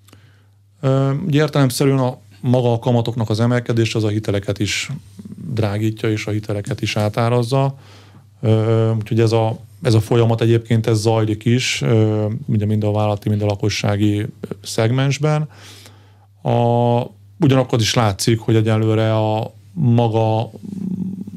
Ugye 1.27 1.41
értelemszerűen 1.41 1.99
a 1.99 2.19
maga 2.41 2.73
a 2.73 2.79
kamatoknak 2.79 3.31
az 3.31 3.41
emelkedés 3.41 3.95
az 3.95 4.05
a 4.05 4.09
hiteleket 4.09 4.59
is 4.59 4.91
drágítja, 5.53 6.11
és 6.11 6.27
a 6.27 6.31
hiteleket 6.31 6.81
is 6.81 6.97
átárazza. 6.97 7.79
Úgyhogy 8.97 9.21
ez 9.21 9.33
a, 9.33 9.59
ez 9.83 9.95
a 9.95 10.01
folyamat 10.01 10.41
egyébként 10.41 10.87
ez 10.87 11.01
zajlik 11.01 11.45
is, 11.45 11.81
mind, 12.47 12.67
mind 12.67 12.85
a 12.85 12.93
vállalati, 12.93 13.29
mind 13.29 13.43
a 13.43 13.47
lakossági 13.47 14.27
szegmensben. 14.63 15.49
A, 16.43 17.01
ugyanakkor 17.41 17.81
is 17.81 17.95
látszik, 17.95 18.39
hogy 18.39 18.57
egyelőre 18.57 19.17
a 19.17 19.53
maga, 19.73 20.51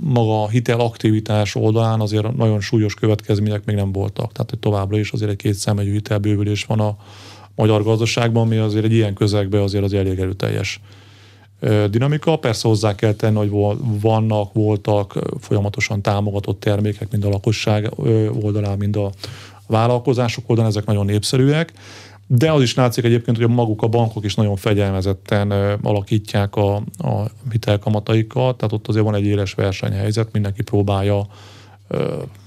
maga 0.08 0.44
a 0.44 0.50
hitel 0.50 0.80
aktivitás 0.80 1.56
oldalán 1.56 2.00
azért 2.00 2.36
nagyon 2.36 2.62
súlyos 2.62 2.94
következmények 2.94 3.66
még 3.66 3.76
nem 3.76 3.92
voltak. 3.92 4.32
Tehát, 4.32 4.50
hogy 4.50 4.60
továbbra 4.60 4.98
is 4.98 5.12
azért 5.12 5.32
egy 5.32 5.38
két 5.38 5.54
számegyű 5.54 5.92
hitelbővülés 5.92 6.64
van 6.66 6.80
a 6.80 6.98
magyar 7.56 7.84
gazdaságban, 7.84 8.46
ami 8.46 8.58
azért 8.58 8.86
egy 8.86 8.94
ilyen 8.94 9.14
közegben 9.14 9.62
azért 9.62 9.84
az 9.84 9.94
elég 9.94 10.20
erőteljes 10.20 10.82
dinamika. 11.90 12.36
Persze 12.36 12.68
hozzá 12.68 12.96
kell 12.96 13.14
tenni, 13.14 13.38
hogy 13.38 13.78
vannak, 14.02 14.54
voltak 14.54 15.20
folyamatosan 15.40 16.02
támogatott 16.02 16.60
termékek, 16.60 17.12
mind 17.12 17.26
a 17.26 17.30
lakosság 17.30 17.92
oldalán, 18.42 18.78
mind 18.78 18.96
a 18.96 19.12
vállalkozások 19.68 20.50
oldalán, 20.50 20.72
ezek 20.72 20.86
nagyon 20.86 21.06
népszerűek. 21.06 21.74
De 22.28 22.52
az 22.52 22.62
is 22.62 22.76
látszik 22.76 23.04
egyébként, 23.04 23.38
hogy 23.38 23.46
a 23.46 23.54
maguk 23.54 23.82
a 23.82 23.88
bankok 23.88 24.26
is 24.26 24.36
nagyon 24.36 24.56
fegyelmezetten 24.56 25.52
alakítják 25.82 26.56
a, 26.56 26.76
a 26.98 27.26
hitelkamataikat, 27.52 28.58
tehát 28.58 28.74
ott 28.74 28.88
azért 28.88 29.06
van 29.06 29.16
egy 29.16 29.26
éles 29.26 29.54
versenyhelyzet, 29.54 30.32
mindenki 30.32 30.64
próbálja 30.64 31.28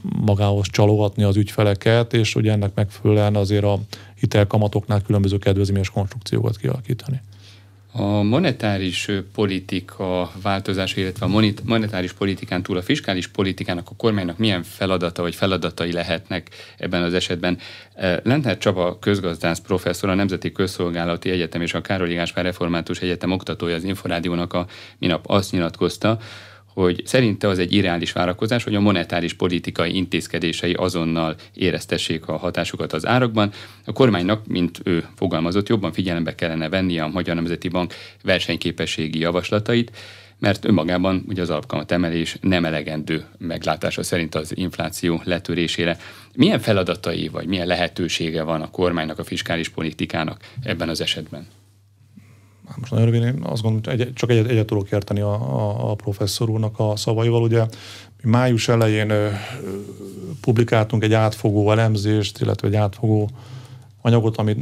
magához 0.03 0.67
csalogatni 0.71 1.23
az 1.23 1.37
ügyfeleket, 1.37 2.13
és 2.13 2.35
ugye 2.35 2.53
ennek 2.53 2.75
megfelelően 2.75 3.37
azért 3.37 3.65
a 3.65 3.79
hitelkamatoknál 4.21 5.03
különböző 5.03 5.39
kedvezményes 5.39 5.91
konstrukciókat 5.91 6.57
kialakítani. 6.57 7.21
A 7.93 8.23
monetáris 8.23 9.09
politika 9.35 10.31
változása, 10.43 11.01
illetve 11.01 11.27
a 11.27 11.43
monetáris 11.65 12.13
politikán 12.13 12.63
túl 12.63 12.77
a 12.77 12.83
fiskális 12.83 13.27
politikának, 13.27 13.91
a 13.91 13.97
kormánynak 13.97 14.39
milyen 14.39 14.63
feladata 14.63 15.23
vagy 15.23 15.35
feladatai 15.35 15.93
lehetnek 15.93 16.51
ebben 16.77 17.03
az 17.03 17.15
esetben? 17.15 17.59
Lentner 18.23 18.59
Csaba 18.59 18.99
közgazdász 18.99 19.61
professzor, 19.61 20.09
a 20.09 20.15
Nemzeti 20.15 20.53
Közszolgálati 20.53 21.31
Egyetem 21.31 21.63
és 21.63 21.75
a 21.75 21.81
Károli 21.81 22.15
Gáspár 22.15 22.45
Református 22.45 23.01
Egyetem 23.01 23.33
oktatója 23.33 23.75
az 23.75 23.85
Inforádiónak 23.85 24.53
a 24.53 24.67
minap 24.99 25.25
azt 25.27 25.53
nyilatkozta, 25.53 26.19
hogy 26.83 27.03
szerinte 27.05 27.49
az 27.49 27.59
egy 27.59 27.73
irreális 27.73 28.13
várakozás, 28.13 28.65
hogy 28.65 28.75
a 28.75 28.81
monetáris 28.81 29.35
politikai 29.35 29.97
intézkedései 29.97 30.73
azonnal 30.73 31.37
éreztessék 31.55 32.29
a 32.29 32.37
hatásukat 32.37 32.93
az 32.93 33.07
árakban. 33.07 33.53
A 33.85 33.93
kormánynak, 33.93 34.47
mint 34.47 34.81
ő 34.85 35.07
fogalmazott, 35.17 35.69
jobban 35.69 35.93
figyelembe 35.93 36.35
kellene 36.35 36.69
venni 36.69 36.99
a 36.99 37.07
Magyar 37.07 37.35
Nemzeti 37.35 37.69
Bank 37.69 37.95
versenyképességi 38.23 39.19
javaslatait, 39.19 39.97
mert 40.39 40.65
önmagában 40.65 41.25
ugye 41.29 41.43
az 41.43 41.51
alapkamat 41.51 41.93
emelés 41.93 42.37
nem 42.41 42.65
elegendő 42.65 43.25
meglátása 43.39 44.03
szerint 44.03 44.35
az 44.35 44.57
infláció 44.57 45.21
letörésére. 45.25 45.97
Milyen 46.35 46.59
feladatai 46.59 47.29
vagy 47.29 47.47
milyen 47.47 47.67
lehetősége 47.67 48.43
van 48.43 48.63
a 48.63 48.71
kormánynak, 48.71 49.19
a 49.19 49.25
fiskális 49.25 49.69
politikának 49.69 50.41
ebben 50.63 50.89
az 50.89 51.01
esetben? 51.01 51.47
Most 52.77 52.91
nagyon 52.91 53.07
röviden, 53.07 53.35
én 53.35 53.43
azt 53.43 53.63
gondolom, 53.63 53.99
hogy 53.99 54.13
csak 54.13 54.31
egyet, 54.31 54.47
egyet 54.47 54.67
tudok 54.67 54.91
érteni 54.91 55.21
a, 55.21 55.33
a, 55.33 55.91
a 55.91 55.95
professzor 55.95 56.49
úrnak 56.51 56.79
a 56.79 56.97
szavaival. 56.97 57.43
Ugye 57.43 57.67
május 58.23 58.69
elején 58.69 59.11
ö, 59.11 59.29
publikáltunk 60.41 61.05
egy 61.05 61.13
átfogó 61.13 61.71
elemzést, 61.71 62.41
illetve 62.41 62.69
egy 62.69 62.75
átfogó 62.75 63.31
anyagot, 64.03 64.37
ami 64.37 64.57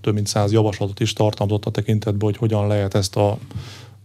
több 0.00 0.14
mint 0.14 0.26
száz 0.26 0.52
javaslatot 0.52 1.00
is 1.00 1.12
tartalmazott 1.12 1.64
a 1.64 1.70
tekintetben, 1.70 2.28
hogy 2.28 2.36
hogyan 2.36 2.66
lehet 2.66 2.94
ezt 2.94 3.16
a 3.16 3.38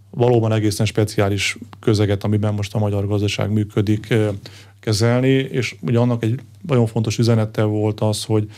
valóban 0.10 0.52
egészen 0.52 0.86
speciális 0.86 1.58
közeget, 1.80 2.24
amiben 2.24 2.54
most 2.54 2.76
a 2.76 2.80
magyar 2.80 3.08
gazdaság 3.08 3.52
működik, 3.52 4.14
kezelni, 4.80 5.28
és 5.28 5.76
ugye 5.82 6.00
annak 6.00 6.24
egy 6.24 6.40
nagyon 6.68 6.88
fontos 6.88 7.18
üzenete 7.18 7.64
volt 7.64 8.00
az, 8.00 8.24
hogy 8.24 8.50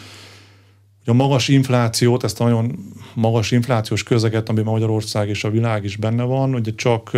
a 1.09 1.13
magas 1.13 1.47
inflációt, 1.47 2.23
ezt 2.23 2.41
a 2.41 2.43
nagyon 2.43 2.93
magas 3.13 3.51
inflációs 3.51 4.03
közeget, 4.03 4.49
amiben 4.49 4.71
Magyarország 4.71 5.29
és 5.29 5.43
a 5.43 5.49
világ 5.49 5.83
is 5.83 5.95
benne 5.95 6.23
van, 6.23 6.53
ugye 6.53 6.71
csak 6.75 7.11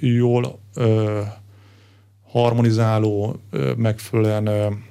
jól 0.00 0.58
harmonizáló, 2.30 3.40
megfelelően 3.76 4.84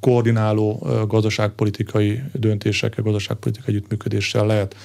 koordináló 0.00 0.86
gazdaságpolitikai 1.08 2.22
döntésekkel, 2.32 3.04
gazdaságpolitikai 3.04 3.74
együttműködéssel 3.74 4.46
lehet 4.46 4.76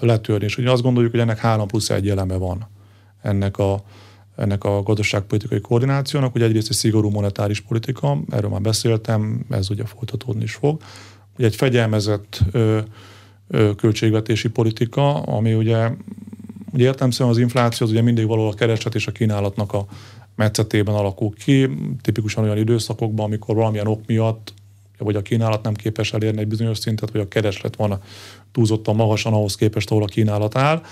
letörni. 0.00 0.44
És 0.44 0.58
ugye 0.58 0.70
azt 0.70 0.82
gondoljuk, 0.82 1.10
hogy 1.10 1.20
ennek 1.20 1.38
három 1.38 1.66
plusz 1.66 1.90
egy 1.90 2.08
eleme 2.08 2.36
van 2.36 2.68
ennek 3.22 3.58
a 3.58 3.82
ennek 4.40 4.64
a 4.64 4.82
gazdaságpolitikai 4.82 5.60
koordinációnak, 5.60 6.32
hogy 6.32 6.42
egyrészt 6.42 6.68
egy 6.68 6.76
szigorú 6.76 7.10
monetáris 7.10 7.60
politika, 7.60 8.18
erről 8.30 8.50
már 8.50 8.60
beszéltem, 8.60 9.44
ez 9.50 9.70
ugye 9.70 9.84
folytatódni 9.84 10.42
is 10.42 10.54
fog, 10.54 10.80
hogy 11.36 11.44
egy 11.44 11.56
fegyelmezett 11.56 12.40
ö, 12.50 12.78
ö, 13.48 13.74
költségvetési 13.74 14.48
politika, 14.48 15.22
ami 15.22 15.54
ugye, 15.54 15.90
ugye 16.72 16.84
értelmszerűen 16.84 17.34
az 17.34 17.40
infláció 17.40 17.86
az 17.86 17.92
ugye 17.92 18.02
mindig 18.02 18.26
való 18.26 18.48
a 18.48 18.54
kereslet 18.54 18.94
és 18.94 19.06
a 19.06 19.12
kínálatnak 19.12 19.72
a 19.72 19.86
metszetében 20.34 20.94
alakul 20.94 21.34
ki, 21.34 21.68
tipikusan 22.02 22.44
olyan 22.44 22.58
időszakokban, 22.58 23.26
amikor 23.26 23.54
valamilyen 23.54 23.86
ok 23.86 24.06
miatt 24.06 24.52
vagy 24.98 25.16
a 25.16 25.22
kínálat 25.22 25.62
nem 25.62 25.74
képes 25.74 26.12
elérni 26.12 26.40
egy 26.40 26.48
bizonyos 26.48 26.78
szintet, 26.78 27.10
vagy 27.10 27.20
a 27.20 27.28
kereslet 27.28 27.76
van 27.76 28.00
túlzottan 28.52 28.94
magasan 28.94 29.32
ahhoz 29.32 29.54
képest, 29.54 29.90
ahol 29.90 30.02
a 30.02 30.06
kínálat 30.06 30.56
áll. 30.56 30.82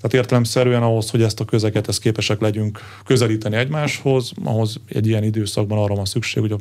Tehát 0.00 0.16
értelemszerűen 0.16 0.82
ahhoz, 0.82 1.10
hogy 1.10 1.22
ezt 1.22 1.40
a 1.40 1.44
közeget 1.44 1.88
ezt 1.88 2.00
képesek 2.00 2.40
legyünk 2.40 2.80
közelíteni 3.04 3.56
egymáshoz, 3.56 4.32
ahhoz 4.44 4.80
egy 4.88 5.06
ilyen 5.06 5.24
időszakban 5.24 5.78
arra 5.78 5.94
van 5.94 6.04
szükség, 6.04 6.42
hogy 6.42 6.56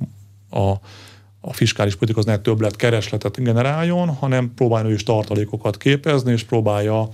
a, 0.50 0.60
a, 0.60 0.80
a 1.42 1.54
fiskális 1.54 1.96
politika 1.96 2.20
az 2.20 2.26
ne 2.26 2.38
többlet 2.38 2.76
keresletet 2.76 3.44
generáljon, 3.44 4.10
hanem 4.10 4.54
próbálja 4.56 4.90
ő 4.90 4.94
is 4.94 5.04
tartalékokat 5.04 5.78
képezni, 5.78 6.32
és 6.32 6.44
próbálja 6.44 7.10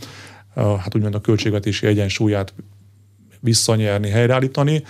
hát 0.56 0.96
úgymond 0.96 1.16
a 1.16 1.22
költségvetési 1.22 1.88
egyensúlyát 1.88 2.54
visszanyerni, 3.40 4.10
helyreállítani. 4.10 4.84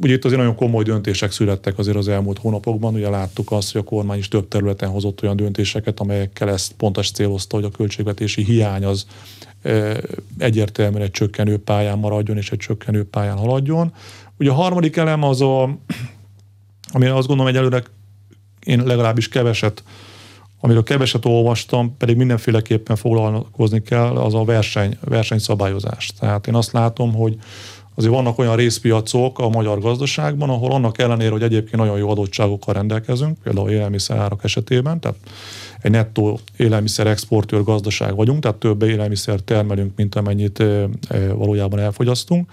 Ugye 0.00 0.12
itt 0.12 0.24
azért 0.24 0.40
nagyon 0.40 0.56
komoly 0.56 0.84
döntések 0.84 1.32
születtek 1.32 1.78
azért 1.78 1.96
az 1.96 2.08
elmúlt 2.08 2.38
hónapokban. 2.38 2.94
Ugye 2.94 3.08
láttuk 3.08 3.52
azt, 3.52 3.72
hogy 3.72 3.80
a 3.80 3.84
kormány 3.84 4.18
is 4.18 4.28
több 4.28 4.48
területen 4.48 4.88
hozott 4.88 5.22
olyan 5.22 5.36
döntéseket, 5.36 6.00
amelyekkel 6.00 6.50
ezt 6.50 6.72
pontos 6.72 7.10
célozta, 7.10 7.56
hogy 7.56 7.64
a 7.64 7.70
költségvetési 7.70 8.44
hiány 8.44 8.84
az 8.84 9.06
egyértelműen 10.38 11.02
egy 11.02 11.10
csökkenő 11.10 11.58
pályán 11.58 11.98
maradjon, 11.98 12.36
és 12.36 12.50
egy 12.50 12.58
csökkenő 12.58 13.04
pályán 13.04 13.36
haladjon. 13.36 13.92
Ugye 14.38 14.50
a 14.50 14.54
harmadik 14.54 14.96
elem 14.96 15.22
az 15.22 15.40
a, 15.40 15.62
ami 16.92 17.06
azt 17.06 17.26
gondolom 17.26 17.52
egyelőre 17.52 17.82
én 18.64 18.82
legalábbis 18.84 19.28
keveset, 19.28 19.82
amiről 20.60 20.82
keveset 20.82 21.24
olvastam, 21.24 21.96
pedig 21.96 22.16
mindenféleképpen 22.16 22.96
foglalkozni 22.96 23.82
kell, 23.82 24.16
az 24.16 24.34
a 24.34 24.44
verseny, 24.44 24.98
versenyszabályozás. 25.00 26.12
Tehát 26.18 26.46
én 26.46 26.54
azt 26.54 26.72
látom, 26.72 27.14
hogy 27.14 27.38
azért 27.96 28.12
vannak 28.12 28.38
olyan 28.38 28.56
részpiacok 28.56 29.38
a 29.38 29.48
magyar 29.48 29.80
gazdaságban, 29.80 30.50
ahol 30.50 30.72
annak 30.72 30.98
ellenére, 30.98 31.30
hogy 31.30 31.42
egyébként 31.42 31.76
nagyon 31.76 31.98
jó 31.98 32.10
adottságokkal 32.10 32.74
rendelkezünk, 32.74 33.38
például 33.42 33.70
élelmiszerárak 33.70 34.44
esetében, 34.44 35.00
tehát 35.00 35.16
egy 35.80 35.90
nettó 35.90 36.40
élelmiszer 36.56 37.06
exportőr 37.06 37.62
gazdaság 37.62 38.14
vagyunk, 38.14 38.40
tehát 38.40 38.56
több 38.56 38.82
élelmiszer 38.82 39.40
termelünk, 39.40 39.92
mint 39.96 40.14
amennyit 40.14 40.62
valójában 41.34 41.78
elfogyasztunk. 41.78 42.50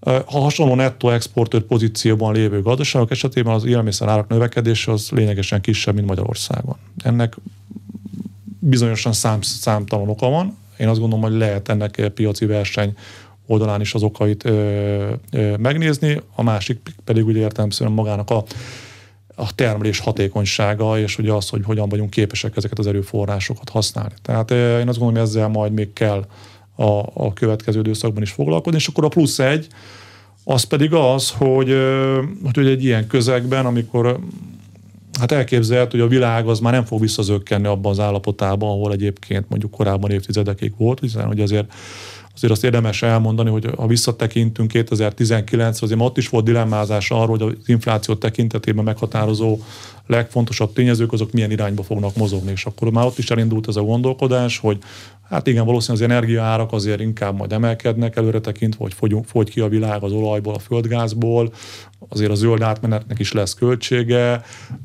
Ha 0.00 0.40
hasonló 0.40 0.74
nettó 0.74 1.10
exportőr 1.10 1.62
pozícióban 1.62 2.34
lévő 2.34 2.62
gazdaságok 2.62 3.10
esetében 3.10 3.54
az 3.54 3.64
élelmiszer 3.64 4.08
árak 4.08 4.28
növekedése 4.28 4.92
az 4.92 5.10
lényegesen 5.10 5.60
kisebb, 5.60 5.94
mint 5.94 6.06
Magyarországon. 6.06 6.76
Ennek 6.96 7.36
bizonyosan 8.58 9.12
szám, 9.12 9.40
számtalan 9.42 10.08
oka 10.08 10.28
van. 10.28 10.56
Én 10.78 10.88
azt 10.88 11.00
gondolom, 11.00 11.24
hogy 11.24 11.38
lehet 11.38 11.68
ennek 11.68 12.10
piaci 12.14 12.46
verseny 12.46 12.96
oldalán 13.48 13.80
is 13.80 13.94
az 13.94 14.02
okait 14.02 14.44
ö, 14.44 15.12
ö, 15.32 15.56
megnézni, 15.56 16.20
a 16.34 16.42
másik 16.42 16.78
pedig 17.04 17.26
ugye 17.26 17.40
értelemszerűen 17.40 17.94
magának 17.94 18.30
a, 18.30 18.44
a 19.34 19.54
termelés 19.54 19.98
hatékonysága, 19.98 20.98
és 20.98 21.18
ugye 21.18 21.32
az, 21.32 21.48
hogy 21.48 21.62
hogyan 21.64 21.88
vagyunk 21.88 22.10
képesek 22.10 22.56
ezeket 22.56 22.78
az 22.78 22.86
erőforrásokat 22.86 23.68
használni. 23.68 24.14
Tehát 24.22 24.50
ö, 24.50 24.78
én 24.78 24.88
azt 24.88 24.98
gondolom, 24.98 25.14
hogy 25.14 25.30
ezzel 25.30 25.48
majd 25.48 25.72
még 25.72 25.92
kell 25.92 26.26
a, 26.76 27.02
a 27.14 27.32
következő 27.32 27.78
időszakban 27.78 28.22
is 28.22 28.30
foglalkozni, 28.30 28.78
és 28.78 28.86
akkor 28.86 29.04
a 29.04 29.08
plusz 29.08 29.38
egy, 29.38 29.66
az 30.44 30.62
pedig 30.62 30.92
az, 30.92 31.30
hogy, 31.30 31.76
hogy 32.54 32.66
egy 32.66 32.84
ilyen 32.84 33.06
közegben, 33.06 33.66
amikor 33.66 34.18
hát 35.18 35.32
elképzelhető, 35.32 35.98
hogy 35.98 36.06
a 36.06 36.10
világ 36.10 36.46
az 36.46 36.58
már 36.58 36.72
nem 36.72 36.84
fog 36.84 37.00
visszazökkenni 37.00 37.66
abban 37.66 37.92
az 37.92 38.00
állapotában, 38.00 38.68
ahol 38.68 38.92
egyébként 38.92 39.48
mondjuk 39.48 39.70
korábban 39.70 40.10
évtizedekig 40.10 40.72
volt, 40.76 41.00
hiszen 41.00 41.26
hogy 41.26 41.40
azért 41.40 41.72
azért 42.38 42.52
azt 42.52 42.64
érdemes 42.64 43.02
elmondani, 43.02 43.50
hogy 43.50 43.70
ha 43.76 43.86
visszatekintünk 43.86 44.68
2019 44.68 45.82
azért 45.82 46.00
ott 46.00 46.16
is 46.16 46.28
volt 46.28 46.44
dilemmázás 46.44 47.10
arról, 47.10 47.38
hogy 47.38 47.42
az 47.42 47.68
infláció 47.68 48.14
tekintetében 48.14 48.84
meghatározó 48.84 49.58
legfontosabb 50.06 50.72
tényezők 50.72 51.12
azok 51.12 51.32
milyen 51.32 51.50
irányba 51.50 51.82
fognak 51.82 52.16
mozogni, 52.16 52.50
és 52.50 52.64
akkor 52.64 52.90
már 52.90 53.06
ott 53.06 53.18
is 53.18 53.30
elindult 53.30 53.68
ez 53.68 53.76
a 53.76 53.82
gondolkodás, 53.82 54.58
hogy 54.58 54.78
hát 55.28 55.46
igen, 55.46 55.64
valószínűleg 55.64 56.08
az 56.08 56.14
energiaárak 56.14 56.72
azért 56.72 57.00
inkább 57.00 57.36
majd 57.36 57.52
emelkednek 57.52 58.16
előre 58.16 58.40
tekintve, 58.40 58.82
hogy 58.82 58.94
fogy, 58.94 59.16
fogy 59.26 59.50
ki 59.50 59.60
a 59.60 59.68
világ 59.68 60.02
az 60.02 60.12
olajból, 60.12 60.54
a 60.54 60.58
földgázból, 60.58 61.52
azért 62.08 62.30
a 62.30 62.34
zöld 62.34 62.62
átmenetnek 62.62 63.18
is 63.18 63.32
lesz 63.32 63.54
költsége. 63.54 64.42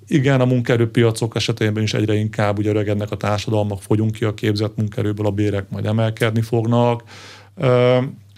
Igen, 0.07 0.41
a 0.41 0.45
munkaerőpiacok 0.45 1.35
esetében 1.35 1.83
is 1.83 1.93
egyre 1.93 2.13
inkább 2.13 2.57
ugye 2.57 2.69
öregednek 2.69 3.11
a 3.11 3.17
társadalmak, 3.17 3.81
fogyunk 3.81 4.11
ki 4.11 4.25
a 4.25 4.33
képzett 4.33 4.77
munkaerőből, 4.77 5.25
a 5.25 5.31
bérek 5.31 5.69
majd 5.69 5.85
emelkedni 5.85 6.41
fognak. 6.41 7.03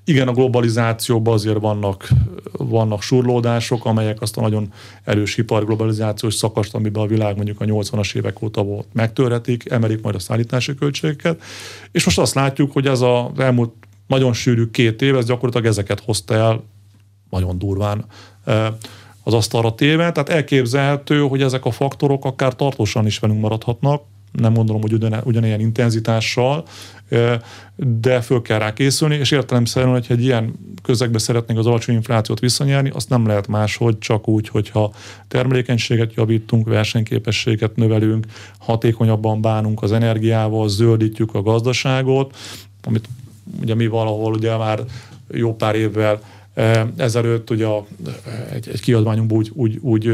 Igen, 0.07 0.28
a 0.28 0.34
globalizációban 0.34 1.34
azért 1.34 1.59
vannak, 1.59 2.07
vannak 2.51 3.01
surlódások, 3.01 3.86
amelyek 3.86 4.22
azt 4.22 4.38
a 4.38 4.41
nagyon 4.41 4.74
erős 5.03 5.38
iparglobalizációs 5.38 6.34
szakaszt, 6.34 6.76
amiben 6.76 7.03
a 7.03 7.07
világ 7.07 7.36
mondjuk 7.36 7.61
a 7.61 7.66
80-as 7.66 8.16
évek 8.16 8.41
óta 8.41 8.63
volt, 8.63 8.88
megtörhetik, 8.93 9.70
emelik 9.70 10.01
majd 10.01 10.16
a 10.16 10.20
szállítási 10.20 10.76
költségeket. 10.76 11.41
És 11.91 12.05
most 12.05 12.20
azt 12.20 12.34
látjuk, 12.34 12.72
hogy 12.72 12.88
ez 12.88 13.01
az 13.01 13.26
elmúlt 13.38 13.74
nagyon 14.07 14.34
sűrű 14.34 14.70
két 14.72 15.01
év, 15.01 15.16
ez 15.16 15.26
gyakorlatilag 15.26 15.66
ezeket 15.66 15.99
hozta 15.99 16.34
el 16.34 16.63
nagyon 17.30 17.57
durván 17.57 18.05
az 19.24 19.34
asztalra 19.34 19.76
téve. 19.76 20.11
Tehát 20.11 20.30
elképzelhető, 20.30 21.20
hogy 21.20 21.41
ezek 21.41 21.66
a 21.66 21.72
faktorok 21.72 22.26
akár 22.26 22.55
tartósan 22.55 23.05
is 23.05 23.20
velünk 23.20 23.41
maradhatnak, 23.41 24.03
nem 24.38 24.53
gondolom, 24.53 24.81
hogy 24.81 24.93
ugyan, 24.93 25.21
ugyanilyen 25.23 25.59
intenzitással, 25.59 26.65
de 27.75 28.21
föl 28.21 28.41
kell 28.41 28.59
rá 28.59 28.73
készülni, 28.73 29.15
és 29.15 29.31
értelemszerűen, 29.31 29.91
hogyha 29.91 30.13
egy 30.13 30.23
ilyen 30.23 30.53
közegbe 30.83 31.17
szeretnénk 31.17 31.59
az 31.59 31.65
alacsony 31.65 31.95
inflációt 31.95 32.39
visszanyerni, 32.39 32.89
azt 32.89 33.09
nem 33.09 33.27
lehet 33.27 33.47
máshogy, 33.47 33.97
csak 33.97 34.27
úgy, 34.27 34.47
hogyha 34.47 34.93
termelékenységet 35.27 36.13
javítunk, 36.13 36.67
versenyképességet 36.67 37.75
növelünk, 37.75 38.25
hatékonyabban 38.57 39.41
bánunk 39.41 39.83
az 39.83 39.91
energiával, 39.91 40.69
zöldítjük 40.69 41.33
a 41.33 41.41
gazdaságot, 41.41 42.36
amit 42.83 43.09
ugye 43.61 43.75
mi 43.75 43.88
valahol 43.88 44.33
ugye 44.33 44.57
már 44.57 44.79
jó 45.31 45.55
pár 45.55 45.75
évvel 45.75 46.21
ezelőtt 46.97 47.49
ugye 47.49 47.67
egy, 48.51 48.69
egy 48.69 48.81
kiadványunkban 48.81 49.38
úgy, 49.38 49.51
úgy, 49.53 49.77
úgy 49.81 50.05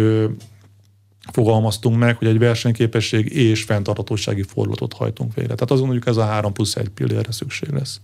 fogalmaztunk 1.31 1.97
meg, 1.97 2.17
hogy 2.17 2.27
egy 2.27 2.39
versenyképesség 2.39 3.33
és 3.33 3.63
fenntartatósági 3.63 4.43
fordulatot 4.43 4.93
hajtunk 4.93 5.33
végre. 5.33 5.53
Tehát 5.53 5.71
azt 5.71 5.79
gondoljuk, 5.79 6.07
ez 6.07 6.17
a 6.17 6.25
3 6.25 6.53
plusz 6.53 6.75
1 6.75 6.89
pillérre 6.89 7.31
szükség 7.31 7.69
lesz. 7.69 8.01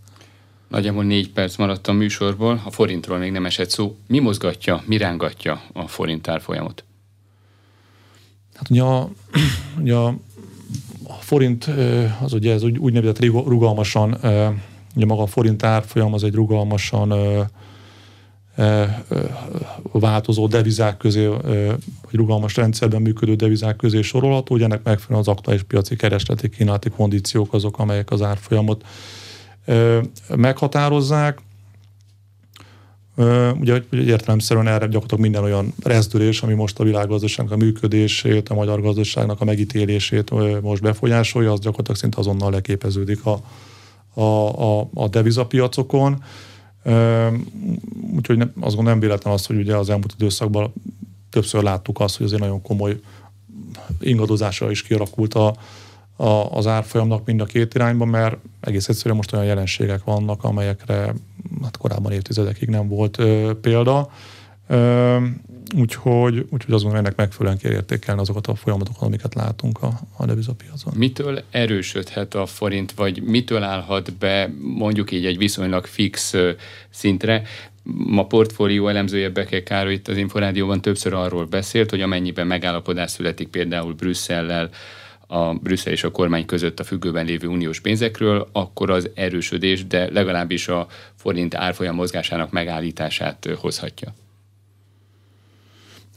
Nagyjából 0.68 1.04
négy 1.04 1.32
perc 1.32 1.56
maradt 1.56 1.88
a 1.88 1.92
műsorból, 1.94 2.62
a 2.66 2.72
forintról 2.72 3.18
még 3.18 3.32
nem 3.32 3.46
esett 3.46 3.70
szó. 3.70 3.96
Mi 4.08 4.20
mozgatja, 4.20 4.84
mi 4.86 4.98
rángatja 4.98 5.62
a 5.74 5.88
forint 5.88 6.28
árfolyamot? 6.28 6.84
Hát 8.56 8.70
ugye 8.70 8.82
a, 8.82 9.10
ugye 9.82 9.96
a, 9.96 10.08
a 11.08 11.14
forint 11.20 11.70
az 12.22 12.34
ugye 12.34 12.54
ez 12.54 12.64
úgy, 12.64 12.78
úgynevezett 12.78 13.20
rugalmasan, 13.26 14.18
ugye 14.96 15.06
maga 15.06 15.22
a 15.22 15.28
forint 15.28 15.64
árfolyam 15.64 16.14
az 16.14 16.24
egy 16.24 16.34
rugalmasan 16.34 17.12
változó 19.92 20.48
devizák 20.48 20.98
közé, 20.98 21.28
vagy 21.28 21.80
rugalmas 22.12 22.56
rendszerben 22.56 23.02
működő 23.02 23.36
devizák 23.36 23.76
közé 23.76 24.02
sorolható, 24.02 24.56
ugye 24.56 24.66
ennek 24.66 24.84
megfelelően 24.84 25.20
az 25.20 25.28
aktuális 25.28 25.64
piaci 25.64 25.96
keresleti 25.96 26.50
kínálati 26.50 26.90
kondíciók 26.90 27.54
azok, 27.54 27.80
amelyek 27.80 28.12
az 28.12 28.22
árfolyamot 28.22 28.86
meghatározzák. 30.36 31.40
Ugye 33.60 33.82
értelemszerűen 33.92 34.68
erre 34.68 34.86
gyakorlatilag 34.86 35.22
minden 35.22 35.44
olyan 35.44 35.74
rezdülés, 35.84 36.42
ami 36.42 36.54
most 36.54 36.80
a 36.80 36.84
világgazdaságnak 36.84 37.54
a 37.54 37.58
működését, 37.58 38.50
a 38.50 38.54
magyar 38.54 38.82
gazdaságnak 38.82 39.42
a 39.42 39.46
megítélését 39.46 40.62
most 40.62 40.82
befolyásolja, 40.82 41.52
az 41.52 41.60
gyakorlatilag 41.60 42.00
szinte 42.00 42.20
azonnal 42.20 42.52
leképeződik 42.52 43.26
a, 43.26 43.42
a, 44.14 44.80
a, 44.80 44.90
a 44.94 45.08
devizapiacokon. 45.08 46.24
Úgyhogy 48.16 48.38
nem, 48.38 48.52
azt 48.60 48.76
gondolom 48.76 48.86
nem 48.86 49.00
véletlen 49.00 49.34
az, 49.34 49.46
hogy 49.46 49.58
ugye 49.58 49.76
az 49.76 49.90
elmúlt 49.90 50.14
időszakban 50.18 50.74
többször 51.30 51.64
láttuk 51.64 52.00
azt, 52.00 52.18
hogy 52.18 52.26
azért 52.26 52.42
nagyon 52.42 52.62
komoly 52.62 53.00
ingadozásra 54.00 54.72
is 54.72 54.84
kialakult 54.84 55.34
a, 55.34 55.56
a, 56.16 56.52
az 56.52 56.68
árfolyamnak 56.68 57.26
mind 57.26 57.42
a 57.42 57.46
két 57.46 57.74
irányban, 57.74 58.08
mert 58.08 58.38
egész 58.60 58.90
egyszerűen 58.90 59.16
most 59.16 59.34
olyan 59.34 59.46
jelenségek 59.46 60.04
vannak, 60.04 60.44
amelyekre 60.44 61.14
hát 61.62 61.78
korábban 61.78 62.12
évtizedekig 62.12 62.70
nem 62.70 62.88
volt 62.88 63.18
ö, 63.20 63.52
példa. 63.62 64.10
Ö, 64.68 65.18
Úgyhogy, 65.76 66.38
úgyhogy 66.38 66.74
azt 66.74 66.84
gondolom, 66.84 66.96
ennek 66.96 67.16
megfelelően 67.16 67.62
kell 67.62 67.72
értékelni 67.72 68.22
azokat 68.22 68.48
a 68.48 68.56
folyamatokat, 68.56 69.02
amiket 69.02 69.36
látunk 69.36 69.82
a, 69.82 70.00
a 70.18 70.26
devizapiacon. 70.26 70.94
Mitől 70.96 71.42
erősödhet 71.52 72.34
a 72.34 72.46
forint, 72.46 72.92
vagy 72.92 73.22
mitől 73.22 73.64
állhat 73.64 74.14
be 74.14 74.52
mondjuk 74.60 75.12
így 75.12 75.26
egy 75.26 75.38
viszonylag 75.38 75.86
fix 75.86 76.34
szintre? 76.90 77.44
Ma 77.84 78.26
portfólió 78.26 78.88
elemzője 78.88 79.30
Beke 79.30 79.64
Károly 79.64 79.94
itt 79.94 80.08
az 80.08 80.18
Inforádióban 80.18 80.82
többször 80.82 81.14
arról 81.14 81.46
beszélt, 81.46 81.90
hogy 81.90 82.02
amennyiben 82.02 82.48
megállapodás 82.48 83.12
születik 83.12 83.48
például 83.48 83.94
Brüsszellel, 83.94 84.70
a 85.28 85.54
Brüsszel 85.54 85.94
és 85.94 86.04
a 86.04 86.12
kormány 86.12 86.46
között 86.46 86.80
a 86.80 86.84
függőben 86.84 87.26
lévő 87.26 87.48
uniós 87.48 87.80
pénzekről, 87.80 88.50
akkor 88.52 88.90
az 88.90 89.10
erősödés, 89.16 89.88
de 89.88 90.10
legalábbis 90.12 90.68
a 90.68 90.88
forint 91.16 91.56
árfolyam 91.56 91.96
mozgásának 91.96 92.52
megállítását 92.52 93.48
hozhatja. 93.60 94.14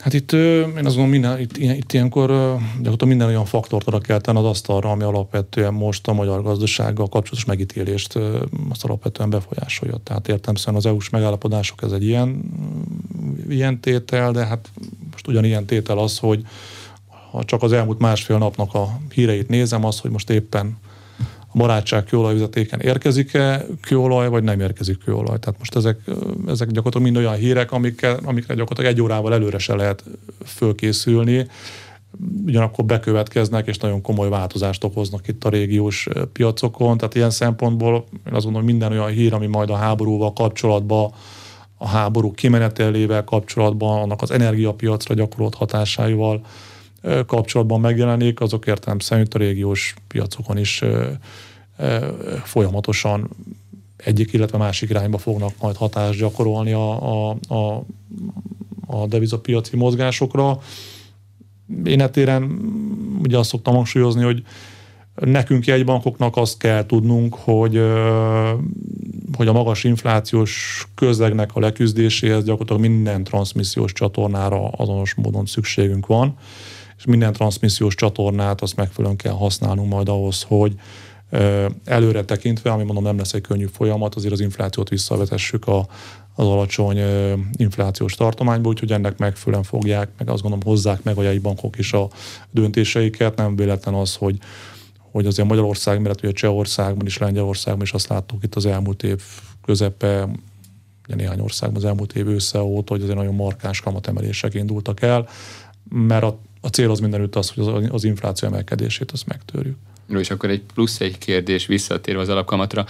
Hát 0.00 0.12
itt 0.12 0.32
én 0.32 0.72
azt 0.74 0.82
gondolom, 0.84 1.08
minden, 1.08 1.40
itt, 1.40 1.56
itt 1.56 1.92
ilyenkor 1.92 2.28
gyakorlatilag 2.28 3.08
minden 3.08 3.28
olyan 3.28 3.44
faktort 3.44 3.86
oda 3.86 3.98
kell 3.98 4.20
tenni 4.20 4.38
az 4.38 4.44
asztalra, 4.44 4.90
ami 4.90 5.02
alapvetően 5.02 5.74
most 5.74 6.08
a 6.08 6.12
magyar 6.12 6.42
gazdasággal 6.42 7.08
kapcsolatos 7.08 7.44
megítélést 7.44 8.18
azt 8.68 8.84
alapvetően 8.84 9.30
befolyásolja. 9.30 9.96
Tehát 10.02 10.28
értem 10.28 10.54
szerint 10.54 10.76
az 10.76 10.86
EU-s 10.86 11.10
megállapodások 11.10 11.82
ez 11.82 11.92
egy 11.92 12.04
ilyen, 12.04 12.42
ilyen 13.48 13.80
tétel, 13.80 14.32
de 14.32 14.46
hát 14.46 14.70
most 15.12 15.26
ugyanilyen 15.26 15.66
tétel 15.66 15.98
az, 15.98 16.18
hogy 16.18 16.42
ha 17.30 17.44
csak 17.44 17.62
az 17.62 17.72
elmúlt 17.72 17.98
másfél 17.98 18.38
napnak 18.38 18.74
a 18.74 18.98
híreit 19.14 19.48
nézem, 19.48 19.84
az, 19.84 19.98
hogy 19.98 20.10
most 20.10 20.30
éppen 20.30 20.78
a 21.52 21.58
barátság 21.58 22.04
kőolajvezetéken 22.04 22.80
érkezik-e 22.80 23.66
kőolaj, 23.80 24.28
vagy 24.28 24.42
nem 24.42 24.60
érkezik 24.60 24.98
kőolaj. 25.04 25.38
Tehát 25.38 25.58
most 25.58 25.76
ezek, 25.76 25.98
ezek 26.46 26.68
gyakorlatilag 26.68 27.12
mind 27.12 27.16
olyan 27.16 27.38
hírek, 27.38 27.72
amikkel, 27.72 28.18
amikre 28.24 28.54
gyakorlatilag 28.54 28.92
egy 28.92 29.02
órával 29.02 29.32
előre 29.32 29.58
se 29.58 29.74
lehet 29.74 30.04
fölkészülni, 30.44 31.46
ugyanakkor 32.46 32.84
bekövetkeznek, 32.84 33.66
és 33.66 33.78
nagyon 33.78 34.02
komoly 34.02 34.28
változást 34.28 34.84
okoznak 34.84 35.28
itt 35.28 35.44
a 35.44 35.48
régiós 35.48 36.08
piacokon. 36.32 36.96
Tehát 36.96 37.14
ilyen 37.14 37.30
szempontból 37.30 38.04
én 38.26 38.34
azt 38.34 38.44
gondolom, 38.44 38.66
minden 38.66 38.92
olyan 38.92 39.08
hír, 39.08 39.34
ami 39.34 39.46
majd 39.46 39.70
a 39.70 39.76
háborúval 39.76 40.32
kapcsolatban, 40.32 41.12
a 41.76 41.88
háború 41.88 42.32
kimenetelével 42.32 43.24
kapcsolatban, 43.24 44.02
annak 44.02 44.22
az 44.22 44.30
energiapiacra 44.30 45.14
gyakorolt 45.14 45.54
hatásáival 45.54 46.40
kapcsolatban 47.26 47.80
megjelenik, 47.80 48.40
azok 48.40 48.66
értelem 48.66 48.98
szerint 48.98 49.34
a 49.34 49.38
régiós 49.38 49.94
piacokon 50.08 50.58
is 50.58 50.82
folyamatosan 52.44 53.28
egyik, 53.96 54.32
illetve 54.32 54.58
másik 54.58 54.90
irányba 54.90 55.18
fognak 55.18 55.52
majd 55.60 55.76
hatást 55.76 56.18
gyakorolni 56.18 56.72
a, 56.72 57.28
a, 57.30 57.36
a, 57.48 57.84
a 58.86 59.06
devizapiaci 59.06 59.76
mozgásokra. 59.76 60.58
Én 61.84 62.00
etéren 62.00 62.42
ugye 63.22 63.38
azt 63.38 63.48
szoktam 63.48 63.74
hangsúlyozni, 63.74 64.22
hogy 64.22 64.44
nekünk 65.14 65.64
jegybankoknak 65.64 66.36
azt 66.36 66.58
kell 66.58 66.86
tudnunk, 66.86 67.34
hogy 67.34 67.82
hogy 69.36 69.48
a 69.48 69.52
magas 69.52 69.84
inflációs 69.84 70.84
közegnek 70.94 71.50
a 71.54 71.60
leküzdéséhez 71.60 72.44
gyakorlatilag 72.44 72.80
minden 72.80 73.24
transmissziós 73.24 73.92
csatornára 73.92 74.68
azonos 74.68 75.14
módon 75.14 75.46
szükségünk 75.46 76.06
van, 76.06 76.36
és 77.00 77.06
minden 77.06 77.32
transmissziós 77.32 77.94
csatornát 77.94 78.60
azt 78.60 78.76
megfelelően 78.76 79.16
kell 79.16 79.32
használnunk 79.32 79.88
majd 79.88 80.08
ahhoz, 80.08 80.42
hogy 80.42 80.74
előre 81.84 82.24
tekintve, 82.24 82.70
ami 82.70 82.84
mondom 82.84 83.04
nem 83.04 83.16
lesz 83.16 83.32
egy 83.32 83.40
könnyű 83.40 83.66
folyamat, 83.72 84.14
azért 84.14 84.32
az 84.32 84.40
inflációt 84.40 84.88
visszavetessük 84.88 85.66
a, 85.66 85.78
az 86.34 86.46
alacsony 86.46 86.98
inflációs 87.56 88.14
tartományba, 88.14 88.68
úgyhogy 88.68 88.92
ennek 88.92 89.18
megfelelően 89.18 89.64
fogják, 89.64 90.08
meg 90.18 90.28
azt 90.28 90.42
gondolom 90.42 90.66
hozzák 90.66 91.02
meg 91.02 91.18
a 91.18 91.40
bankok 91.42 91.78
is 91.78 91.92
a 91.92 92.08
döntéseiket. 92.50 93.36
Nem 93.36 93.56
véletlen 93.56 93.94
az, 93.94 94.14
hogy 94.16 94.38
hogy 95.10 95.26
azért 95.26 95.48
Magyarország, 95.48 96.00
mert 96.00 96.22
ugye 96.22 96.32
Csehországban 96.32 97.06
is, 97.06 97.18
Lengyelországban 97.18 97.82
is 97.82 97.92
azt 97.92 98.08
láttuk 98.08 98.42
itt 98.42 98.54
az 98.54 98.66
elmúlt 98.66 99.02
év 99.02 99.22
közepe, 99.64 100.28
ugye 101.06 101.14
néhány 101.14 101.40
országban 101.40 101.82
az 101.82 101.88
elmúlt 101.88 102.12
év 102.12 102.28
ősze 102.28 102.62
óta, 102.62 102.92
hogy 102.92 103.02
azért 103.02 103.16
nagyon 103.16 103.34
markáns 103.34 103.80
kamatemelések 103.80 104.54
indultak 104.54 105.02
el, 105.02 105.28
mert 105.88 106.22
a, 106.22 106.38
a 106.60 106.68
cél 106.68 106.90
az 106.90 107.00
mindenütt 107.00 107.36
az, 107.36 107.50
hogy 107.50 107.66
az, 107.66 107.84
az 107.90 108.04
infláció 108.04 108.48
emelkedését 108.48 109.10
azt 109.10 109.26
megtörjük. 109.26 109.76
És 110.18 110.30
akkor 110.30 110.50
egy 110.50 110.62
plusz 110.74 111.00
egy 111.00 111.18
kérdés 111.18 111.66
visszatérve 111.66 112.20
az 112.20 112.28
alapkamatra. 112.28 112.86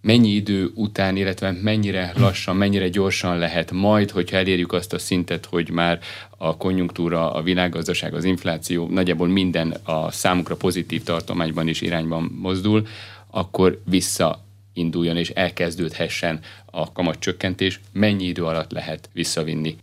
Mennyi 0.00 0.28
idő 0.28 0.70
után, 0.74 1.16
illetve 1.16 1.52
mennyire 1.62 2.12
lassan, 2.16 2.56
mennyire 2.56 2.88
gyorsan 2.88 3.38
lehet 3.38 3.72
majd, 3.72 4.10
hogyha 4.10 4.36
elérjük 4.36 4.72
azt 4.72 4.92
a 4.92 4.98
szintet, 4.98 5.46
hogy 5.46 5.70
már 5.70 6.00
a 6.36 6.56
konjunktúra, 6.56 7.32
a 7.32 7.42
világgazdaság, 7.42 8.14
az 8.14 8.24
infláció, 8.24 8.88
nagyjából 8.88 9.28
minden 9.28 9.70
a 9.84 10.10
számukra 10.10 10.56
pozitív 10.56 11.02
tartományban 11.02 11.68
is 11.68 11.80
irányban 11.80 12.36
mozdul, 12.40 12.86
akkor 13.30 13.82
vissza 13.84 14.44
induljon 14.72 15.16
és 15.16 15.30
elkezdődhessen 15.30 16.40
a 16.66 16.92
kamatcsökkentés, 16.92 17.80
mennyi 17.92 18.24
idő 18.24 18.44
alatt 18.44 18.72
lehet 18.72 19.08
visszavinni 19.12 19.76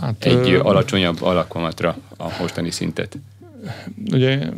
hát, 0.00 0.24
egy 0.24 0.50
ö... 0.50 0.60
alacsonyabb 0.60 1.22
alakkamatra 1.22 1.96
a 2.16 2.24
mostani 2.40 2.70
szintet? 2.70 3.18
Ugye 4.12 4.48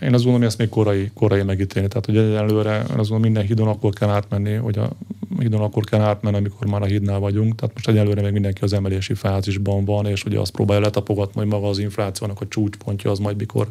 én 0.00 0.14
azt 0.14 0.24
gondolom, 0.24 0.36
hogy 0.36 0.46
ezt 0.46 0.58
még 0.58 0.68
korai, 0.68 1.10
korai 1.14 1.42
megítélni. 1.42 1.88
Tehát, 1.88 2.06
hogy 2.06 2.16
előre 2.16 2.76
azt 2.78 2.88
gondolom, 2.88 3.20
minden 3.20 3.44
hídon 3.44 3.68
akkor 3.68 3.92
kell 3.92 4.08
átmenni, 4.08 4.54
hogy 4.54 4.78
a 4.78 4.90
hídon 5.38 5.60
akkor 5.60 5.84
kell 5.84 6.00
átmenni, 6.00 6.36
amikor 6.36 6.66
már 6.66 6.82
a 6.82 6.84
hídnál 6.84 7.18
vagyunk. 7.18 7.54
Tehát 7.54 7.74
most 7.74 7.88
egyelőre 7.88 8.22
még 8.22 8.32
mindenki 8.32 8.64
az 8.64 8.72
emelési 8.72 9.14
fázisban 9.14 9.84
van, 9.84 10.06
és 10.06 10.24
ugye 10.24 10.38
azt 10.38 10.50
próbálja 10.50 10.82
letapogatni, 10.82 11.40
hogy 11.40 11.50
maga 11.50 11.68
az 11.68 11.78
inflációnak 11.78 12.40
a 12.40 12.48
csúcspontja 12.48 13.10
az 13.10 13.18
majd 13.18 13.36
mikor 13.36 13.68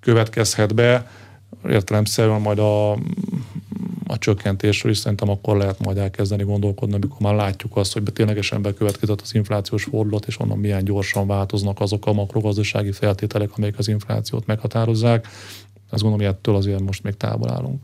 következhet 0.00 0.74
be. 0.74 1.10
Értelemszerűen 1.68 2.40
majd 2.40 2.58
a 2.58 2.98
a 4.10 4.18
csökkentésről 4.18 4.92
is 4.92 4.98
szerintem 4.98 5.28
akkor 5.28 5.56
lehet 5.56 5.78
majd 5.78 5.96
elkezdeni 5.96 6.42
gondolkodni, 6.42 6.94
amikor 6.94 7.20
már 7.20 7.34
látjuk 7.34 7.76
azt, 7.76 7.92
hogy 7.92 8.02
ténylegesen 8.02 8.62
bekövetkezett 8.62 9.20
az 9.20 9.34
inflációs 9.34 9.84
fordulat, 9.84 10.26
és 10.26 10.40
onnan 10.40 10.58
milyen 10.58 10.84
gyorsan 10.84 11.26
változnak 11.26 11.80
azok 11.80 12.06
a 12.06 12.12
makrogazdasági 12.12 12.92
feltételek, 12.92 13.50
amelyek 13.56 13.78
az 13.78 13.88
inflációt 13.88 14.46
meghatározzák. 14.46 15.26
Azt 15.90 16.02
gondolom, 16.02 16.26
hogy 16.26 16.36
ettől 16.36 16.54
azért 16.56 16.80
most 16.80 17.02
még 17.02 17.16
távol 17.16 17.50
állunk. 17.50 17.80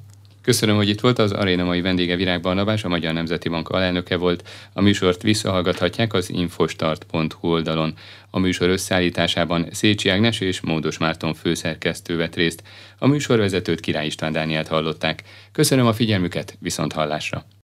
Köszönöm, 0.47 0.76
hogy 0.76 0.88
itt 0.88 1.01
volt 1.01 1.18
az 1.18 1.32
aréna 1.32 1.64
mai 1.64 1.80
vendége 1.80 2.16
Virág 2.16 2.40
Barnabás, 2.40 2.84
a 2.84 2.88
Magyar 2.88 3.12
Nemzeti 3.12 3.49
Bank 3.49 3.68
alelnöke 3.68 4.16
volt. 4.16 4.49
A 4.72 4.80
műsort 4.80 5.22
visszahallgathatják 5.22 6.12
az 6.12 6.30
infostart.hu 6.30 7.49
oldalon. 7.49 7.94
A 8.30 8.38
műsor 8.38 8.68
összeállításában 8.68 9.66
Szécsi 9.70 10.09
Ágnes 10.09 10.40
és 10.40 10.61
Módos 10.61 10.99
Márton 10.99 11.34
főszerkesztő 11.34 12.16
vett 12.16 12.34
részt. 12.34 12.62
A 12.99 13.07
műsorvezetőt 13.07 13.80
Király 13.80 14.07
István 14.07 14.32
Dánielt 14.32 14.68
hallották. 14.68 15.22
Köszönöm 15.53 15.86
a 15.86 15.92
figyelmüket, 15.92 16.57
viszont 16.61 16.92
hallásra! 16.92 17.56